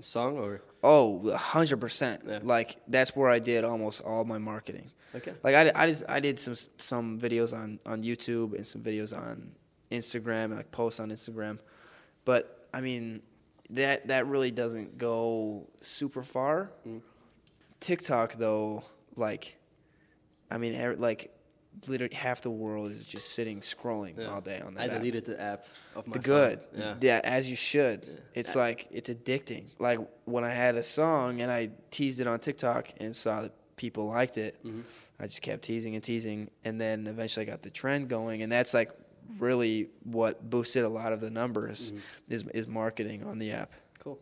song 0.00 0.38
or 0.38 0.62
Oh, 0.82 1.20
100%. 1.24 2.28
Yeah. 2.28 2.38
Like 2.42 2.76
that's 2.86 3.16
where 3.16 3.28
I 3.30 3.38
did 3.38 3.64
almost 3.64 4.00
all 4.02 4.24
my 4.24 4.38
marketing. 4.38 4.90
okay? 5.14 5.32
Like 5.42 5.54
I, 5.54 5.64
did- 5.64 5.74
I 5.74 5.86
did, 5.86 6.04
I 6.08 6.20
did 6.20 6.38
some 6.38 6.54
some 6.78 7.18
videos 7.18 7.52
on 7.56 7.80
on 7.86 8.02
YouTube 8.02 8.54
and 8.54 8.66
some 8.66 8.82
videos 8.82 9.16
on 9.16 9.52
Instagram 9.90 10.44
and 10.46 10.56
like 10.56 10.70
posts 10.70 11.00
on 11.00 11.10
Instagram, 11.10 11.58
but 12.24 12.68
I 12.74 12.80
mean 12.80 13.22
that 13.70 14.06
that 14.08 14.26
really 14.26 14.50
doesn't 14.50 14.98
go 14.98 15.68
super 15.80 16.22
far. 16.22 16.70
Mm. 16.86 17.00
TikTok 17.80 18.34
though, 18.34 18.84
like, 19.16 19.56
I 20.50 20.58
mean, 20.58 20.74
er, 20.80 20.96
like, 20.96 21.35
literally 21.86 22.14
half 22.14 22.40
the 22.42 22.50
world 22.50 22.90
is 22.92 23.04
just 23.04 23.30
sitting 23.30 23.60
scrolling 23.60 24.18
Yeah. 24.18 24.26
all 24.32 24.40
day 24.40 24.60
on 24.60 24.74
that. 24.74 24.90
I 24.90 24.94
app. 24.94 24.98
deleted 25.00 25.24
the 25.26 25.40
app 25.40 25.66
of 25.94 26.06
my 26.06 26.14
The 26.14 26.22
phone. 26.22 26.36
good, 26.36 26.60
Yeah. 26.76 26.94
yeah. 27.00 27.20
as 27.24 27.48
you 27.50 27.56
should. 27.56 28.20
It's 28.34 28.56
like 28.56 28.88
it's 28.90 29.10
addicting. 29.10 29.64
Like 29.78 30.00
when 30.24 30.44
I 30.44 30.50
had 30.54 30.76
a 30.76 30.82
song 30.82 31.40
and 31.42 31.50
I 31.50 31.70
teased 31.90 32.20
it 32.20 32.26
on 32.26 32.38
TikTok 32.38 32.88
and 32.98 33.14
saw 33.14 33.42
that 33.42 33.52
people 33.76 34.06
liked 34.06 34.38
it, 34.38 34.56
Mm-hmm. 34.64 34.80
I 35.18 35.26
just 35.26 35.40
kept 35.40 35.62
teasing 35.64 35.94
and 35.94 36.04
teasing, 36.04 36.50
and 36.64 36.78
then 36.78 37.06
eventually 37.06 37.46
I 37.46 37.50
got 37.50 37.62
the 37.62 37.70
trend 37.70 38.08
going, 38.10 38.42
and 38.42 38.52
that's 38.52 38.74
like 38.74 38.90
really 39.38 39.88
what 40.04 40.48
boosted 40.50 40.84
a 40.84 40.88
lot 40.88 41.12
of 41.12 41.20
the 41.20 41.30
numbers 41.30 41.90
Mm-hmm. 41.92 42.32
is 42.34 42.44
is 42.54 42.66
marketing 42.66 43.24
on 43.24 43.38
the 43.38 43.52
app. 43.52 43.72
Cool. 43.98 44.18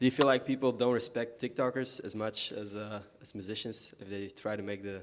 Do 0.00 0.04
you 0.06 0.10
feel 0.10 0.26
like 0.26 0.44
people 0.46 0.72
don't 0.72 0.94
respect 0.94 1.40
TikTokers 1.40 2.02
as 2.04 2.14
much 2.14 2.50
as 2.52 2.74
uh, 2.74 3.00
as 3.22 3.34
musicians 3.34 3.92
if 4.00 4.08
they 4.08 4.28
try 4.28 4.56
to 4.56 4.62
make 4.62 4.82
the 4.82 5.02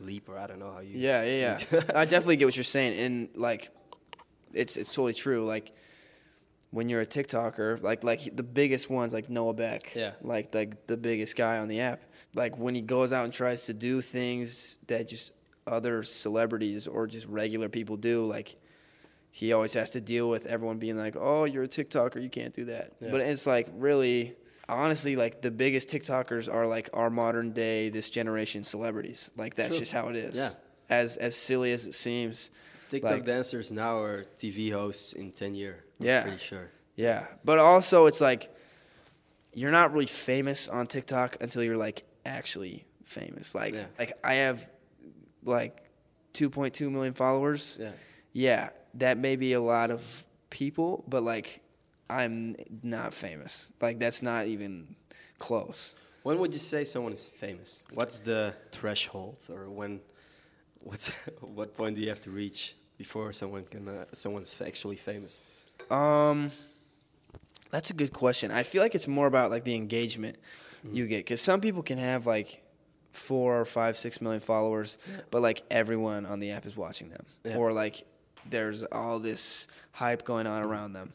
leap, 0.00 0.28
or 0.28 0.38
I 0.38 0.46
don't 0.46 0.58
know 0.58 0.72
how 0.72 0.80
you? 0.80 0.98
Yeah, 0.98 1.22
yeah, 1.24 1.58
yeah. 1.72 1.80
I 1.94 2.04
definitely 2.04 2.36
get 2.36 2.46
what 2.46 2.56
you're 2.56 2.64
saying, 2.64 2.98
and 2.98 3.28
like, 3.34 3.70
it's 4.52 4.76
it's 4.76 4.92
totally 4.94 5.14
true. 5.14 5.44
Like, 5.44 5.72
when 6.70 6.88
you're 6.88 7.00
a 7.00 7.06
TikToker, 7.06 7.82
like 7.82 8.04
like 8.04 8.36
the 8.36 8.42
biggest 8.42 8.90
ones, 8.90 9.12
like 9.12 9.28
Noah 9.30 9.54
Beck, 9.54 9.94
Yeah. 9.94 10.12
like 10.22 10.54
like 10.54 10.86
the 10.86 10.96
biggest 10.96 11.36
guy 11.36 11.58
on 11.58 11.68
the 11.68 11.80
app. 11.80 12.02
Like 12.34 12.58
when 12.58 12.74
he 12.74 12.80
goes 12.82 13.12
out 13.12 13.24
and 13.24 13.32
tries 13.32 13.66
to 13.66 13.74
do 13.74 14.00
things 14.02 14.78
that 14.86 15.08
just 15.08 15.32
other 15.66 16.02
celebrities 16.02 16.86
or 16.86 17.06
just 17.06 17.26
regular 17.26 17.68
people 17.68 17.96
do, 17.96 18.24
like 18.26 18.56
he 19.30 19.52
always 19.52 19.74
has 19.74 19.90
to 19.90 20.00
deal 20.00 20.28
with 20.28 20.46
everyone 20.46 20.78
being 20.78 20.96
like, 20.96 21.16
"Oh, 21.16 21.44
you're 21.44 21.64
a 21.64 21.68
TikToker, 21.68 22.22
you 22.22 22.30
can't 22.30 22.54
do 22.54 22.66
that." 22.66 22.92
Yeah. 23.00 23.10
But 23.10 23.20
it's 23.22 23.46
like 23.46 23.68
really, 23.74 24.34
honestly, 24.68 25.16
like 25.16 25.42
the 25.42 25.50
biggest 25.50 25.88
TikTokers 25.88 26.52
are 26.52 26.66
like 26.66 26.90
our 26.92 27.10
modern 27.10 27.52
day, 27.52 27.88
this 27.88 28.10
generation 28.10 28.64
celebrities. 28.64 29.30
Like 29.36 29.54
that's 29.54 29.70
True. 29.70 29.78
just 29.80 29.92
how 29.92 30.08
it 30.08 30.16
is. 30.16 30.36
Yeah. 30.36 30.50
As 30.90 31.16
as 31.16 31.36
silly 31.36 31.72
as 31.72 31.86
it 31.86 31.94
seems. 31.94 32.50
TikTok 32.90 33.10
Like- 33.10 33.24
dancers 33.24 33.70
now 33.70 33.98
are 33.98 34.24
TV 34.38 34.70
hosts 34.72 35.12
in 35.12 35.32
ten 35.32 35.54
years. 35.54 35.82
Yeah. 35.98 36.22
pretty 36.22 36.38
sure. 36.38 36.70
Yeah, 36.96 37.26
but 37.44 37.58
also 37.58 38.06
it's 38.06 38.20
like 38.20 38.54
you're 39.52 39.70
not 39.70 39.92
really 39.92 40.06
famous 40.06 40.68
on 40.68 40.86
TikTok 40.86 41.36
until 41.42 41.62
you're 41.62 41.76
like 41.76 42.04
actually 42.26 42.84
famous. 43.04 43.54
Like 43.54 43.74
Yeah. 43.74 43.86
like 43.98 44.12
I 44.24 44.34
have 44.34 44.68
like 45.44 45.82
2.2 46.34 46.90
million 46.90 47.14
followers. 47.14 47.76
Yeah. 47.80 47.90
Yeah, 48.32 48.70
that 48.94 49.18
may 49.18 49.36
be 49.36 49.52
a 49.54 49.60
lot 49.60 49.90
of 49.90 50.24
people, 50.50 51.04
but 51.08 51.22
like 51.22 51.60
I'm 52.10 52.56
not 52.82 53.12
famous. 53.14 53.70
Like 53.80 53.98
that's 53.98 54.22
not 54.22 54.46
even 54.46 54.96
close. 55.38 55.94
When 56.22 56.38
would 56.40 56.52
you 56.52 56.58
say 56.58 56.84
someone 56.84 57.12
is 57.12 57.28
famous? 57.28 57.82
What's 57.94 58.20
the 58.20 58.54
threshold, 58.72 59.38
or 59.50 59.68
when? 59.70 60.00
What's 60.82 61.08
what 61.40 61.74
point 61.76 61.96
do 61.96 62.02
you 62.02 62.08
have 62.08 62.20
to 62.20 62.30
reach 62.30 62.74
before 62.96 63.32
someone 63.32 63.64
can 63.64 63.88
uh, 63.88 64.04
someone's 64.12 64.60
actually 64.60 64.96
famous? 64.96 65.40
Um, 65.90 66.50
that's 67.70 67.90
a 67.90 67.94
good 67.94 68.12
question. 68.12 68.50
I 68.50 68.62
feel 68.62 68.82
like 68.82 68.94
it's 68.94 69.08
more 69.08 69.26
about 69.26 69.50
like 69.50 69.64
the 69.64 69.74
engagement 69.74 70.36
Mm-hmm. 70.86 70.94
you 70.94 71.06
get 71.08 71.18
because 71.26 71.40
some 71.40 71.60
people 71.60 71.82
can 71.82 71.98
have 71.98 72.24
like 72.28 72.62
four 73.10 73.60
or 73.60 73.64
five, 73.64 73.96
six 73.96 74.20
million 74.20 74.38
followers, 74.40 74.96
but 75.32 75.42
like 75.42 75.64
everyone 75.72 76.24
on 76.24 76.38
the 76.38 76.52
app 76.52 76.66
is 76.66 76.76
watching 76.76 77.08
them, 77.08 77.26
Yeah. 77.44 77.56
or 77.56 77.72
like 77.72 78.04
there's 78.48 78.84
all 78.84 79.18
this 79.18 79.66
hype 79.90 80.24
going 80.24 80.46
on 80.46 80.62
around 80.62 80.92
them. 80.92 81.12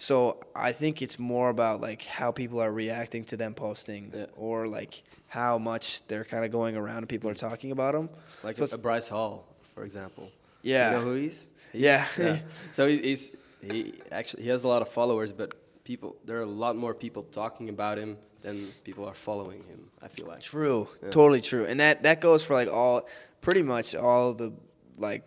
So 0.00 0.38
I 0.54 0.70
think 0.70 1.02
it's 1.02 1.18
more 1.18 1.50
about 1.50 1.80
like 1.80 2.02
how 2.02 2.30
people 2.30 2.60
are 2.60 2.70
reacting 2.70 3.24
to 3.24 3.36
them 3.36 3.52
posting, 3.54 4.12
Yeah. 4.14 4.26
or 4.36 4.68
like 4.68 5.02
how 5.26 5.58
much 5.58 6.06
they're 6.06 6.24
kind 6.24 6.44
of 6.44 6.52
going 6.52 6.76
around 6.76 6.98
and 6.98 7.08
people 7.08 7.28
are 7.30 7.34
talking 7.48 7.72
about 7.72 7.94
them. 7.94 8.08
Like 8.44 8.54
So 8.56 8.64
a, 8.72 8.78
Bryce 8.78 9.08
Hall, 9.08 9.44
for 9.74 9.82
example. 9.84 10.30
Yeah. 10.62 10.92
You 10.92 10.96
know 10.98 11.04
who 11.04 11.14
he's? 11.14 11.48
He's- 11.72 12.06
Yeah. 12.18 12.38
So 12.72 12.86
he- 12.86 13.02
he's 13.02 13.32
he 13.72 13.94
actually 14.12 14.44
he 14.44 14.48
has 14.50 14.62
a 14.62 14.68
lot 14.68 14.82
of 14.82 14.88
followers, 14.88 15.32
but 15.32 15.48
people 15.82 16.14
there 16.24 16.38
are 16.38 16.42
a 16.42 16.54
lot 16.64 16.76
more 16.76 16.94
people 16.94 17.24
talking 17.24 17.68
about 17.68 17.98
him 17.98 18.16
than 18.42 18.68
people 18.84 19.04
are 19.04 19.14
following 19.14 19.64
him. 19.64 19.90
I 20.00 20.06
feel 20.06 20.28
like. 20.28 20.40
True, 20.42 20.86
totally 21.10 21.40
true, 21.40 21.64
and 21.66 21.80
that 21.80 22.04
that 22.04 22.20
goes 22.20 22.44
for 22.44 22.54
like 22.54 22.68
all, 22.72 23.08
pretty 23.40 23.62
much 23.64 23.96
all 23.96 24.32
the 24.32 24.52
like 24.96 25.24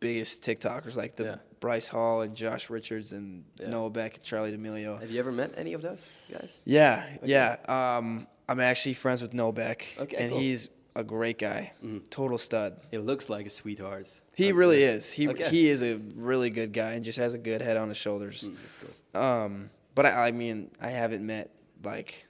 biggest 0.00 0.42
TikTokers, 0.44 0.96
like 0.96 1.16
the 1.16 1.24
Yeah. 1.24 1.36
Bryce 1.60 1.88
Hall 1.88 2.22
and 2.22 2.34
Josh 2.34 2.70
Richards 2.70 3.12
and 3.12 3.44
Yeah. 3.58 3.68
Noah 3.70 3.90
Beck 3.90 4.14
and 4.16 4.24
Charli 4.24 4.50
D'Amelio. 4.50 4.98
Have 5.00 5.10
you 5.10 5.18
ever 5.20 5.30
met 5.32 5.52
any 5.56 5.74
of 5.74 5.82
those 5.82 6.12
guys? 6.32 6.62
Yeah, 6.64 7.06
yeah. 7.22 7.56
Um, 7.68 8.26
I'm 8.48 8.60
actually 8.60 8.94
friends 8.94 9.20
with 9.22 9.34
Noah 9.34 9.52
Beck, 9.52 9.94
Okay, 9.98 10.16
and 10.16 10.30
cool. 10.30 10.38
Mm-hmm. 10.38 10.46
he's 10.48 10.68
a 10.96 11.04
great 11.04 11.38
guy, 11.38 11.72
total 12.10 12.36
stud. 12.38 12.80
He 12.90 12.98
looks 12.98 13.28
like 13.28 13.46
a 13.46 13.50
sweetheart. 13.50 14.08
He 14.34 14.46
Like, 14.46 14.54
really 14.58 14.82
is. 14.82 15.12
He 15.12 15.28
Okay. 15.28 15.48
he 15.48 15.68
is 15.68 15.82
a 15.82 16.00
really 16.16 16.50
good 16.50 16.72
guy 16.72 16.92
and 16.94 17.04
just 17.04 17.18
has 17.18 17.34
a 17.34 17.38
good 17.38 17.60
head 17.62 17.76
on 17.76 17.88
his 17.88 17.96
shoulders. 17.98 18.42
Mm, 18.48 18.56
that's 18.60 18.76
cool. 18.76 19.20
Um, 19.22 19.70
but 19.94 20.06
I, 20.06 20.28
I 20.28 20.32
mean, 20.32 20.70
I 20.80 20.88
haven't 20.90 21.24
met 21.24 21.50
like 21.84 22.26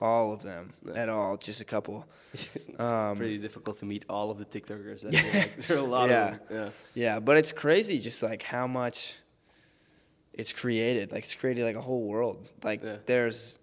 all 0.00 0.32
of 0.32 0.42
them 0.42 0.72
at 0.94 1.08
all. 1.08 1.36
Just 1.36 1.60
a 1.60 1.64
couple. 1.64 2.06
it's 2.34 2.48
Um, 2.78 3.16
pretty 3.16 3.38
difficult 3.38 3.78
to 3.78 3.86
meet 3.86 4.04
all 4.08 4.30
of 4.30 4.38
the 4.38 4.44
TikTokers. 4.44 5.06
I 5.06 5.10
feel 5.10 5.40
like. 5.40 5.66
There 5.66 5.76
are 5.78 5.80
a 5.80 5.82
lot 5.84 6.10
Yeah. 6.10 6.28
of 6.34 6.48
them. 6.48 6.48
Yeah. 6.50 6.70
Yeah, 7.14 7.20
but 7.20 7.36
it's 7.38 7.52
crazy 7.52 7.98
just 7.98 8.22
like 8.22 8.42
how 8.42 8.66
much 8.66 9.16
it's 10.32 10.52
created. 10.52 11.12
Like 11.12 11.24
it's 11.24 11.34
created 11.34 11.64
like 11.64 11.76
a 11.76 11.80
whole 11.80 12.02
world. 12.04 12.48
Like 12.62 12.82
Yeah. 12.82 12.96
there's 13.06 13.58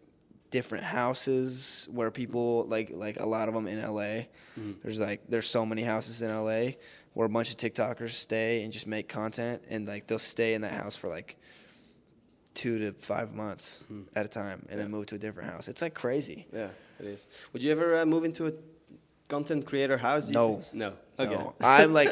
different 0.50 0.84
houses 0.84 1.88
where 1.92 2.12
people 2.12 2.66
like 2.68 2.90
like 2.94 3.20
a 3.20 3.26
lot 3.26 3.48
of 3.48 3.54
them 3.54 3.68
in 3.68 3.80
LA. 3.82 4.26
Mm-hmm. 4.60 4.72
There's 4.82 5.00
like 5.00 5.22
there's 5.30 5.48
so 5.48 5.66
many 5.66 5.84
houses 5.84 6.22
in 6.22 6.30
LA 6.30 6.72
where 7.14 7.28
a 7.28 7.30
bunch 7.30 7.52
of 7.52 7.58
TikTokers 7.58 8.12
stay 8.12 8.64
and 8.64 8.74
just 8.74 8.88
make 8.88 9.08
content 9.08 9.62
and 9.70 9.88
like 9.88 10.08
they'll 10.08 10.18
stay 10.20 10.54
in 10.56 10.62
that 10.62 10.74
house 10.74 10.96
for 10.96 11.10
like 11.10 11.38
2 12.54 12.80
to 12.80 12.92
5 12.94 13.34
months 13.34 13.84
Mm-hmm. 13.92 14.18
at 14.18 14.26
a 14.26 14.28
time 14.28 14.66
and 14.70 14.80
then 14.80 14.90
move 14.92 15.06
to 15.08 15.16
a 15.16 15.18
different 15.18 15.50
house. 15.50 15.68
It's 15.68 15.82
like 15.82 15.94
crazy. 15.94 16.46
Yeah, 16.54 16.68
it 17.00 17.06
is. 17.06 17.28
Would 17.52 17.64
you 17.64 17.72
ever 17.72 17.98
uh, 17.98 18.06
move 18.06 18.24
into 18.26 18.48
a 18.48 18.54
content 19.28 19.66
creator 19.66 19.98
house? 19.98 20.30
No. 20.30 20.62
No. 20.74 20.94
Okay. 21.20 21.34
No. 21.36 21.54
I'm 21.62 21.94
like 21.94 22.10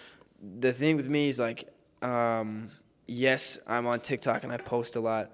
the 0.60 0.72
thing 0.72 0.96
with 0.96 1.08
me 1.08 1.28
is 1.28 1.38
like 1.38 1.64
um, 2.02 2.70
yes, 3.06 3.58
I'm 3.66 3.86
on 3.86 4.00
TikTok 4.00 4.44
and 4.44 4.52
I 4.52 4.56
post 4.58 4.96
a 4.96 5.00
lot, 5.00 5.30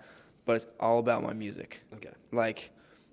but 0.46 0.56
it's 0.56 0.66
all 0.78 0.98
about 0.98 1.22
my 1.22 1.32
music. 1.32 1.82
okay. 1.94 2.10
Like 2.32 2.70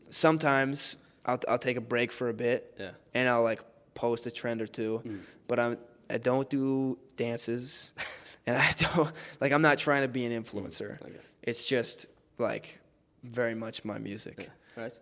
sometimes 0.09 0.97
I'll 1.25 1.39
I'll 1.47 1.57
take 1.59 1.77
a 1.77 1.81
break 1.81 2.11
for 2.11 2.29
a 2.29 2.33
bit 2.33 2.73
Yeah. 2.79 2.91
and 3.13 3.27
I'll 3.29 3.43
like 3.43 3.61
post 3.93 4.25
a 4.27 4.31
trend 4.31 4.61
or 4.61 4.67
two, 4.67 5.01
but 5.47 5.59
I'm 5.59 5.77
I 6.09 6.17
don't 6.17 6.49
do 6.49 6.97
dances 7.15 7.93
and 8.47 8.57
I 8.57 8.71
don't 8.77 9.11
like 9.39 9.51
I'm 9.51 9.61
not 9.61 9.77
trying 9.77 10.01
to 10.01 10.07
be 10.07 10.25
an 10.25 10.31
influencer. 10.31 10.99
Okay. 11.01 11.19
It's 11.43 11.65
just 11.65 12.07
like 12.39 12.79
very 13.23 13.53
much 13.53 13.85
my 13.85 13.99
music. 13.99 14.49
All 14.75 14.83
right. 14.83 14.99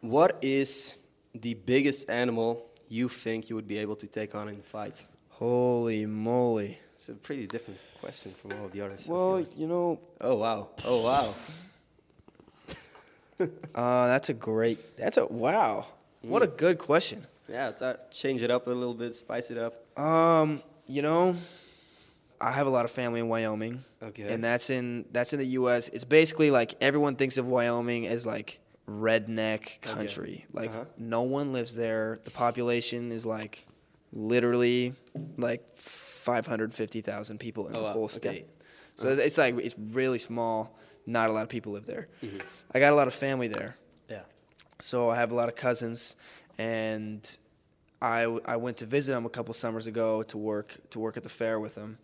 What 0.00 0.38
is 0.42 0.94
the 1.34 1.54
biggest 1.54 2.10
animal 2.10 2.64
you 2.88 3.08
think 3.08 3.48
you 3.48 3.56
would 3.56 3.66
be 3.66 3.78
able 3.78 3.96
to 3.96 4.06
take 4.06 4.34
on 4.34 4.48
in 4.48 4.56
a 4.56 4.62
fight? 4.62 5.06
Holy 5.30 6.06
moly. 6.06 6.78
It's 6.94 7.08
a 7.08 7.14
pretty 7.14 7.46
different 7.46 7.80
question 8.00 8.32
from 8.32 8.52
all 8.60 8.68
the 8.68 8.82
others. 8.82 9.08
Well, 9.08 9.38
like. 9.38 9.58
you 9.58 9.66
know, 9.66 9.98
oh 10.20 10.36
wow, 10.36 10.68
oh 10.84 11.02
wow. 11.02 11.34
Uh, 13.74 14.06
that's 14.06 14.28
a 14.28 14.32
great. 14.32 14.96
That's 14.96 15.16
a 15.16 15.26
wow. 15.26 15.86
What 16.22 16.42
a 16.42 16.46
good 16.46 16.78
question. 16.78 17.26
Yeah, 17.48 17.70
it's 17.70 17.82
uh, 17.82 17.96
change 18.12 18.42
it 18.42 18.50
up 18.50 18.68
a 18.68 18.70
little 18.70 18.94
bit, 18.94 19.16
spice 19.16 19.50
it 19.50 19.58
up. 19.58 19.98
Um, 19.98 20.62
you 20.86 21.02
know, 21.02 21.34
I 22.40 22.52
have 22.52 22.66
a 22.66 22.70
lot 22.70 22.84
of 22.84 22.90
family 22.90 23.20
in 23.20 23.28
Wyoming. 23.28 23.84
Okay. 24.02 24.24
And 24.32 24.42
that's 24.42 24.70
in 24.70 25.04
that's 25.12 25.32
in 25.32 25.38
the 25.38 25.46
U.S. 25.60 25.88
It's 25.88 26.04
basically 26.04 26.50
like 26.50 26.74
everyone 26.80 27.16
thinks 27.16 27.38
of 27.38 27.48
Wyoming 27.48 28.06
as 28.06 28.26
like 28.26 28.58
redneck 28.88 29.80
country. 29.80 30.44
Like 30.52 30.70
Uh-huh. 30.70 30.84
no 30.98 31.22
one 31.22 31.52
lives 31.52 31.74
there. 31.74 32.20
The 32.24 32.30
population 32.30 33.12
is 33.12 33.24
like 33.26 33.66
literally 34.12 34.94
like 35.36 35.76
five 35.78 36.46
hundred 36.46 36.74
fifty 36.74 37.00
thousand 37.00 37.38
people 37.38 37.68
in 37.68 37.74
Oh, 37.76 37.78
the 37.78 37.84
wow. 37.84 37.92
whole 37.92 38.04
Okay. 38.04 38.14
state. 38.16 38.46
So 38.96 39.08
it's 39.08 39.38
like 39.38 39.56
it's 39.58 39.76
really 39.78 40.18
small. 40.18 40.78
Not 41.06 41.28
a 41.28 41.32
lot 41.32 41.42
of 41.42 41.48
people 41.48 41.72
live 41.72 41.84
there. 41.86 42.08
Mm-hmm. 42.22 42.38
I 42.74 42.78
got 42.78 42.92
a 42.92 42.96
lot 42.96 43.06
of 43.08 43.14
family 43.14 43.48
there. 43.48 43.76
Yeah. 44.08 44.20
So 44.80 45.10
I 45.10 45.16
have 45.16 45.32
a 45.32 45.34
lot 45.34 45.48
of 45.48 45.54
cousins, 45.56 46.16
and 46.58 47.38
I, 48.00 48.22
I 48.46 48.56
went 48.56 48.78
to 48.78 48.86
visit 48.86 49.12
them 49.12 49.26
a 49.26 49.28
couple 49.28 49.52
summers 49.54 49.86
ago 49.86 50.22
to 50.24 50.38
work 50.38 50.76
to 50.90 50.98
work 50.98 51.16
at 51.16 51.22
the 51.22 51.28
fair 51.28 51.58
with 51.60 51.74
them, 51.74 51.98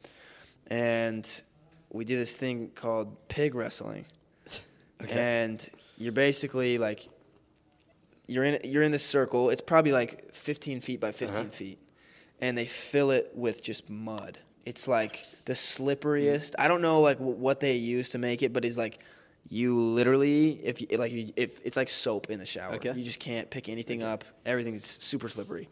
and 0.71 1.43
we 1.91 2.05
do 2.05 2.17
this 2.17 2.37
thing 2.37 2.71
called 2.75 3.29
pig 3.29 3.55
wrestling, 3.55 4.05
and 5.09 5.69
you're 5.97 6.13
basically 6.13 6.79
like 6.79 7.09
you're 8.29 8.45
in 8.45 8.59
you're 8.65 8.83
in 8.83 8.93
this 8.93 9.05
circle. 9.05 9.51
It's 9.51 9.61
probably 9.61 9.93
like 9.93 10.35
15 10.35 10.81
feet 10.81 11.01
by 11.01 11.13
15 11.13 11.37
Uh-huh. 11.39 11.51
feet, 11.51 11.79
and 12.41 12.57
they 12.57 12.67
fill 12.67 13.11
it 13.11 13.33
with 13.35 13.63
just 13.63 13.91
mud. 13.91 14.39
It's 14.67 14.87
like 14.87 15.27
the 15.47 15.55
slipperiest. 15.55 16.55
I 16.59 16.69
don't 16.69 16.83
know 16.83 17.01
like 17.01 17.19
wh- 17.19 17.39
what 17.39 17.61
they 17.61 17.77
use 17.77 18.11
to 18.11 18.19
make 18.19 18.43
it, 18.43 18.53
but 18.53 18.65
it's 18.65 18.77
like 18.79 19.01
you 19.49 19.81
literally 19.81 20.51
if 20.63 20.81
you, 20.83 20.97
like 20.99 21.11
you, 21.11 21.33
if 21.35 21.61
it's 21.65 21.77
like 21.77 21.89
soap 21.89 22.31
in 22.31 22.39
the 22.39 22.45
shower. 22.45 22.75
Okay. 22.75 22.93
You 22.95 23.03
just 23.03 23.19
can't 23.19 23.51
pick 23.51 23.69
anything 23.69 24.03
up. 24.03 24.23
Everything's 24.47 24.85
super 24.87 25.29
slippery. 25.29 25.69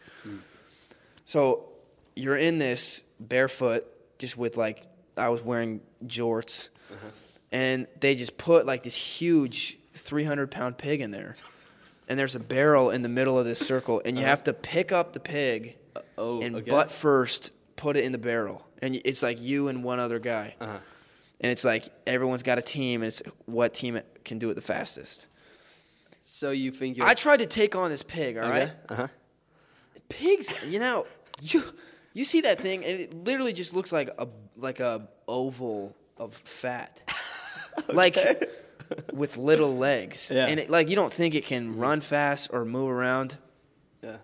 So 1.24 1.68
you're 2.16 2.37
in 2.38 2.58
this 2.58 3.02
barefoot, 3.20 3.84
just 4.18 4.37
with 4.37 4.57
like 4.57 4.85
I 5.16 5.28
was 5.28 5.42
wearing 5.42 5.81
jorts, 6.07 6.68
and 7.52 7.87
they 8.00 8.14
just 8.14 8.37
put 8.38 8.66
like 8.66 8.83
this 8.83 8.94
huge 8.96 9.78
300 9.94 10.50
pound 10.50 10.78
pig 10.78 11.00
in 11.00 11.11
there, 11.11 11.37
and 12.09 12.18
there's 12.18 12.35
a 12.35 12.40
barrel 12.40 12.90
in 12.90 13.02
the 13.02 13.09
middle 13.09 13.38
of 13.38 13.44
this 13.46 13.59
circle, 13.59 14.00
and 14.04 14.18
you 14.18 14.24
have 14.24 14.44
to 14.44 14.52
pick 14.52 14.92
up 14.92 15.12
the 15.12 15.20
pig 15.20 15.76
oh, 16.16 16.40
and 16.40 16.57
okay. 16.57 16.70
butt 16.70 16.90
first 16.90 17.52
put 17.76 17.96
it 17.96 18.04
in 18.04 18.12
the 18.12 18.18
barrel, 18.18 18.66
and 18.83 18.94
it's 19.04 19.22
like 19.22 19.40
you 19.40 19.68
and 19.68 19.83
one 19.85 19.98
other 19.98 20.18
guy, 20.18 20.54
Uh-huh. 20.61 20.78
and 21.40 21.52
it's 21.52 21.64
like 21.64 21.85
everyone's 22.07 22.42
got 22.42 22.59
a 22.59 22.62
team, 22.62 23.02
and 23.02 23.09
it's 23.09 23.22
what 23.46 23.74
team 23.74 24.00
can 24.24 24.38
do 24.38 24.50
it 24.50 24.54
the 24.54 24.61
fastest. 24.61 25.26
So 26.22 26.50
you 26.50 26.70
think 26.72 26.96
you're 26.98 27.07
I 27.07 27.14
tried 27.14 27.38
to 27.38 27.46
take 27.46 27.74
on 27.74 27.88
this 27.90 28.02
pig. 28.02 28.37
All 28.37 28.50
right, 28.50 28.70
Uh 28.88 28.94
huh. 28.94 29.09
pigs. 30.09 30.52
You 30.66 30.78
know, 30.78 31.07
you 31.40 31.62
you 32.18 32.24
see 32.24 32.40
that 32.42 32.61
thing, 32.61 32.85
and 32.85 33.00
it 33.00 33.14
literally 33.24 33.52
just 33.52 33.74
looks 33.74 33.92
like 33.92 34.11
a 34.18 34.26
like 34.57 34.81
a 34.81 35.09
oval 35.26 35.96
of 36.16 36.35
fat, 36.35 37.02
like 37.92 38.16
with 39.12 39.37
little 39.37 39.76
legs. 39.76 40.31
Yeah. 40.35 40.46
and 40.46 40.59
it, 40.61 40.68
like 40.70 40.88
you 40.88 40.96
don't 40.96 41.12
think 41.12 41.35
it 41.35 41.46
can 41.46 41.76
run 41.78 42.00
fast 42.00 42.50
or 42.52 42.64
move 42.64 42.90
around. 42.90 43.37
Yeah. 44.02 44.16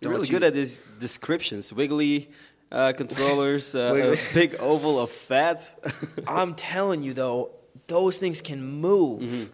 You're 0.00 0.12
really 0.12 0.28
you- 0.28 0.32
good 0.32 0.44
at 0.44 0.54
these 0.54 0.82
descriptions. 1.00 1.72
Wiggly 1.72 2.30
uh, 2.70 2.92
controllers, 2.92 3.74
uh, 3.74 3.90
Wiggly. 3.94 4.18
a 4.18 4.34
big 4.34 4.54
oval 4.60 5.00
of 5.00 5.10
fat. 5.10 5.68
I'm 6.28 6.54
telling 6.54 7.02
you 7.02 7.14
though, 7.14 7.50
those 7.88 8.18
things 8.18 8.40
can 8.40 8.62
move. 8.62 9.22
Mm-hmm. 9.22 9.50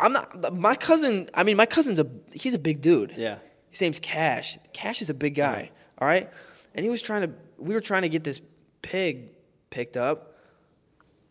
I'm 0.00 0.12
not. 0.12 0.54
My 0.58 0.74
cousin. 0.74 1.28
I 1.34 1.44
mean, 1.44 1.56
my 1.56 1.66
cousin's 1.66 2.00
a. 2.00 2.06
He's 2.32 2.54
a 2.54 2.58
big 2.58 2.80
dude. 2.80 3.14
yeah. 3.16 3.38
His 3.70 3.80
name's 3.80 4.00
Cash. 4.00 4.58
Cash 4.74 5.00
is 5.00 5.08
a 5.08 5.14
big 5.14 5.34
guy. 5.34 5.70
All 5.98 6.06
right, 6.08 6.28
and 6.74 6.84
he 6.84 6.90
was 6.90 7.02
trying 7.02 7.22
to. 7.22 7.30
We 7.58 7.74
were 7.74 7.80
trying 7.80 8.02
to 8.02 8.08
get 8.08 8.24
this 8.24 8.40
pig 8.82 9.30
picked 9.70 9.96
up. 9.96 10.36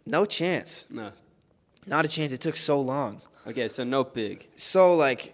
No 0.05 0.25
chance. 0.25 0.85
No. 0.89 1.11
Not 1.85 2.05
a 2.05 2.07
chance. 2.07 2.31
It 2.31 2.41
took 2.41 2.55
so 2.55 2.79
long. 2.79 3.21
Okay, 3.47 3.67
so 3.67 3.83
no 3.83 4.03
pig. 4.03 4.47
So 4.55 4.95
like, 4.95 5.33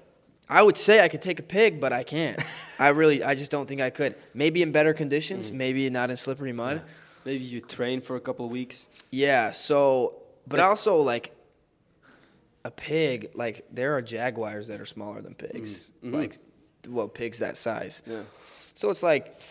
I 0.50 0.63
would 0.63 0.78
say 0.78 1.04
I 1.04 1.08
could 1.08 1.22
take 1.22 1.39
a 1.39 1.43
pig, 1.43 1.80
but 1.80 1.91
I 1.91 2.04
can't. 2.04 2.41
I 2.80 2.89
really. 2.89 3.24
I 3.24 3.36
just 3.36 3.52
don't 3.52 3.67
think 3.67 3.82
I 3.82 3.89
could. 3.89 4.15
Maybe 4.34 4.62
in 4.62 4.72
better 4.72 4.93
conditions. 4.93 5.50
Mm-hmm. 5.50 5.58
Maybe 5.58 5.89
not 5.89 6.10
in 6.10 6.17
slippery 6.17 6.54
mud. 6.54 6.82
Maybe 7.26 7.43
you 7.43 7.60
train 7.60 8.02
for 8.02 8.15
a 8.15 8.22
couple 8.22 8.48
weeks. 8.50 8.89
Yeah. 9.12 9.52
So, 9.52 10.22
but 10.48 10.60
also 10.60 11.02
like 11.02 11.36
a 12.63 12.72
pig. 12.72 13.32
Like 13.34 13.65
there 13.72 13.96
are 13.96 14.02
jaguars 14.02 14.67
that 14.67 14.80
are 14.80 14.86
smaller 14.86 15.22
than 15.22 15.36
pigs. 15.36 15.91
Like, 16.02 16.38
well, 16.88 17.10
pigs 17.10 17.39
that 17.39 17.58
size. 17.58 18.02
Yeah. 18.06 18.22
So 18.76 18.89
it's 18.89 19.04
like 19.04 19.41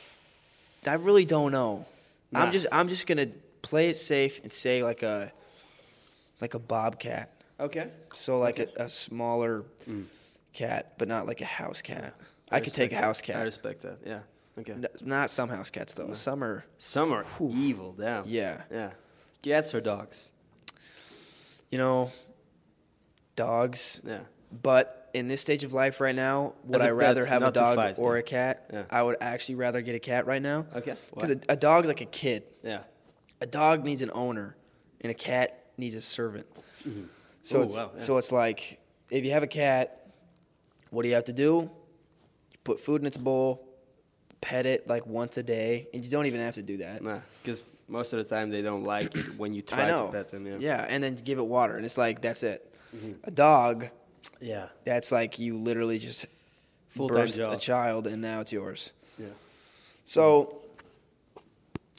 I 0.87 0.95
really 0.95 1.25
don't 1.25 1.53
know. 1.53 1.87
Nah. 2.33 2.41
I'm 2.43 2.53
just 2.53 2.67
I'm 2.73 2.89
just 2.89 3.07
gonna 3.07 3.29
play 3.63 3.89
it 3.89 3.97
safe 3.97 4.43
and 4.43 4.53
say 4.53 4.83
like 4.83 5.03
a 5.03 5.33
like 6.41 6.55
a 6.55 6.59
bobcat. 6.59 7.33
Okay. 7.59 7.89
So 8.13 8.39
like 8.39 8.59
a, 8.59 8.69
a 8.77 8.89
smaller 8.89 9.65
mm. 9.89 10.05
cat, 10.53 10.95
but 10.99 11.09
not 11.09 11.27
like 11.27 11.41
a 11.41 11.47
house 11.47 11.83
cat. 11.83 12.15
I, 12.51 12.61
could 12.61 12.75
take 12.75 12.93
a 12.93 12.97
house 12.97 13.21
that. 13.23 13.37
I 13.37 13.43
respect 13.43 13.83
that. 13.83 13.99
Yeah. 14.05 14.21
Okay. 14.59 14.73
N- 14.73 14.87
Not 15.03 15.31
some 15.31 15.49
house 15.49 15.71
cats 15.71 15.95
though. 15.95 16.13
Some 16.13 16.45
are 16.45 16.65
Some 16.79 17.13
are 17.13 17.25
evil. 17.41 17.93
Damn. 17.93 18.25
yeah. 18.27 18.63
Yeah. 18.71 18.91
Cats 19.43 19.75
or 19.75 19.81
dogs? 19.81 20.33
You 21.71 21.79
know, 21.79 22.11
dogs. 23.35 24.01
Yeah. 24.05 24.21
But 24.63 25.06
in 25.17 25.29
this 25.29 25.41
stage 25.41 25.65
of 25.65 25.73
life 25.73 25.99
right 25.99 26.15
now, 26.15 26.53
would 26.65 26.83
I 26.83 26.91
rather 26.91 27.25
have 27.25 27.43
a 27.43 27.51
dog 27.51 27.95
or 27.97 28.17
yeah. 28.17 28.21
a 28.21 28.23
cat? 28.23 28.71
Yeah. 28.71 28.83
I 28.91 29.03
would 29.03 29.17
actually 29.23 29.55
rather 29.55 29.81
get 29.81 29.95
a 29.95 29.99
cat 29.99 30.27
right 30.27 30.43
now. 30.43 30.67
Okay. 30.75 30.95
Because 31.15 31.31
a, 31.31 31.41
a 31.49 31.57
dog's 31.57 31.89
like 31.89 32.03
a 32.03 32.07
kid. 32.07 32.45
Yeah. 32.63 32.81
A 33.41 33.47
dog 33.47 33.83
needs 33.83 34.03
an 34.03 34.11
owner, 34.13 34.57
and 35.01 35.11
a 35.11 35.15
cat 35.15 35.71
needs 35.79 35.95
a 35.95 36.03
servant. 36.03 36.47
So 37.43 37.61
Ooh, 37.61 37.63
it's 37.63 37.81
wow, 37.81 37.91
yeah. 37.95 37.99
so 37.99 38.19
it's 38.19 38.31
like 38.31 38.79
if 39.11 39.25
you 39.25 39.33
have 39.33 39.43
a 39.43 39.49
cat, 39.49 40.13
what 40.91 41.03
do 41.03 41.09
you 41.09 41.15
have 41.15 41.25
to 41.25 41.33
do? 41.33 41.71
You 42.53 42.59
put 42.63 42.79
food 42.79 43.01
in 43.01 43.07
its 43.07 43.17
bowl, 43.17 43.67
pet 44.41 44.67
it 44.67 44.87
like 44.87 45.07
once 45.07 45.39
a 45.39 45.43
day, 45.43 45.89
and 45.95 46.05
you 46.05 46.11
don't 46.11 46.27
even 46.27 46.41
have 46.41 46.55
to 46.55 46.63
do 46.63 46.79
that. 46.79 47.03
Nah. 47.03 47.21
Because 47.43 47.63
most 47.89 48.13
of 48.13 48.23
the 48.23 48.35
time 48.35 48.51
they 48.51 48.63
don't 48.63 48.85
like 48.85 49.15
it 49.15 49.39
when 49.39 49.55
you 49.55 49.63
try 49.73 49.91
to 49.91 50.09
pet 50.13 50.31
them. 50.31 50.47
Yeah. 50.47 50.57
yeah, 50.59 50.87
and 50.89 51.03
then 51.03 51.17
give 51.17 51.39
it 51.39 51.47
water, 51.47 51.77
and 51.77 51.85
it's 51.85 51.99
like 51.99 52.21
that's 52.21 52.43
it. 52.43 52.75
Mm-hmm. 52.95 53.13
A 53.25 53.31
dog, 53.31 53.89
Yeah. 54.41 54.67
that's 54.85 55.11
like 55.13 55.39
you 55.39 55.59
literally 55.59 55.99
just 55.99 56.27
Full-time 56.91 57.19
birthed 57.27 57.37
job. 57.37 57.53
a 57.53 57.57
child, 57.59 58.07
and 58.07 58.23
now 58.23 58.41
it's 58.41 58.53
yours. 58.53 58.93
Yeah. 59.19 59.27
So, 60.05 60.57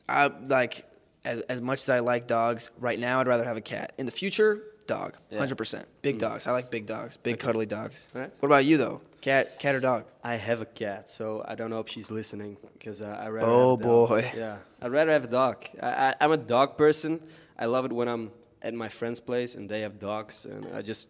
I 0.10 0.28
like 0.28 0.86
as 1.26 1.42
as 1.42 1.62
much 1.62 1.80
as 1.82 1.90
I 1.90 2.00
like 2.00 2.28
dogs 2.28 2.70
right 2.80 3.00
now. 3.00 3.20
I'd 3.20 3.28
rather 3.28 3.44
have 3.44 3.58
a 3.58 3.62
cat. 3.62 3.94
In 3.98 4.06
the 4.06 4.12
future, 4.12 4.62
dog, 4.88 5.18
Yeah. 5.30 5.36
Mm. 5.38 5.40
hundred 5.40 5.58
percent. 5.58 5.86
Big 6.02 6.18
dogs. 6.20 6.48
I 6.48 6.52
like 6.52 6.72
big 6.72 6.86
dogs. 6.86 7.18
Big 7.18 7.40
cuddly 7.40 7.66
dogs. 7.66 8.08
Alright. 8.16 8.32
What 8.40 8.48
about 8.48 8.66
you 8.66 8.78
though? 8.78 9.02
Cat, 9.22 9.60
cat 9.60 9.76
or 9.76 9.80
dog? 9.80 10.06
I 10.24 10.36
have 10.36 10.62
a 10.62 10.66
cat, 10.66 11.10
so 11.10 11.44
I 11.46 11.56
don't 11.56 11.70
know 11.70 11.80
if 11.80 11.90
she's 11.90 12.10
listening 12.12 12.56
because 12.78 13.02
uh, 13.02 13.18
I 13.20 13.30
rather. 13.30 13.48
Oh, 13.52 13.72
have 13.76 13.80
a 13.80 13.84
dog. 13.84 14.10
boy. 14.10 14.32
Yeah, 14.38 14.58
I'd 14.82 14.92
rather 14.92 15.12
have 15.12 15.26
a 15.26 15.28
dog. 15.28 15.66
I, 15.82 15.90
I, 16.10 16.16
I'm 16.22 16.32
a 16.32 16.38
dog 16.38 16.78
person. 16.78 17.20
I 17.60 17.66
love 17.66 17.86
it 17.86 17.92
when 17.92 18.08
I'm 18.08 18.32
at 18.62 18.74
my 18.74 18.88
friend's 18.90 19.20
place 19.20 19.56
and 19.56 19.68
they 19.70 19.82
have 19.82 20.00
dogs, 20.00 20.46
and 20.46 20.66
I 20.74 20.82
just, 20.82 21.10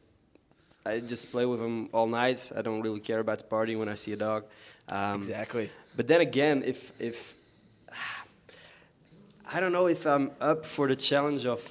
I 0.87 0.99
just 0.99 1.31
play 1.31 1.45
with 1.45 1.59
them 1.59 1.89
all 1.93 2.07
night. 2.07 2.51
I 2.55 2.61
don't 2.61 2.81
really 2.81 2.99
care 2.99 3.19
about 3.19 3.37
the 3.39 3.45
party 3.45 3.75
when 3.75 3.89
I 3.89 3.95
see 3.95 4.13
a 4.13 4.17
dog. 4.17 4.43
Um, 4.89 5.15
exactly. 5.15 5.69
But 5.95 6.07
then 6.07 6.21
again, 6.21 6.63
if 6.65 6.91
if 6.99 7.35
I 9.53 9.59
don't 9.59 9.71
know 9.71 9.87
if 9.87 10.05
I'm 10.05 10.31
up 10.41 10.65
for 10.65 10.87
the 10.87 10.95
challenge 10.95 11.45
of 11.45 11.61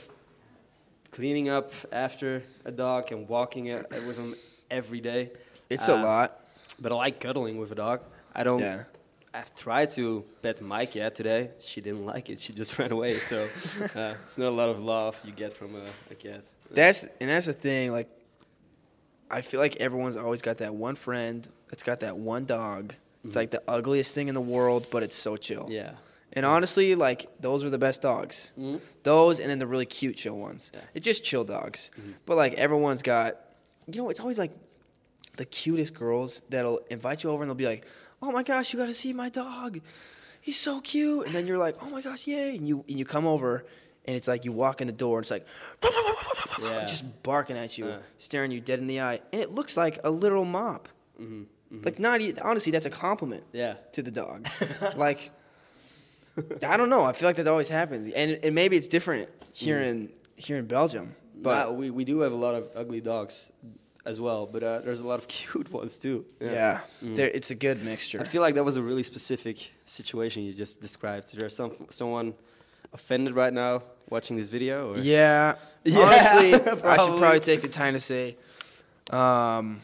cleaning 1.10 1.48
up 1.48 1.72
after 1.92 2.42
a 2.64 2.70
dog 2.70 3.12
and 3.12 3.28
walking 3.28 3.66
it 3.66 3.86
with 4.06 4.16
him 4.16 4.34
every 4.70 5.00
day. 5.00 5.30
It's 5.70 5.88
a 5.88 5.94
Uh, 5.96 6.02
lot. 6.02 6.40
but 6.78 6.92
I 6.92 6.94
like 6.94 7.20
cuddling 7.20 7.58
with 7.58 7.72
a 7.72 7.74
dog. 7.74 8.00
I 8.34 8.42
don't. 8.44 8.60
Yeah. 8.60 8.84
I've 9.34 9.54
tried 9.54 9.90
to 9.92 10.24
pet 10.42 10.60
my 10.62 10.86
cat 10.86 11.14
today. 11.14 11.50
She 11.60 11.80
didn't 11.82 12.04
like 12.12 12.30
it. 12.30 12.40
She 12.40 12.52
just 12.52 12.78
ran 12.78 12.92
away. 12.92 13.12
So 13.18 13.36
uh, 13.94 14.14
it's 14.24 14.38
not 14.38 14.48
a 14.48 14.56
lot 14.62 14.68
of 14.70 14.78
love 14.78 15.18
you 15.24 15.32
get 15.32 15.52
from 15.52 15.74
a, 15.74 15.84
a 16.10 16.14
cat. 16.14 16.44
That's 16.70 17.04
and 17.20 17.28
that's 17.30 17.46
the 17.46 17.52
thing. 17.52 17.92
Like, 17.92 18.08
I 19.30 19.40
feel 19.40 19.60
like 19.60 19.76
everyone's 19.76 20.16
always 20.16 20.42
got 20.42 20.58
that 20.58 20.74
one 20.74 20.94
friend 20.94 21.46
that's 21.68 21.82
got 21.82 22.00
that 22.00 22.16
one 22.16 22.44
dog. 22.44 22.94
It's 23.24 23.34
like 23.34 23.50
the 23.50 23.62
ugliest 23.66 24.14
thing 24.14 24.28
in 24.28 24.34
the 24.34 24.40
world, 24.40 24.86
but 24.92 25.02
it's 25.02 25.16
so 25.16 25.36
chill. 25.36 25.64
Mm-hmm. 25.64 25.72
Yeah. 25.72 25.92
And 26.32 26.46
honestly, 26.46 26.94
like 26.94 27.26
those 27.40 27.64
are 27.64 27.70
the 27.70 27.78
best 27.78 28.00
dogs. 28.02 28.52
Mhm. 28.56 28.80
Those 29.02 29.40
and 29.40 29.50
then 29.50 29.58
the 29.58 29.66
really 29.66 29.86
cute 29.86 30.16
chill 30.16 30.38
ones. 30.38 30.70
Yeah. 30.72 30.80
Mm-hmm. 30.80 30.88
It's 30.94 31.04
just 31.04 31.24
chill 31.24 31.42
dogs. 31.44 31.90
But 32.24 32.36
like 32.36 32.54
everyone's 32.54 33.02
got, 33.02 33.36
you 33.90 34.00
know, 34.00 34.10
it's 34.10 34.20
always 34.20 34.38
like 34.38 34.52
the 35.36 35.44
cutest 35.44 35.92
girls 35.94 36.40
that'll 36.50 36.80
invite 36.88 37.24
you 37.24 37.30
over 37.30 37.42
and 37.42 37.50
they'll 37.50 37.56
be 37.56 37.66
like, 37.66 37.84
"Oh 38.22 38.30
my 38.30 38.42
gosh, 38.44 38.72
you 38.72 38.78
got 38.78 38.86
to 38.86 38.94
see 38.94 39.12
my 39.12 39.28
dog. 39.28 39.80
He's 40.40 40.58
so 40.58 40.80
cute." 40.80 41.26
And 41.26 41.34
then 41.34 41.46
you're 41.48 41.58
like, 41.58 41.76
"Oh 41.82 41.90
my 41.90 42.00
gosh, 42.02 42.26
yay!" 42.28 42.54
And 42.56 42.66
you 42.68 42.84
and 42.88 42.96
you 42.98 43.04
come 43.04 43.26
over. 43.26 43.64
And 44.06 44.16
it's 44.16 44.28
like 44.28 44.44
you 44.44 44.52
walk 44.52 44.80
in 44.80 44.86
the 44.86 44.92
door, 44.92 45.18
and 45.18 45.24
it's 45.24 45.30
like, 45.30 45.46
Yeah. 46.62 46.84
just 46.84 47.04
barking 47.22 47.56
at 47.58 47.76
you, 47.76 47.86
Yeah. 47.88 47.98
staring 48.18 48.50
you 48.52 48.60
dead 48.60 48.78
in 48.78 48.86
the 48.86 49.00
eye, 49.00 49.20
and 49.32 49.42
it 49.42 49.50
looks 49.50 49.76
like 49.76 49.98
a 50.04 50.10
literal 50.10 50.44
mop. 50.44 50.88
Like 51.70 51.98
not 51.98 52.20
e- 52.20 52.34
honestly, 52.42 52.70
that's 52.72 52.86
a 52.86 52.90
compliment 52.90 53.42
Mm-hmm. 53.48 53.56
Yeah. 53.56 53.74
to 53.92 54.02
the 54.02 54.10
dog. 54.12 54.46
like, 54.96 55.30
I 56.62 56.76
don't 56.76 56.90
know. 56.90 57.02
I 57.02 57.12
feel 57.12 57.28
like 57.28 57.36
that 57.36 57.48
always 57.48 57.68
happens, 57.68 58.12
and 58.12 58.38
and 58.44 58.54
maybe 58.54 58.76
it's 58.76 58.88
different 58.88 59.28
here 59.52 59.80
in 59.80 60.10
here 60.36 60.56
in 60.58 60.66
Belgium. 60.66 61.14
But 61.34 61.74
we, 61.76 61.90
we 61.90 62.04
do 62.04 62.20
have 62.20 62.32
a 62.32 62.36
lot 62.36 62.54
of 62.54 62.68
ugly 62.74 63.00
dogs 63.00 63.52
as 64.06 64.20
well, 64.20 64.46
but 64.46 64.62
uh, 64.62 64.78
there's 64.80 65.00
a 65.00 65.06
lot 65.06 65.18
of 65.18 65.26
cute 65.36 65.70
ones 65.72 65.98
too. 65.98 66.24
yeah, 66.40 66.80
there, 67.02 67.28
it's 67.28 67.50
a 67.50 67.54
good 67.54 67.82
mixture. 67.84 68.20
I 68.20 68.24
feel 68.24 68.40
like 68.42 68.54
that 68.54 68.64
was 68.64 68.76
a 68.76 68.82
really 68.82 69.02
specific 69.02 69.72
situation 69.86 70.44
you 70.44 70.52
just 70.52 70.80
described. 70.80 71.26
Is 71.26 71.32
there 71.32 71.50
some 71.50 71.72
someone 71.90 72.34
offended 72.92 73.34
right 73.34 73.52
now 73.52 73.82
watching 74.10 74.36
this 74.36 74.48
video? 74.48 74.92
Or? 74.92 74.98
yeah, 74.98 75.54
Yeah, 75.84 76.00
honestly, 76.00 76.54
I 76.82 76.96
should 76.96 77.18
probably. 77.18 77.40
take 77.40 77.62
the 77.62 77.68
time 77.68 77.94
to 77.94 78.00
say. 78.00 78.36
Um, 79.10 79.80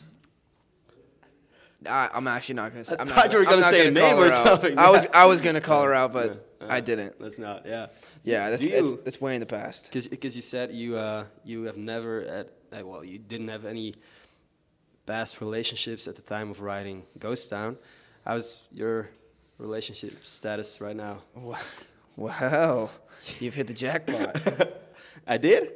I, 1.88 2.10
I'm 2.14 2.28
actually 2.28 2.56
not 2.56 2.72
gonna 2.72 2.84
say. 2.84 2.96
I 2.96 3.02
I'm 3.02 3.06
thought 3.08 3.16
not, 3.16 3.32
you 3.32 3.38
were 3.38 3.44
gonna 3.44 3.62
say 3.62 3.88
a 3.88 3.90
name 3.90 4.16
or 4.16 4.30
something. 4.30 4.78
I 4.78 4.90
was 4.90 5.06
I 5.12 5.24
was 5.26 5.40
gonna 5.40 5.60
call 5.70 5.82
her 5.82 5.92
out, 5.94 6.12
but 6.12 6.46
Uh, 6.60 6.66
I 6.68 6.80
didn't. 6.80 7.20
Let's 7.20 7.38
not. 7.40 7.66
Yeah. 7.66 7.88
Yeah, 8.24 8.50
that's 8.50 8.62
that's, 8.68 8.90
you- 8.90 9.00
that's 9.04 9.20
way 9.20 9.34
in 9.34 9.40
the 9.40 9.46
past. 9.46 9.90
Because 9.92 10.36
you 10.36 10.42
said 10.42 10.72
you 10.72 10.96
uh, 10.96 11.24
you 11.44 11.64
have 11.64 11.76
never 11.76 12.22
at 12.22 12.48
uh, 12.72 12.86
well 12.86 13.04
you 13.04 13.18
didn't 13.18 13.48
have 13.48 13.64
any 13.64 13.94
past 15.06 15.40
relationships 15.40 16.06
at 16.06 16.14
the 16.14 16.22
time 16.22 16.50
of 16.50 16.60
writing 16.60 17.02
Ghost 17.18 17.50
Town. 17.50 17.76
How's 18.24 18.68
your 18.72 19.10
relationship 19.58 20.22
status 20.24 20.80
right 20.80 20.96
now? 20.96 21.22
Wow, 22.14 22.90
you've 23.40 23.54
hit 23.54 23.66
the 23.66 23.74
jackpot. 23.74 24.40
I 25.26 25.38
did. 25.38 25.72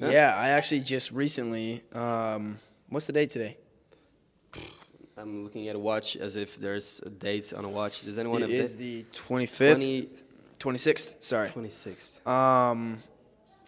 Huh? 0.00 0.08
Yeah, 0.10 0.34
I 0.36 0.48
actually 0.50 0.80
just 0.80 1.10
recently. 1.12 1.82
Um, 1.92 2.58
what's 2.88 3.06
the 3.06 3.12
date 3.12 3.30
today? 3.30 3.56
I'm 5.16 5.42
looking 5.42 5.66
at 5.68 5.74
a 5.74 5.78
watch 5.78 6.16
as 6.16 6.36
if 6.36 6.56
there's 6.58 7.00
a 7.04 7.10
date 7.10 7.52
on 7.52 7.64
a 7.64 7.68
watch. 7.68 8.02
Does 8.02 8.18
anyone 8.18 8.42
It 8.42 8.50
have 8.50 8.60
is 8.60 8.76
the 8.76 9.04
25th, 9.12 9.72
20, 9.74 10.08
26th. 10.60 11.22
Sorry. 11.24 11.48
26th? 11.48 12.24
Um, 12.26 12.98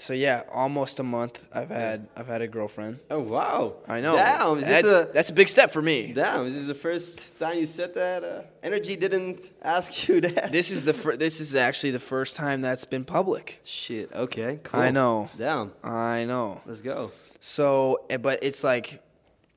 so 0.01 0.13
yeah, 0.13 0.43
almost 0.53 0.99
a 0.99 1.03
month. 1.03 1.47
I've 1.53 1.69
had 1.69 2.09
I've 2.17 2.27
had 2.27 2.43
a 2.43 2.49
girlfriend. 2.49 2.99
Oh 3.11 3.21
wow! 3.21 3.75
I 3.87 4.01
know. 4.01 4.17
Damn, 4.17 4.59
is 4.59 4.67
this 4.67 4.83
that's, 4.83 5.11
a 5.11 5.13
that's 5.13 5.31
a 5.31 5.33
big 5.33 5.49
step 5.49 5.71
for 5.71 5.83
me. 5.83 6.13
damn? 6.13 6.45
this 6.45 6.55
Is 6.55 6.67
this 6.67 6.77
the 6.77 6.81
first 6.83 7.39
time 7.39 7.59
you 7.59 7.67
said 7.67 7.95
that? 7.95 8.25
Uh, 8.25 8.43
Energy 8.63 8.97
didn't 8.97 9.51
ask 9.63 10.09
you 10.09 10.21
that. 10.23 10.53
This 10.53 10.71
is 10.71 10.85
the 10.85 10.95
fir- 10.95 11.17
this 11.17 11.41
is 11.41 11.55
actually 11.55 11.91
the 11.91 11.99
first 11.99 12.37
time 12.37 12.61
that's 12.61 12.85
been 12.85 13.05
public. 13.05 13.61
Shit. 13.65 14.13
Okay. 14.13 14.61
Cool. 14.63 14.81
I 14.81 14.91
know. 14.91 15.29
Damn. 15.37 15.73
I 15.83 16.25
know. 16.25 16.61
Let's 16.67 16.83
go. 16.83 17.13
So, 17.41 18.05
eh, 18.11 18.19
but 18.19 18.41
it's 18.43 18.63
like, 18.63 19.03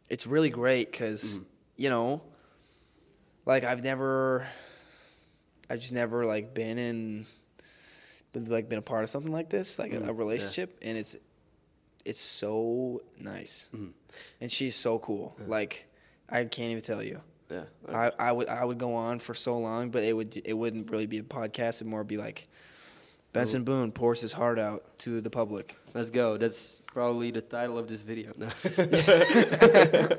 it's 0.10 0.26
really 0.26 0.50
great 0.50 0.90
because, 0.92 1.40
you 1.76 1.90
know, 1.90 2.22
like 3.46 3.64
I've 3.66 3.84
never, 3.84 4.48
I've 5.70 5.80
just 5.80 5.92
never 5.92 6.26
like 6.26 6.54
been 6.54 6.78
in, 6.78 7.26
been 8.34 8.46
like 8.46 8.68
been 8.70 8.80
a 8.80 8.84
part 8.84 9.04
of 9.04 9.10
something 9.10 9.32
like 9.32 9.50
this, 9.50 9.80
like 9.80 9.94
a, 9.94 10.10
a 10.10 10.14
relationship, 10.14 10.78
and 10.82 10.98
it's, 10.98 11.16
it's 12.04 12.20
so 12.20 13.02
nice, 13.20 13.70
and 14.42 14.52
she's 14.52 14.76
so 14.76 15.00
cool. 15.00 15.36
Like, 15.48 15.88
I 16.30 16.44
can't 16.44 16.72
even 16.72 16.84
tell 16.84 17.02
you. 17.02 17.22
Yeah. 17.50 17.64
I, 17.88 18.12
I 18.18 18.32
would 18.32 18.48
I 18.50 18.66
would 18.66 18.78
go 18.80 18.96
on 18.96 19.20
for 19.20 19.34
so 19.34 19.58
long, 19.58 19.90
but 19.90 20.04
it 20.04 20.14
would 20.14 20.42
it 20.44 20.54
wouldn't 20.54 20.90
really 20.92 21.06
be 21.06 21.20
a 21.20 21.24
podcast. 21.24 21.76
It'd 21.78 21.88
more 21.88 22.04
be 22.04 22.18
like 22.18 22.48
Benson 23.32 23.64
Boone 23.64 23.92
pours 23.92 24.22
his 24.22 24.34
heart 24.34 24.58
out 24.60 24.98
to 25.00 25.22
the 25.22 25.30
public. 25.30 25.78
Let's 25.94 26.10
go. 26.10 26.38
That's 26.38 26.80
probably 26.88 27.32
the 27.32 27.42
title 27.42 27.78
of 27.78 27.88
this 27.88 28.02
video. 28.02 28.34
No. 28.38 28.50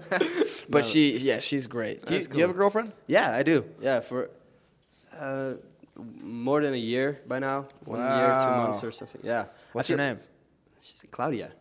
But 0.69 0.85
she, 0.85 1.19
yeah, 1.19 1.39
she's 1.41 1.67
great. 1.67 2.05
Do 2.05 2.15
you, 2.15 2.19
That's 2.21 2.29
do 2.29 2.39
you 2.39 2.43
have 2.43 2.51
a 2.51 2.55
girlfriend? 2.55 2.93
yeah, 3.07 3.33
I 3.33 3.43
do. 3.43 3.65
Yeah, 3.81 4.01
for 4.01 4.31
uh, 5.17 5.55
more 5.97 6.63
than 6.63 6.75
a 6.75 6.79
year 6.79 7.21
by 7.27 7.39
now. 7.39 7.67
One 7.85 8.01
year, 8.01 8.33
two 8.35 8.57
months 8.63 8.83
or 8.85 8.93
something. 8.93 9.21
Yeah. 9.23 9.47
What's 9.73 9.89
your 9.89 9.99
name? 9.99 10.19
She's 10.83 11.03
Claudia. 11.11 11.53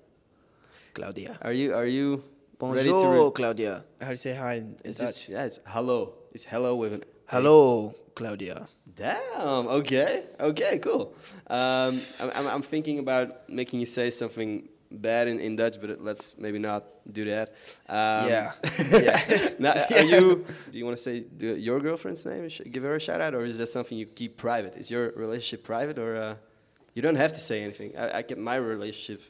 Claudia. 0.94 1.38
Are 1.42 1.54
you 1.54 1.74
are 1.74 1.86
you 1.86 2.24
ready 2.62 2.90
to? 2.90 2.94
Bonjour, 2.94 3.26
Re- 3.26 3.32
Claudia. 3.34 3.84
How 4.00 4.08
do 4.08 4.12
you 4.14 4.18
say 4.18 4.34
hi 4.36 4.56
in 4.56 4.76
it's 4.84 5.00
Dutch? 5.00 5.08
just 5.08 5.30
yeah. 5.30 5.46
It's 5.46 5.60
hello. 5.66 6.14
It's 6.32 6.46
hello 6.46 6.76
with 6.76 6.94
an. 6.94 7.04
Hello, 7.28 7.94
Claudia. 8.16 8.68
Damn. 8.96 9.68
Okay. 9.82 10.24
Okay. 10.40 10.78
Cool. 10.80 11.16
Um, 11.48 12.00
I'm, 12.20 12.30
I'm, 12.36 12.48
I'm 12.48 12.62
thinking 12.62 13.00
about 13.00 13.50
making 13.50 13.80
you 13.80 13.86
say 13.88 14.10
something 14.10 14.70
bad 15.02 15.28
in, 15.28 15.40
in 15.40 15.56
Dutch, 15.56 15.80
but 15.82 16.02
let's 16.04 16.38
maybe 16.38 16.60
not 16.60 16.86
do 17.12 17.26
that. 17.26 17.50
Um, 17.90 18.30
Yeah. 18.30 18.52
Yeah. 18.92 19.50
now, 19.60 19.74
Yeah. 19.90 19.98
Are 20.02 20.06
you? 20.06 20.46
Do 20.72 20.78
you 20.78 20.86
want 20.86 20.98
to 20.98 21.04
say 21.04 21.26
the, 21.38 21.60
your 21.60 21.80
girlfriend's 21.80 22.26
name? 22.26 22.48
Give 22.72 22.84
her 22.84 22.96
a 22.96 23.00
shout 23.00 23.22
out, 23.22 23.34
or 23.34 23.44
is 23.46 23.58
that 23.58 23.70
something 23.70 23.98
you 23.98 24.06
keep 24.06 24.38
private? 24.38 24.76
Is 24.78 24.90
your 24.92 25.12
relationship 25.12 25.64
private, 25.66 25.98
or 25.98 26.16
uh, 26.16 26.36
you 26.94 27.02
don't 27.02 27.16
have 27.16 27.34
to 27.34 27.40
say 27.40 27.64
anything? 27.64 27.98
I, 27.98 28.20
I 28.20 28.22
kept 28.22 28.40
my 28.40 28.56
relationship 28.56 29.22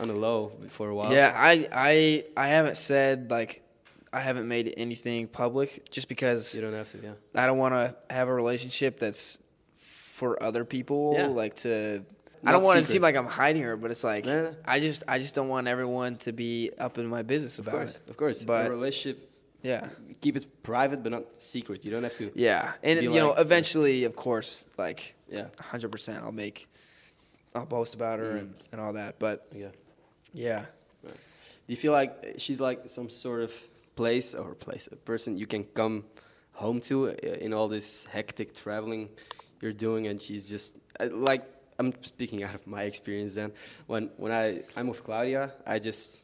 on 0.00 0.08
the 0.08 0.14
low 0.14 0.52
for 0.68 0.88
a 0.88 0.94
while. 0.94 1.12
Yeah, 1.12 1.32
I, 1.36 1.68
I, 1.72 2.24
I 2.36 2.48
haven't 2.48 2.78
said 2.78 3.30
like, 3.30 3.62
I 4.12 4.20
haven't 4.20 4.48
made 4.48 4.72
anything 4.76 5.26
public 5.28 5.90
just 5.90 6.08
because 6.08 6.54
You 6.54 6.62
don't 6.62 6.72
have 6.74 6.90
to. 6.92 6.98
Yeah. 6.98 7.12
I 7.34 7.46
don't 7.46 7.58
want 7.58 7.74
to 7.74 7.94
have 8.14 8.28
a 8.28 8.34
relationship 8.34 8.98
that's 8.98 9.38
for 9.74 10.42
other 10.42 10.64
people. 10.64 11.14
Yeah. 11.16 11.26
Like 11.26 11.56
to, 11.56 12.04
I 12.44 12.52
don't 12.52 12.62
want 12.64 12.78
to 12.78 12.84
seem 12.84 13.02
like 13.02 13.14
I'm 13.16 13.26
hiding 13.26 13.62
her, 13.62 13.76
but 13.76 13.90
it's 13.90 14.04
like. 14.04 14.26
I 14.64 14.80
just, 14.80 15.02
I 15.06 15.18
just 15.18 15.34
don't 15.34 15.48
want 15.48 15.68
everyone 15.68 16.16
to 16.18 16.32
be 16.32 16.70
up 16.78 16.98
in 16.98 17.06
my 17.06 17.22
business 17.22 17.58
Of 17.58 17.68
about 17.68 17.76
course. 17.78 17.96
it. 17.96 18.10
Of 18.10 18.16
course. 18.16 18.44
But- 18.44 18.66
a 18.66 18.70
relationship, 18.70 19.30
Yeah. 19.62 19.88
keep 20.20 20.36
it 20.36 20.46
private, 20.62 21.02
but 21.04 21.12
not 21.12 21.24
secret. 21.40 21.84
You 21.84 21.90
don't 21.92 22.02
have 22.02 22.14
to. 22.14 22.32
Yeah, 22.34 22.72
and 22.82 23.00
you 23.02 23.10
know, 23.14 23.32
eventually, 23.34 24.04
of 24.04 24.16
course, 24.16 24.66
like 24.76 25.14
Yeah. 25.30 25.46
hundred 25.60 25.90
percent, 25.92 26.22
I'll 26.24 26.32
make, 26.32 26.68
I'll 27.54 27.66
post 27.66 27.94
about 27.94 28.18
her 28.18 28.36
and, 28.38 28.54
and 28.72 28.80
all 28.80 28.92
that. 28.94 29.18
But 29.18 29.46
Yeah. 29.54 29.68
yeah, 30.32 30.64
Do 31.04 31.68
you 31.68 31.76
feel 31.76 31.92
like 31.92 32.34
she's 32.38 32.60
like 32.60 32.88
some 32.88 33.08
sort 33.08 33.42
of 33.42 33.52
place 33.94 34.34
or 34.34 34.54
place, 34.56 34.88
a 34.90 34.96
person 34.96 35.36
you 35.38 35.46
can 35.46 35.62
come 35.64 36.04
home 36.54 36.80
to 36.80 37.10
uh, 37.10 37.12
in 37.44 37.52
all 37.52 37.68
this 37.68 38.04
hectic 38.10 38.52
traveling 38.54 39.08
you're 39.60 39.72
doing, 39.72 40.08
and 40.08 40.20
she's 40.20 40.44
just 40.48 40.76
uh, 40.98 41.08
like 41.12 41.44
I'm 41.82 41.92
speaking 42.02 42.42
out 42.44 42.54
of 42.54 42.66
my 42.66 42.84
experience. 42.84 43.34
Then 43.34 43.52
when 43.86 44.10
when 44.16 44.32
I 44.32 44.62
I'm 44.76 44.88
with 44.88 45.02
Claudia, 45.04 45.52
I 45.66 45.78
just 45.78 46.22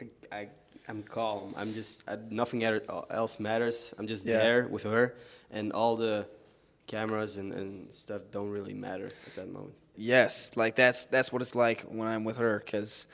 I, 0.00 0.06
I 0.32 0.48
I'm 0.88 1.02
calm. 1.02 1.54
I'm 1.56 1.72
just 1.74 2.02
I, 2.08 2.16
nothing 2.30 2.62
else 2.62 3.40
matters. 3.40 3.92
I'm 3.98 4.06
just 4.06 4.24
Yeah. 4.24 4.38
there 4.38 4.68
with 4.68 4.84
her, 4.84 5.14
and 5.50 5.72
all 5.72 5.96
the 5.96 6.26
cameras 6.86 7.36
and, 7.36 7.52
and 7.52 7.92
stuff 7.92 8.22
don't 8.30 8.48
really 8.50 8.72
matter 8.74 9.06
at 9.06 9.34
that 9.36 9.48
moment. 9.52 9.74
yes, 9.96 10.50
like 10.56 10.74
that's 10.76 11.06
that's 11.06 11.32
what 11.32 11.42
it's 11.42 11.54
like 11.54 11.82
when 11.82 12.08
I'm 12.08 12.24
with 12.24 12.36
her 12.38 12.62
because 12.64 13.06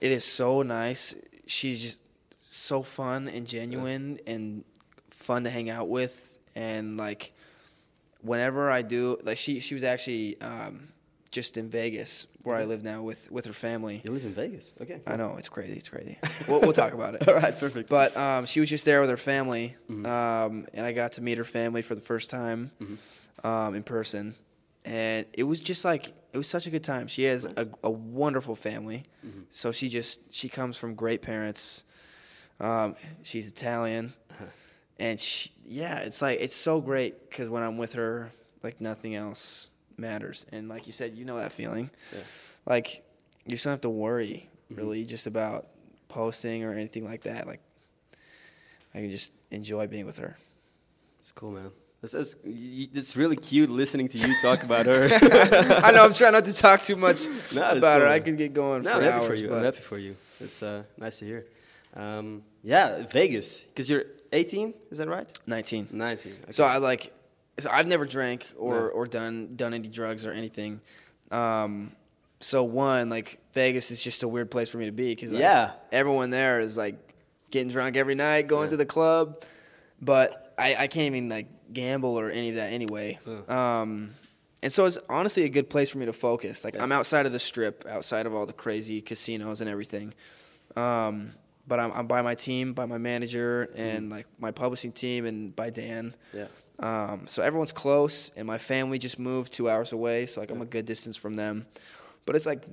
it 0.00 0.12
is 0.12 0.24
so 0.24 0.62
nice. 0.62 1.14
She's 1.46 1.82
just 1.82 2.00
so 2.38 2.82
fun 2.82 3.28
and 3.28 3.46
genuine 3.46 4.18
and 4.26 4.64
fun 5.10 5.44
to 5.44 5.50
hang 5.50 5.70
out 5.70 5.88
with, 5.88 6.38
and 6.54 6.96
like 6.96 7.32
whenever 8.22 8.70
I 8.70 8.82
do, 8.82 9.18
like 9.22 9.36
she 9.36 9.60
she 9.60 9.74
was 9.74 9.84
actually 9.84 10.40
um, 10.40 10.88
just 11.30 11.56
in 11.56 11.68
Vegas 11.68 12.26
where 12.42 12.56
I 12.56 12.64
live 12.64 12.82
now 12.82 13.02
with 13.02 13.30
with 13.30 13.44
her 13.46 13.52
family. 13.52 14.00
You 14.04 14.12
live 14.12 14.24
in 14.24 14.32
Vegas, 14.34 14.72
okay? 14.80 15.00
I 15.06 15.16
know 15.16 15.36
it's 15.38 15.48
crazy. 15.48 15.74
It's 15.74 15.88
crazy. 15.88 16.18
we'll, 16.48 16.60
we'll 16.60 16.72
talk 16.72 16.92
about 16.94 17.14
it. 17.14 17.28
All 17.28 17.34
right, 17.34 17.56
perfect. 17.58 17.88
But 17.88 18.16
um, 18.16 18.46
she 18.46 18.60
was 18.60 18.68
just 18.70 18.84
there 18.84 19.00
with 19.00 19.10
her 19.10 19.16
family, 19.16 19.76
Mm-hmm. 19.90 20.06
um, 20.06 20.66
and 20.74 20.84
I 20.86 20.92
got 20.92 21.12
to 21.12 21.20
meet 21.20 21.38
her 21.38 21.44
family 21.44 21.82
for 21.82 21.94
the 21.94 22.00
first 22.00 22.30
time 22.30 22.70
Mm-hmm. 22.80 23.46
um, 23.46 23.74
in 23.74 23.82
person, 23.82 24.34
and 24.84 25.26
it 25.32 25.44
was 25.44 25.60
just 25.60 25.84
like 25.84 26.12
it 26.32 26.38
was 26.38 26.48
such 26.48 26.66
a 26.66 26.70
good 26.70 26.82
time. 26.84 27.06
She 27.08 27.24
has 27.24 27.44
a, 27.44 27.68
a 27.82 27.90
wonderful 27.90 28.54
family, 28.56 29.04
Mm-hmm. 29.26 29.42
so 29.50 29.70
she 29.72 29.88
just 29.88 30.32
she 30.32 30.48
comes 30.48 30.76
from 30.76 30.94
great 30.94 31.22
parents. 31.22 31.84
Um, 32.60 32.94
she's 33.22 33.48
Italian, 33.48 34.12
Uh-huh. 34.30 34.44
And 34.98 35.18
she, 35.18 35.50
yeah, 35.66 35.98
it's 35.98 36.22
like 36.22 36.40
it's 36.40 36.54
so 36.54 36.80
great 36.80 37.28
because 37.30 37.48
when 37.48 37.62
I'm 37.62 37.76
with 37.78 37.94
her, 37.94 38.30
like 38.62 38.80
nothing 38.80 39.14
else 39.14 39.70
matters. 39.96 40.46
And 40.52 40.68
like 40.68 40.86
you 40.86 40.92
said, 40.92 41.16
you 41.16 41.24
know 41.24 41.36
that 41.38 41.52
feeling, 41.52 41.90
Yeah. 42.12 42.20
like 42.66 43.02
you 43.44 43.50
just 43.50 43.64
don't 43.64 43.72
have 43.72 43.80
to 43.82 43.90
worry 43.90 44.48
Mm-hmm. 44.70 44.80
really 44.80 45.04
just 45.04 45.26
about 45.26 45.66
posting 46.08 46.64
or 46.64 46.72
anything 46.72 47.04
like 47.04 47.24
that. 47.24 47.46
Like 47.46 47.60
I 48.94 48.98
can 49.00 49.10
just 49.10 49.32
enjoy 49.50 49.86
being 49.86 50.06
with 50.06 50.18
her. 50.18 50.36
It's 51.20 51.32
cool, 51.32 51.50
man. 51.52 51.70
This 52.00 52.14
is 52.14 52.36
it's 52.44 53.16
really 53.16 53.36
cute 53.36 53.70
listening 53.70 54.08
to 54.08 54.18
you 54.18 54.34
talk 54.40 54.62
about 54.64 54.86
her. 54.86 55.08
I 55.84 55.90
know 55.92 56.04
I'm 56.04 56.12
trying 56.14 56.32
not 56.32 56.44
to 56.46 56.52
talk 56.54 56.80
too 56.82 56.96
much 56.96 57.26
No, 57.54 57.60
about 57.70 58.00
her. 58.00 58.06
cool. 58.06 58.12
I 58.14 58.20
can 58.20 58.36
get 58.36 58.54
going 58.54 58.82
no, 58.82 58.90
for 58.92 58.96
I'm 58.96 59.02
happy 59.02 59.14
hours. 59.26 59.28
for 59.40 59.46
you. 59.46 59.54
I'm 59.54 59.62
happy 59.64 59.78
for 59.80 59.98
you. 59.98 60.16
It's 60.40 60.62
uh, 60.62 60.82
nice 60.98 61.18
to 61.20 61.26
hear. 61.26 61.46
Um, 61.94 62.42
yeah, 62.62 63.04
Vegas, 63.06 63.60
because 63.62 63.88
you're 63.90 64.04
18, 64.32 64.74
is 64.90 64.98
that 64.98 65.08
right? 65.08 65.26
19. 65.46 65.88
19. 65.92 66.32
Okay. 66.44 66.52
So 66.52 66.64
I 66.64 66.78
like. 66.78 67.12
So 67.58 67.68
I've 67.70 67.86
never 67.86 68.06
drank 68.06 68.46
or, 68.56 68.74
No. 68.74 68.86
or 68.88 69.06
done 69.06 69.56
done 69.56 69.74
any 69.74 69.88
drugs 69.88 70.24
or 70.24 70.32
anything. 70.32 70.80
Um, 71.30 71.92
so 72.40 72.64
one 72.64 73.08
like 73.10 73.38
Vegas 73.52 73.90
is 73.90 74.00
just 74.02 74.22
a 74.22 74.28
weird 74.28 74.50
place 74.50 74.70
for 74.70 74.78
me 74.78 74.86
to 74.86 74.92
be 74.92 75.08
because 75.14 75.32
Yeah. 75.32 75.72
everyone 75.92 76.30
there 76.30 76.60
is 76.60 76.76
like 76.76 76.96
getting 77.50 77.70
drunk 77.70 77.96
every 77.96 78.14
night, 78.14 78.46
going 78.48 78.64
Yeah. 78.64 78.70
to 78.70 78.76
the 78.78 78.86
club, 78.86 79.44
but 80.00 80.54
I, 80.58 80.74
I 80.76 80.86
can't 80.86 81.14
even 81.14 81.28
like 81.28 81.46
gamble 81.72 82.18
or 82.18 82.30
any 82.30 82.48
of 82.48 82.54
that 82.56 82.72
anyway. 82.72 83.18
Um, 83.48 84.10
and 84.62 84.72
so 84.72 84.86
it's 84.86 84.98
honestly 85.08 85.44
a 85.44 85.48
good 85.48 85.68
place 85.68 85.90
for 85.90 85.98
me 85.98 86.06
to 86.06 86.12
focus. 86.12 86.64
Like 86.64 86.74
Yeah. 86.74 86.82
I'm 86.82 86.92
outside 86.92 87.26
of 87.26 87.32
the 87.32 87.38
strip, 87.38 87.84
outside 87.88 88.26
of 88.26 88.34
all 88.34 88.46
the 88.46 88.52
crazy 88.54 89.00
casinos 89.02 89.60
and 89.60 89.68
everything. 89.68 90.14
Um, 90.74 91.32
but 91.66 91.78
I'm, 91.80 91.92
I'm 91.92 92.06
by 92.06 92.22
my 92.22 92.34
team, 92.34 92.72
by 92.72 92.86
my 92.86 92.98
manager, 92.98 93.70
and 93.76 94.10
like 94.10 94.26
my 94.38 94.50
publishing 94.50 94.92
team, 94.92 95.24
and 95.26 95.54
by 95.54 95.70
Dan. 95.70 96.14
yeah. 96.32 96.46
Um, 96.78 97.26
so 97.28 97.42
everyone's 97.42 97.70
close, 97.72 98.30
and 98.36 98.46
my 98.46 98.58
family 98.58 98.98
just 98.98 99.18
moved 99.18 99.52
two 99.52 99.70
hours 99.70 99.92
away, 99.92 100.26
so 100.26 100.40
like 100.40 100.50
I'm 100.50 100.62
a 100.62 100.66
good 100.66 100.84
distance 100.84 101.16
from 101.16 101.34
them. 101.34 101.66
But 102.26 102.34
it's 102.34 102.46
like, 102.46 102.64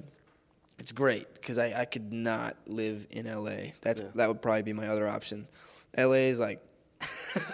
it's 0.80 0.92
great 0.92 1.32
because 1.36 1.60
I, 1.60 1.82
I 1.82 1.86
could 1.86 2.12
not 2.12 2.56
live 2.66 3.06
in 3.12 3.26
LA. 3.28 3.72
That's 3.82 4.02
Yeah. 4.02 4.08
that 4.16 4.28
would 4.28 4.42
probably 4.42 4.64
be 4.64 4.74
my 4.74 4.88
other 4.88 5.08
option. 5.08 5.48
LA 5.96 6.30
is 6.34 6.40
like 6.40 6.60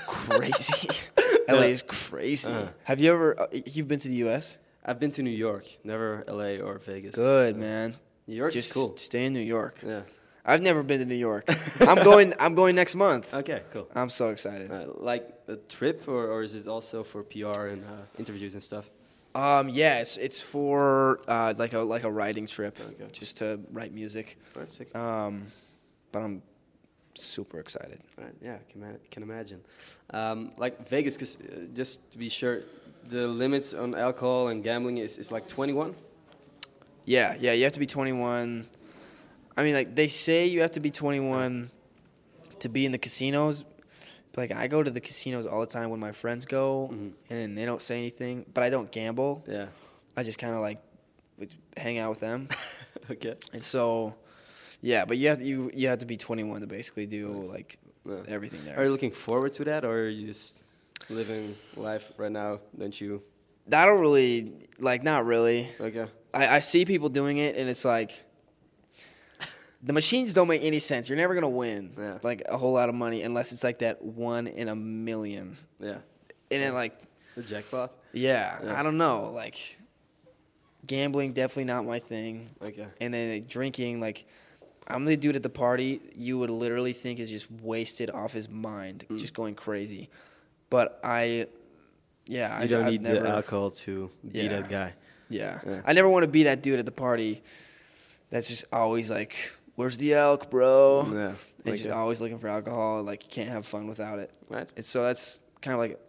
crazy. 0.08 0.88
LA 1.50 1.62
is 1.62 1.82
crazy. 1.82 2.52
Uh-huh. 2.52 2.68
Have 2.84 3.02
you 3.02 3.12
ever? 3.14 3.40
Uh, 3.40 3.48
you've 3.66 3.88
been 3.88 4.00
to 4.00 4.08
the 4.08 4.16
U.S. 4.26 4.58
I've 4.86 5.00
been 5.00 5.12
to 5.12 5.24
New 5.24 5.30
York, 5.32 5.66
never 5.84 6.24
LA 6.28 6.64
or 6.64 6.78
Vegas. 6.80 7.16
Good 7.16 7.56
Uh, 7.56 7.60
man. 7.60 7.96
New 8.28 8.36
York 8.36 8.54
Just 8.54 8.70
is 8.70 8.74
cool. 8.74 8.98
stay 8.98 9.26
in 9.26 9.34
New 9.34 9.40
York. 9.42 9.80
Yeah. 9.86 10.02
I've 10.46 10.62
never 10.62 10.84
been 10.84 11.00
to 11.00 11.06
New 11.06 11.16
York. 11.16 11.46
I'm 11.82 12.04
going. 12.04 12.34
I'm 12.40 12.54
going 12.56 12.76
next 12.76 12.96
month. 12.96 13.34
Okay, 13.34 13.62
cool. 13.74 13.88
I'm 13.96 14.10
so 14.10 14.30
excited. 14.30 14.72
Uh, 14.72 14.86
like 14.98 15.28
a 15.48 15.56
trip, 15.56 16.08
or, 16.08 16.28
or 16.28 16.44
is 16.44 16.54
it 16.54 16.68
also 16.68 17.04
for 17.04 17.24
PR 17.24 17.68
and 17.68 17.84
uh, 17.84 17.90
interviews 18.20 18.54
and 18.54 18.62
stuff? 18.62 18.90
Um, 19.34 19.70
yeah, 19.70 20.00
it's 20.00 20.18
it's 20.18 20.40
for 20.40 21.20
uh, 21.28 21.54
like 21.58 21.74
a 21.74 21.80
like 21.80 22.04
a 22.04 22.12
writing 22.12 22.48
trip, 22.48 22.78
Okay. 22.80 23.12
just 23.12 23.38
to 23.38 23.60
write 23.74 23.92
music. 23.94 24.38
Right, 24.56 24.70
sick. 24.70 24.96
Um, 24.96 25.44
but 26.12 26.22
I'm 26.22 26.42
super 27.16 27.60
excited. 27.60 28.00
Right, 28.18 28.34
yeah, 28.42 28.58
can, 28.70 28.98
can 29.12 29.24
imagine. 29.24 29.62
Um, 30.12 30.52
like 30.58 30.88
Vegas, 30.88 31.16
because 31.16 31.38
uh, 31.38 31.66
just 31.74 32.12
to 32.12 32.18
be 32.18 32.30
sure, 32.30 32.62
the 33.10 33.28
limits 33.28 33.74
on 33.74 33.96
alcohol 33.96 34.50
and 34.50 34.64
gambling 34.64 35.00
is, 35.00 35.18
is 35.18 35.32
like 35.32 35.48
21. 35.48 35.96
Yeah, 37.06 37.36
yeah, 37.40 37.52
you 37.54 37.64
have 37.64 37.74
to 37.74 37.80
be 37.80 37.86
21. 37.86 38.66
I 39.58 39.64
mean, 39.64 39.74
like 39.74 39.96
they 39.96 40.08
say 40.08 40.48
you 40.48 40.62
have 40.62 40.72
to 40.72 40.80
be 40.80 40.92
21 40.92 41.72
to 42.60 42.70
be 42.70 42.86
in 42.86 42.92
the 42.92 42.98
casinos. 42.98 43.64
But 44.34 44.50
like 44.50 44.52
I 44.52 44.68
go 44.68 44.84
to 44.84 44.92
the 44.92 45.00
casinos 45.00 45.46
all 45.46 45.62
the 45.62 45.66
time 45.68 45.90
when 45.90 46.00
my 46.00 46.12
friends 46.12 46.46
go, 46.46 46.90
mm-hmm. 46.92 47.10
and 47.34 47.58
they 47.58 47.66
don't 47.66 47.82
say 47.82 47.98
anything. 47.98 48.46
But 48.54 48.64
I 48.64 48.70
don't 48.70 48.92
gamble. 48.92 49.44
Yeah. 49.48 49.68
I 50.18 50.24
just 50.24 50.38
kind 50.38 50.54
of 50.54 50.62
like 50.62 50.82
hang 51.78 51.98
out 52.00 52.10
with 52.12 52.20
them, 52.20 52.48
Okay. 53.12 53.36
and 53.54 53.62
so 53.62 54.16
yeah. 54.82 55.06
But 55.06 55.18
you 55.18 55.28
have 55.30 55.40
to, 55.40 55.44
you 55.46 55.72
you 55.74 55.88
have 55.90 56.00
to 56.00 56.06
be 56.06 56.18
21 56.18 56.62
to 56.62 56.68
basically 56.68 57.06
do 57.06 57.30
like 57.52 57.78
Yeah. 58.06 58.24
everything 58.28 58.64
there. 58.66 58.78
Are 58.80 58.84
you 58.84 58.92
looking 58.92 59.12
forward 59.12 59.54
to 59.54 59.66
that, 59.66 59.84
or 59.86 60.04
are 60.04 60.10
you 60.10 60.28
just 60.28 60.60
living 61.10 61.56
life 61.76 62.12
right 62.18 62.32
now? 62.32 62.60
Don't 62.78 63.00
you? 63.00 63.22
I 63.72 63.86
don't 63.86 64.00
really 64.00 64.68
like 64.80 65.04
not 65.04 65.26
really. 65.26 65.68
Okay. 65.80 66.06
I, 66.34 66.58
I 66.58 66.60
see 66.60 66.86
people 66.86 67.10
doing 67.10 67.38
it, 67.38 67.56
and 67.56 67.70
it's 67.70 67.84
like 67.86 68.12
the 69.86 69.94
machines 69.94 70.34
don't 70.34 70.48
make 70.48 70.64
any 70.64 70.80
sense. 70.80 71.08
You're 71.08 71.18
never 71.18 71.34
gonna 71.36 71.50
win 71.50 71.94
Yeah. 71.98 72.18
like 72.24 72.42
a 72.50 72.58
whole 72.58 72.74
lot 72.74 72.90
of 72.90 72.96
money 72.96 73.22
unless 73.22 73.52
it's 73.54 73.64
like 73.64 73.80
that 73.80 74.02
one 74.04 74.48
in 74.48 74.68
a 74.68 74.76
million. 74.76 75.56
Yeah. 75.80 76.00
And 76.52 76.62
then 76.64 76.74
like 76.74 77.00
The 77.36 77.44
jackpot. 77.44 77.94
yeah. 78.12 78.60
I 78.76 78.82
don't 78.84 78.98
know. 78.98 79.32
Like 79.34 79.78
gambling 80.88 81.32
definitely 81.34 81.66
not 81.66 81.86
my 81.86 82.00
thing. 82.00 82.50
Okay. 82.62 82.88
And 83.02 83.14
then 83.14 83.32
like, 83.34 83.48
drinking 83.48 84.00
like. 84.00 84.26
I'm 84.88 85.04
the 85.04 85.18
dude 85.18 85.36
at 85.36 85.42
the 85.42 85.50
party 85.50 86.00
you 86.16 86.38
would 86.38 86.52
literally 86.52 86.94
think 86.94 87.20
is 87.20 87.32
just 87.32 87.50
wasted 87.50 88.12
off 88.12 88.34
his 88.34 88.48
mind, 88.48 89.04
Mm. 89.10 89.18
just 89.18 89.34
going 89.34 89.56
crazy. 89.56 90.12
But 90.70 91.00
I, 91.04 91.48
yeah, 92.28 92.60
You 92.60 92.64
I, 92.66 92.68
don't 92.68 92.86
I've 92.86 92.92
need 92.92 93.02
never, 93.02 93.22
the 93.22 93.30
alcohol 93.30 93.72
to 93.72 94.12
be 94.32 94.42
Yeah. 94.42 94.50
that 94.50 94.70
guy. 94.70 94.94
Yeah. 95.28 95.60
Yeah. 95.66 95.82
I 95.86 95.94
never 95.94 96.08
want 96.08 96.22
to 96.22 96.28
be 96.28 96.44
that 96.44 96.62
dude 96.62 96.78
at 96.78 96.86
the 96.86 96.92
party 96.92 97.42
that's 98.30 98.48
just 98.48 98.66
always 98.72 99.10
like, 99.10 99.36
where's 99.76 99.98
the 99.98 100.14
elk, 100.14 100.50
bro? 100.50 101.08
Yeah. 101.12 101.34
And 101.66 101.76
just 101.76 101.86
Okay. 101.86 101.90
always 101.90 102.22
looking 102.22 102.38
for 102.40 102.48
alcohol. 102.48 103.04
Like, 103.04 103.24
you 103.24 103.30
can't 103.30 103.50
have 103.50 103.66
fun 103.66 103.88
without 103.88 104.20
it. 104.20 104.32
Right. 104.50 104.70
And 104.76 104.86
so 104.86 105.04
that's 105.04 105.42
kind 105.62 105.74
of 105.74 105.80
like, 105.80 106.00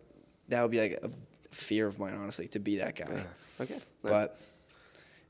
that 0.48 0.62
would 0.62 0.70
be 0.70 0.80
like 0.80 0.98
a 1.02 1.10
fear 1.50 1.86
of 1.86 1.98
mine, 1.98 2.14
honestly, 2.14 2.48
to 2.48 2.58
be 2.58 2.76
that 2.78 2.94
guy. 2.96 3.06
Yeah. 3.10 3.22
Okay. 3.62 3.78
But, 4.02 4.38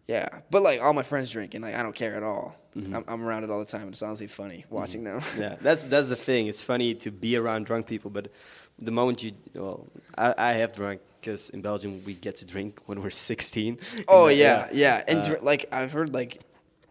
yeah. 0.09 0.29
But 0.51 0.63
like, 0.63 0.81
all 0.81 0.93
my 0.93 1.03
friends 1.03 1.31
drink, 1.31 1.55
and 1.55 1.65
like, 1.65 1.75
I 1.75 1.83
don't 1.83 1.95
care 1.95 2.15
at 2.17 2.23
all. 2.23 2.55
Mm-hmm. 2.77 2.95
I'm, 2.95 3.05
I'm 3.09 3.23
around 3.27 3.45
it 3.45 3.51
all 3.51 3.59
the 3.59 3.65
time, 3.65 3.83
and 3.83 3.93
it's 3.93 4.03
honestly 4.03 4.27
funny 4.27 4.65
watching 4.71 5.03
them. 5.05 5.21
yeah, 5.39 5.57
that's 5.63 5.85
that's 5.85 6.11
the 6.11 6.17
thing. 6.17 6.47
It's 6.47 6.61
funny 6.63 6.95
to 6.97 7.11
be 7.11 7.37
around 7.37 7.65
drunk 7.65 7.87
people, 7.87 8.11
but 8.11 8.31
the 8.79 8.91
moment 8.91 9.23
you, 9.23 9.33
well, 9.55 9.87
I, 10.19 10.35
I 10.37 10.53
have 10.55 10.75
drunk 10.75 11.01
because 11.21 11.49
in 11.51 11.63
Belgium 11.63 12.03
we 12.05 12.13
get 12.13 12.37
to 12.37 12.45
drink 12.45 12.81
when 12.85 13.01
we're 13.03 13.09
16. 13.31 13.79
Oh, 14.09 14.27
uh, 14.27 14.29
yeah. 14.29 14.69
Yeah. 14.73 15.03
And 15.09 15.21
Uh, 15.21 15.29
dr- 15.29 15.43
like, 15.43 15.65
I've 15.73 15.93
heard 15.93 16.13
like, 16.13 16.43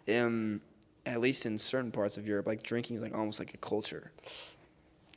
um, 0.09 0.61
at 1.05 1.21
least 1.21 1.45
in 1.45 1.57
certain 1.57 1.91
parts 1.91 2.17
of 2.17 2.27
Europe, 2.27 2.47
like 2.47 2.63
drinking 2.63 2.95
is 2.95 3.01
like 3.01 3.15
almost 3.15 3.39
like 3.39 3.53
a 3.53 3.57
culture. 3.57 4.11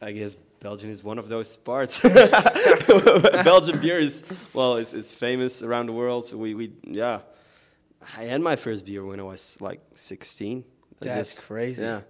I 0.00 0.12
guess 0.12 0.34
Belgium 0.60 0.90
is 0.90 1.02
one 1.02 1.18
of 1.18 1.28
those 1.28 1.56
parts. 1.56 2.00
Belgian 2.02 3.80
beer 3.80 3.98
is 3.98 4.22
well, 4.52 4.76
it's, 4.76 4.92
it's 4.92 5.12
famous 5.12 5.62
around 5.62 5.86
the 5.86 5.92
world. 5.92 6.24
So 6.24 6.36
we 6.36 6.54
we 6.54 6.72
yeah, 6.84 7.20
I 8.16 8.24
had 8.24 8.40
my 8.40 8.56
first 8.56 8.84
beer 8.84 9.04
when 9.04 9.20
I 9.20 9.24
was 9.24 9.58
like 9.60 9.80
16. 9.94 10.64
I 11.00 11.04
That's 11.04 11.34
just- 11.34 11.46
crazy. 11.46 11.84
Yeah. 11.84 12.00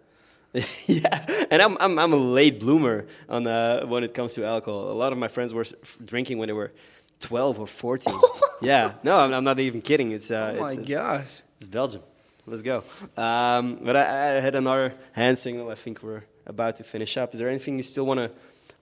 yeah, 0.86 1.44
and 1.50 1.60
I'm, 1.60 1.76
I'm 1.78 1.98
I'm 1.98 2.12
a 2.14 2.16
late 2.16 2.58
bloomer 2.58 3.06
on 3.28 3.46
uh, 3.46 3.84
when 3.84 4.02
it 4.02 4.14
comes 4.14 4.32
to 4.34 4.46
alcohol. 4.46 4.90
A 4.90 4.96
lot 4.96 5.12
of 5.12 5.18
my 5.18 5.28
friends 5.28 5.52
were 5.52 5.66
drinking 6.02 6.38
when 6.38 6.46
they 6.46 6.54
were 6.54 6.72
12 7.20 7.60
or 7.60 7.66
14. 7.66 8.14
yeah, 8.62 8.94
no, 9.02 9.18
I'm, 9.18 9.34
I'm 9.34 9.44
not 9.44 9.58
even 9.58 9.82
kidding. 9.82 10.12
It's 10.12 10.30
uh, 10.30 10.54
oh 10.56 10.60
my 10.62 10.72
it's, 10.72 10.88
gosh. 10.88 11.42
it's 11.58 11.66
Belgium. 11.66 12.00
Let's 12.48 12.62
go. 12.62 12.82
Um, 13.16 13.78
but 13.82 13.96
I, 13.96 14.36
I 14.36 14.40
had 14.40 14.54
another 14.54 14.94
hand 15.12 15.38
signal. 15.38 15.70
I 15.70 15.74
think 15.74 16.02
we're 16.02 16.24
about 16.46 16.76
to 16.78 16.84
finish 16.84 17.16
up. 17.16 17.34
Is 17.34 17.40
there 17.40 17.48
anything 17.48 17.76
you 17.76 17.82
still 17.82 18.06
want 18.06 18.18
to 18.20 18.30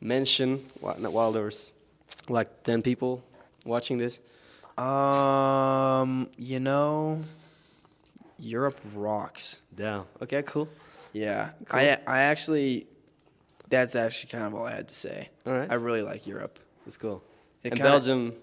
mention 0.00 0.64
while, 0.80 0.94
while 0.94 1.32
there's 1.32 1.72
like 2.28 2.62
10 2.62 2.82
people 2.82 3.24
watching 3.64 3.98
this? 3.98 4.20
Um, 4.78 6.28
you 6.36 6.60
know, 6.60 7.22
Europe 8.38 8.78
rocks. 8.94 9.60
Yeah. 9.76 10.04
Okay, 10.22 10.42
cool. 10.42 10.68
Yeah, 11.12 11.52
I 11.70 11.96
I 12.06 12.18
actually, 12.20 12.86
that's 13.70 13.96
actually 13.96 14.30
kind 14.30 14.44
of 14.44 14.54
all 14.54 14.66
I 14.66 14.72
had 14.72 14.88
to 14.88 14.94
say. 14.94 15.30
All 15.46 15.54
right. 15.54 15.70
I 15.70 15.74
really 15.76 16.02
like 16.02 16.26
Europe. 16.26 16.58
That's 16.84 16.98
cool. 16.98 17.24
It 17.64 17.72
and 17.72 17.80
Belgium 17.80 18.34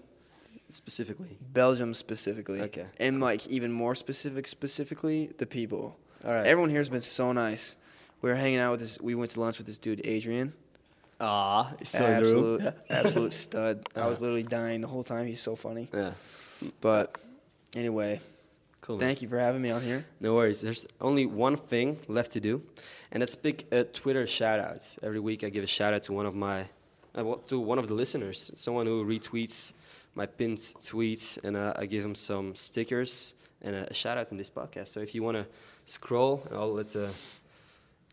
specifically. 0.74 1.38
Belgium 1.52 1.94
specifically. 1.94 2.60
Okay. 2.62 2.86
And 2.98 3.20
like 3.20 3.46
even 3.46 3.72
more 3.72 3.94
specific, 3.94 4.46
specifically 4.46 5.30
the 5.38 5.46
people. 5.46 5.96
All 6.24 6.32
right. 6.32 6.46
Everyone 6.46 6.70
here 6.70 6.80
has 6.80 6.88
been 6.88 7.00
so 7.02 7.32
nice. 7.32 7.76
We 8.22 8.30
were 8.30 8.36
hanging 8.36 8.58
out 8.58 8.72
with 8.72 8.80
this. 8.80 9.00
We 9.00 9.14
went 9.14 9.32
to 9.32 9.40
lunch 9.40 9.58
with 9.58 9.66
this 9.66 9.78
dude 9.78 10.00
Adrian. 10.04 10.52
Ah, 11.20 11.72
he's 11.78 11.90
still 11.90 12.06
in 12.06 12.22
the 12.22 12.34
room. 12.34 12.54
absolute, 12.60 12.74
absolute 12.90 13.32
stud. 13.32 13.88
I 13.94 14.06
was 14.08 14.20
literally 14.20 14.42
dying 14.42 14.80
the 14.80 14.88
whole 14.88 15.02
time. 15.04 15.26
He's 15.26 15.40
so 15.40 15.54
funny. 15.56 15.88
Yeah. 15.94 16.12
But 16.80 17.18
anyway, 17.74 18.20
Cool. 18.80 18.98
thank 18.98 19.22
you 19.22 19.28
for 19.28 19.38
having 19.38 19.62
me 19.62 19.70
on 19.70 19.82
here. 19.82 20.04
No 20.20 20.34
worries. 20.34 20.60
There's 20.60 20.86
only 21.00 21.24
one 21.26 21.56
thing 21.56 21.98
left 22.08 22.32
to 22.32 22.40
do, 22.40 22.62
and 23.12 23.22
that's 23.22 23.34
pick 23.34 23.66
a 23.72 23.84
Twitter 23.84 24.26
shout 24.26 24.58
outs. 24.60 24.98
Every 25.02 25.20
week 25.20 25.44
I 25.44 25.50
give 25.50 25.62
a 25.64 25.68
shout 25.68 25.94
out 25.94 26.02
to 26.04 26.12
one 26.12 26.26
of 26.26 26.34
my 26.34 26.64
uh, 27.14 27.36
to 27.48 27.60
one 27.60 27.78
of 27.78 27.86
the 27.88 27.94
listeners, 27.94 28.50
someone 28.56 28.86
who 28.86 29.04
retweets 29.04 29.72
my 30.14 30.26
pinned 30.26 30.58
tweets, 30.58 31.38
and 31.44 31.56
uh, 31.56 31.72
I 31.76 31.86
give 31.86 32.04
him 32.04 32.14
some 32.14 32.54
stickers 32.54 33.34
and 33.62 33.74
a, 33.74 33.90
a 33.90 33.94
shout 33.94 34.18
out 34.18 34.30
in 34.30 34.36
this 34.38 34.50
podcast. 34.50 34.88
So 34.88 35.00
if 35.00 35.14
you 35.14 35.22
want 35.22 35.36
to 35.36 35.46
scroll, 35.86 36.46
I'll 36.52 36.72
let 36.72 36.94
uh, 36.96 37.08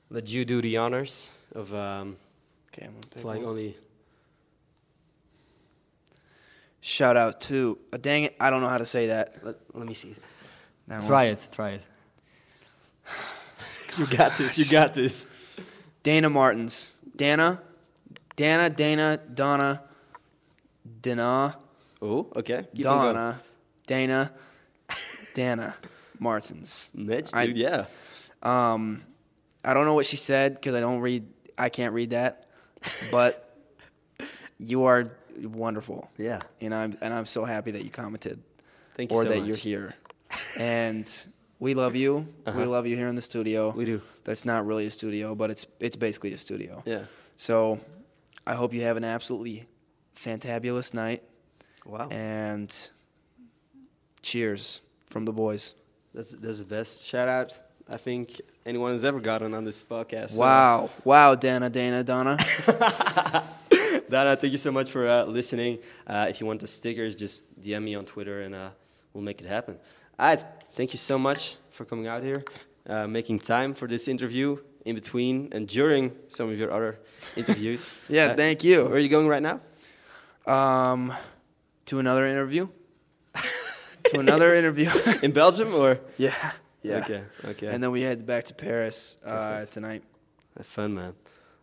let 0.10 0.28
you 0.30 0.46
do 0.46 0.62
the 0.62 0.78
honors 0.78 1.30
of. 1.56 1.74
Um, 1.74 2.18
Okay, 2.74 2.86
I'm 2.86 2.94
gonna 2.94 3.08
it's 3.12 3.24
like 3.26 3.40
one. 3.40 3.50
only 3.50 3.76
Shout 6.80 7.16
out 7.18 7.42
to. 7.42 7.78
Uh, 7.94 7.98
dang 7.98 8.24
it, 8.24 8.36
I 8.40 8.50
don't 8.50 8.62
know 8.62 8.70
how 8.70 8.78
to 8.80 8.86
say 8.86 9.08
that. 9.08 9.36
let, 9.44 9.56
let 9.74 9.86
me 9.86 9.94
see. 9.94 10.16
That 10.88 11.06
Try 11.06 11.26
one. 11.26 11.34
it. 11.34 11.48
Try 11.52 11.70
it. 11.72 11.82
you 13.98 14.08
got 14.08 14.38
this. 14.38 14.58
You 14.58 14.66
got 14.72 14.94
this. 14.94 15.28
Dana 16.02 16.30
Martins. 16.30 16.96
Dana, 17.16 17.62
Dana, 18.36 18.70
Dana, 18.70 19.20
Donna, 19.34 19.84
Dana, 21.02 21.58
Oh, 22.02 22.28
okay. 22.36 22.66
Keep 22.76 22.86
on 22.88 23.02
going. 23.02 23.14
Donna, 23.16 23.42
Dana, 23.88 24.32
Dana 25.36 25.76
Martins. 26.20 26.90
Mitch, 26.94 27.30
I- 27.34 27.46
dude, 27.48 27.58
yeah. 27.58 27.86
Um, 28.42 29.04
I 29.64 29.74
don't 29.76 29.86
know 29.86 29.94
what 29.94 30.06
she 30.08 30.18
said 30.18 30.56
because 30.56 30.74
I 30.74 30.80
don't 30.80 31.00
read. 31.00 31.26
I 31.58 31.70
can't 31.70 31.94
read 31.94 32.10
that, 32.12 32.48
but 33.12 33.56
you 34.58 34.86
are 34.86 35.12
wonderful, 35.44 36.10
Yeah. 36.18 36.42
and 36.60 36.74
I'm 36.74 36.98
and 37.02 37.14
I'm 37.14 37.26
so 37.28 37.46
happy 37.46 37.70
that 37.72 37.84
you 37.84 37.92
commented 37.92 38.42
Thank 38.96 39.12
you 39.12 39.18
or 39.18 39.24
so 39.24 39.30
that 39.30 39.40
much. 39.40 39.48
you're 39.48 39.58
here, 39.58 39.94
and 40.60 41.08
we 41.60 41.76
love 41.76 41.96
you. 41.96 42.26
We 42.48 42.52
Uh-huh. 42.52 42.66
love 42.66 42.88
you 42.88 42.98
here 42.98 43.08
in 43.08 43.16
the 43.16 43.22
studio. 43.22 43.70
We 43.70 43.86
do. 43.86 44.02
That's 44.24 44.44
not 44.46 44.66
really 44.66 44.88
a 44.88 44.92
studio, 44.92 45.36
but 45.36 45.52
it's 45.52 45.68
it's 45.80 45.96
basically 45.96 46.34
a 46.34 46.38
studio. 46.38 46.82
Yeah. 46.88 47.06
So, 47.36 47.80
I 48.48 48.56
hope 48.56 48.74
you 48.74 48.82
have 48.82 48.98
an 48.98 49.04
absolutely 49.04 49.68
fantabulous 50.16 50.94
night, 50.96 51.22
Wow. 51.86 52.10
and 52.10 52.72
cheers 54.22 54.82
from 55.10 55.26
the 55.26 55.32
boys. 55.34 55.74
That's 56.14 56.32
that's 56.34 56.60
the 56.60 56.66
best 56.66 57.06
shout 57.08 57.28
out 57.30 57.60
I 57.90 57.98
think 57.98 58.40
anyone 58.66 58.94
has 58.94 59.04
ever 59.04 59.20
gotten 59.20 59.54
on 59.54 59.66
this 59.66 59.84
podcast. 59.84 60.32
So, 60.32 60.40
Wow, 60.42 60.90
wow, 61.04 61.36
Dana, 61.36 61.70
Dana, 61.70 62.04
Donna. 62.04 62.38
Dana, 64.10 64.36
thank 64.36 64.52
you 64.52 64.58
so 64.58 64.72
much 64.72 64.92
for 64.92 65.08
uh, 65.08 65.26
listening. 65.26 65.80
Uh, 66.08 66.28
if 66.30 66.40
you 66.40 66.46
want 66.48 66.62
the 66.62 66.68
stickers, 66.68 67.16
just 67.16 67.60
DM 67.62 67.84
me 67.84 67.96
on 67.96 68.06
Twitter 68.06 68.42
and 68.42 68.54
uh, 68.56 68.70
we'll 69.14 69.24
make 69.24 69.42
it 69.42 69.48
happen. 69.48 69.78
All 70.20 70.28
right. 70.28 70.44
Thank 70.74 70.94
you 70.94 70.98
so 71.00 71.18
much 71.18 71.58
for 71.72 71.84
coming 71.86 72.08
out 72.08 72.24
here, 72.24 72.44
uh, 72.88 73.08
making 73.08 73.40
time 73.40 73.74
for 73.74 73.88
this 73.88 74.08
interview 74.08 74.58
in 74.86 74.96
between 74.96 75.50
and 75.52 75.68
during 75.68 76.14
some 76.30 76.50
of 76.50 76.58
your 76.58 76.72
other 76.72 77.00
interviews. 77.36 77.92
Yeah, 78.10 78.28
Uh, 78.28 78.36
thank 78.36 78.64
Where 78.64 78.96
are 78.96 79.00
you 79.00 79.10
going 79.10 79.28
right 79.28 79.44
now? 79.44 79.60
Um, 80.46 81.14
to 81.92 82.00
another 82.00 82.26
interview. 82.26 82.70
to 84.06 84.20
another 84.22 84.56
interview. 84.56 84.90
In 85.22 85.34
Belgium 85.34 85.76
or? 85.76 86.00
yeah, 86.18 86.34
yeah. 86.84 87.00
Okay. 87.00 87.24
Okay. 87.44 87.68
And 87.68 87.84
then 87.84 87.92
we 87.92 88.00
head 88.00 88.26
back 88.26 88.46
to 88.46 88.54
Paris 88.54 89.18
uh, 89.26 89.66
tonight. 89.66 90.02
Have 90.56 90.68
fun, 90.68 90.96
man. 90.96 91.14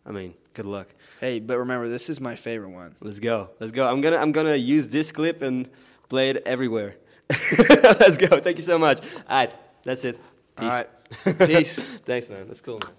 I 0.05 0.11
mean, 0.11 0.35
good 0.53 0.67
luck. 0.67 0.87
Hey, 1.19 1.39
but 1.39 1.57
remember, 1.57 1.87
this 1.87 2.11
is 2.11 2.21
my 2.21 2.35
favorite 2.35 2.69
one. 2.69 2.95
Let's 3.01 3.19
go. 3.19 3.49
Let's 3.59 3.71
go. 3.71 3.87
I'm 3.87 4.01
gonna 4.01 4.17
I'm 4.17 4.31
gonna 4.31 4.55
use 4.55 4.87
this 4.87 5.11
clip 5.11 5.41
and 5.41 5.67
play 6.09 6.29
it 6.29 6.43
everywhere. 6.45 6.95
Let's 7.99 8.17
go. 8.17 8.39
Thank 8.39 8.57
you 8.57 8.63
so 8.63 8.77
much. 8.77 8.99
All 9.27 9.35
right, 9.35 9.55
that's 9.83 10.05
it. 10.05 10.19
All 10.59 10.69
Peace. 10.69 10.83
right. 11.25 11.47
Peace. 11.47 11.79
Thanks, 12.05 12.29
man. 12.29 12.45
That's 12.45 12.61
cool, 12.61 12.77
man. 12.77 12.91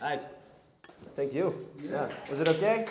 All 0.00 0.08
right. 0.08 0.26
Thank 1.14 1.34
you. 1.34 1.68
Yeah. 1.82 2.08
Was 2.30 2.40
it 2.40 2.48
okay? 2.48 2.86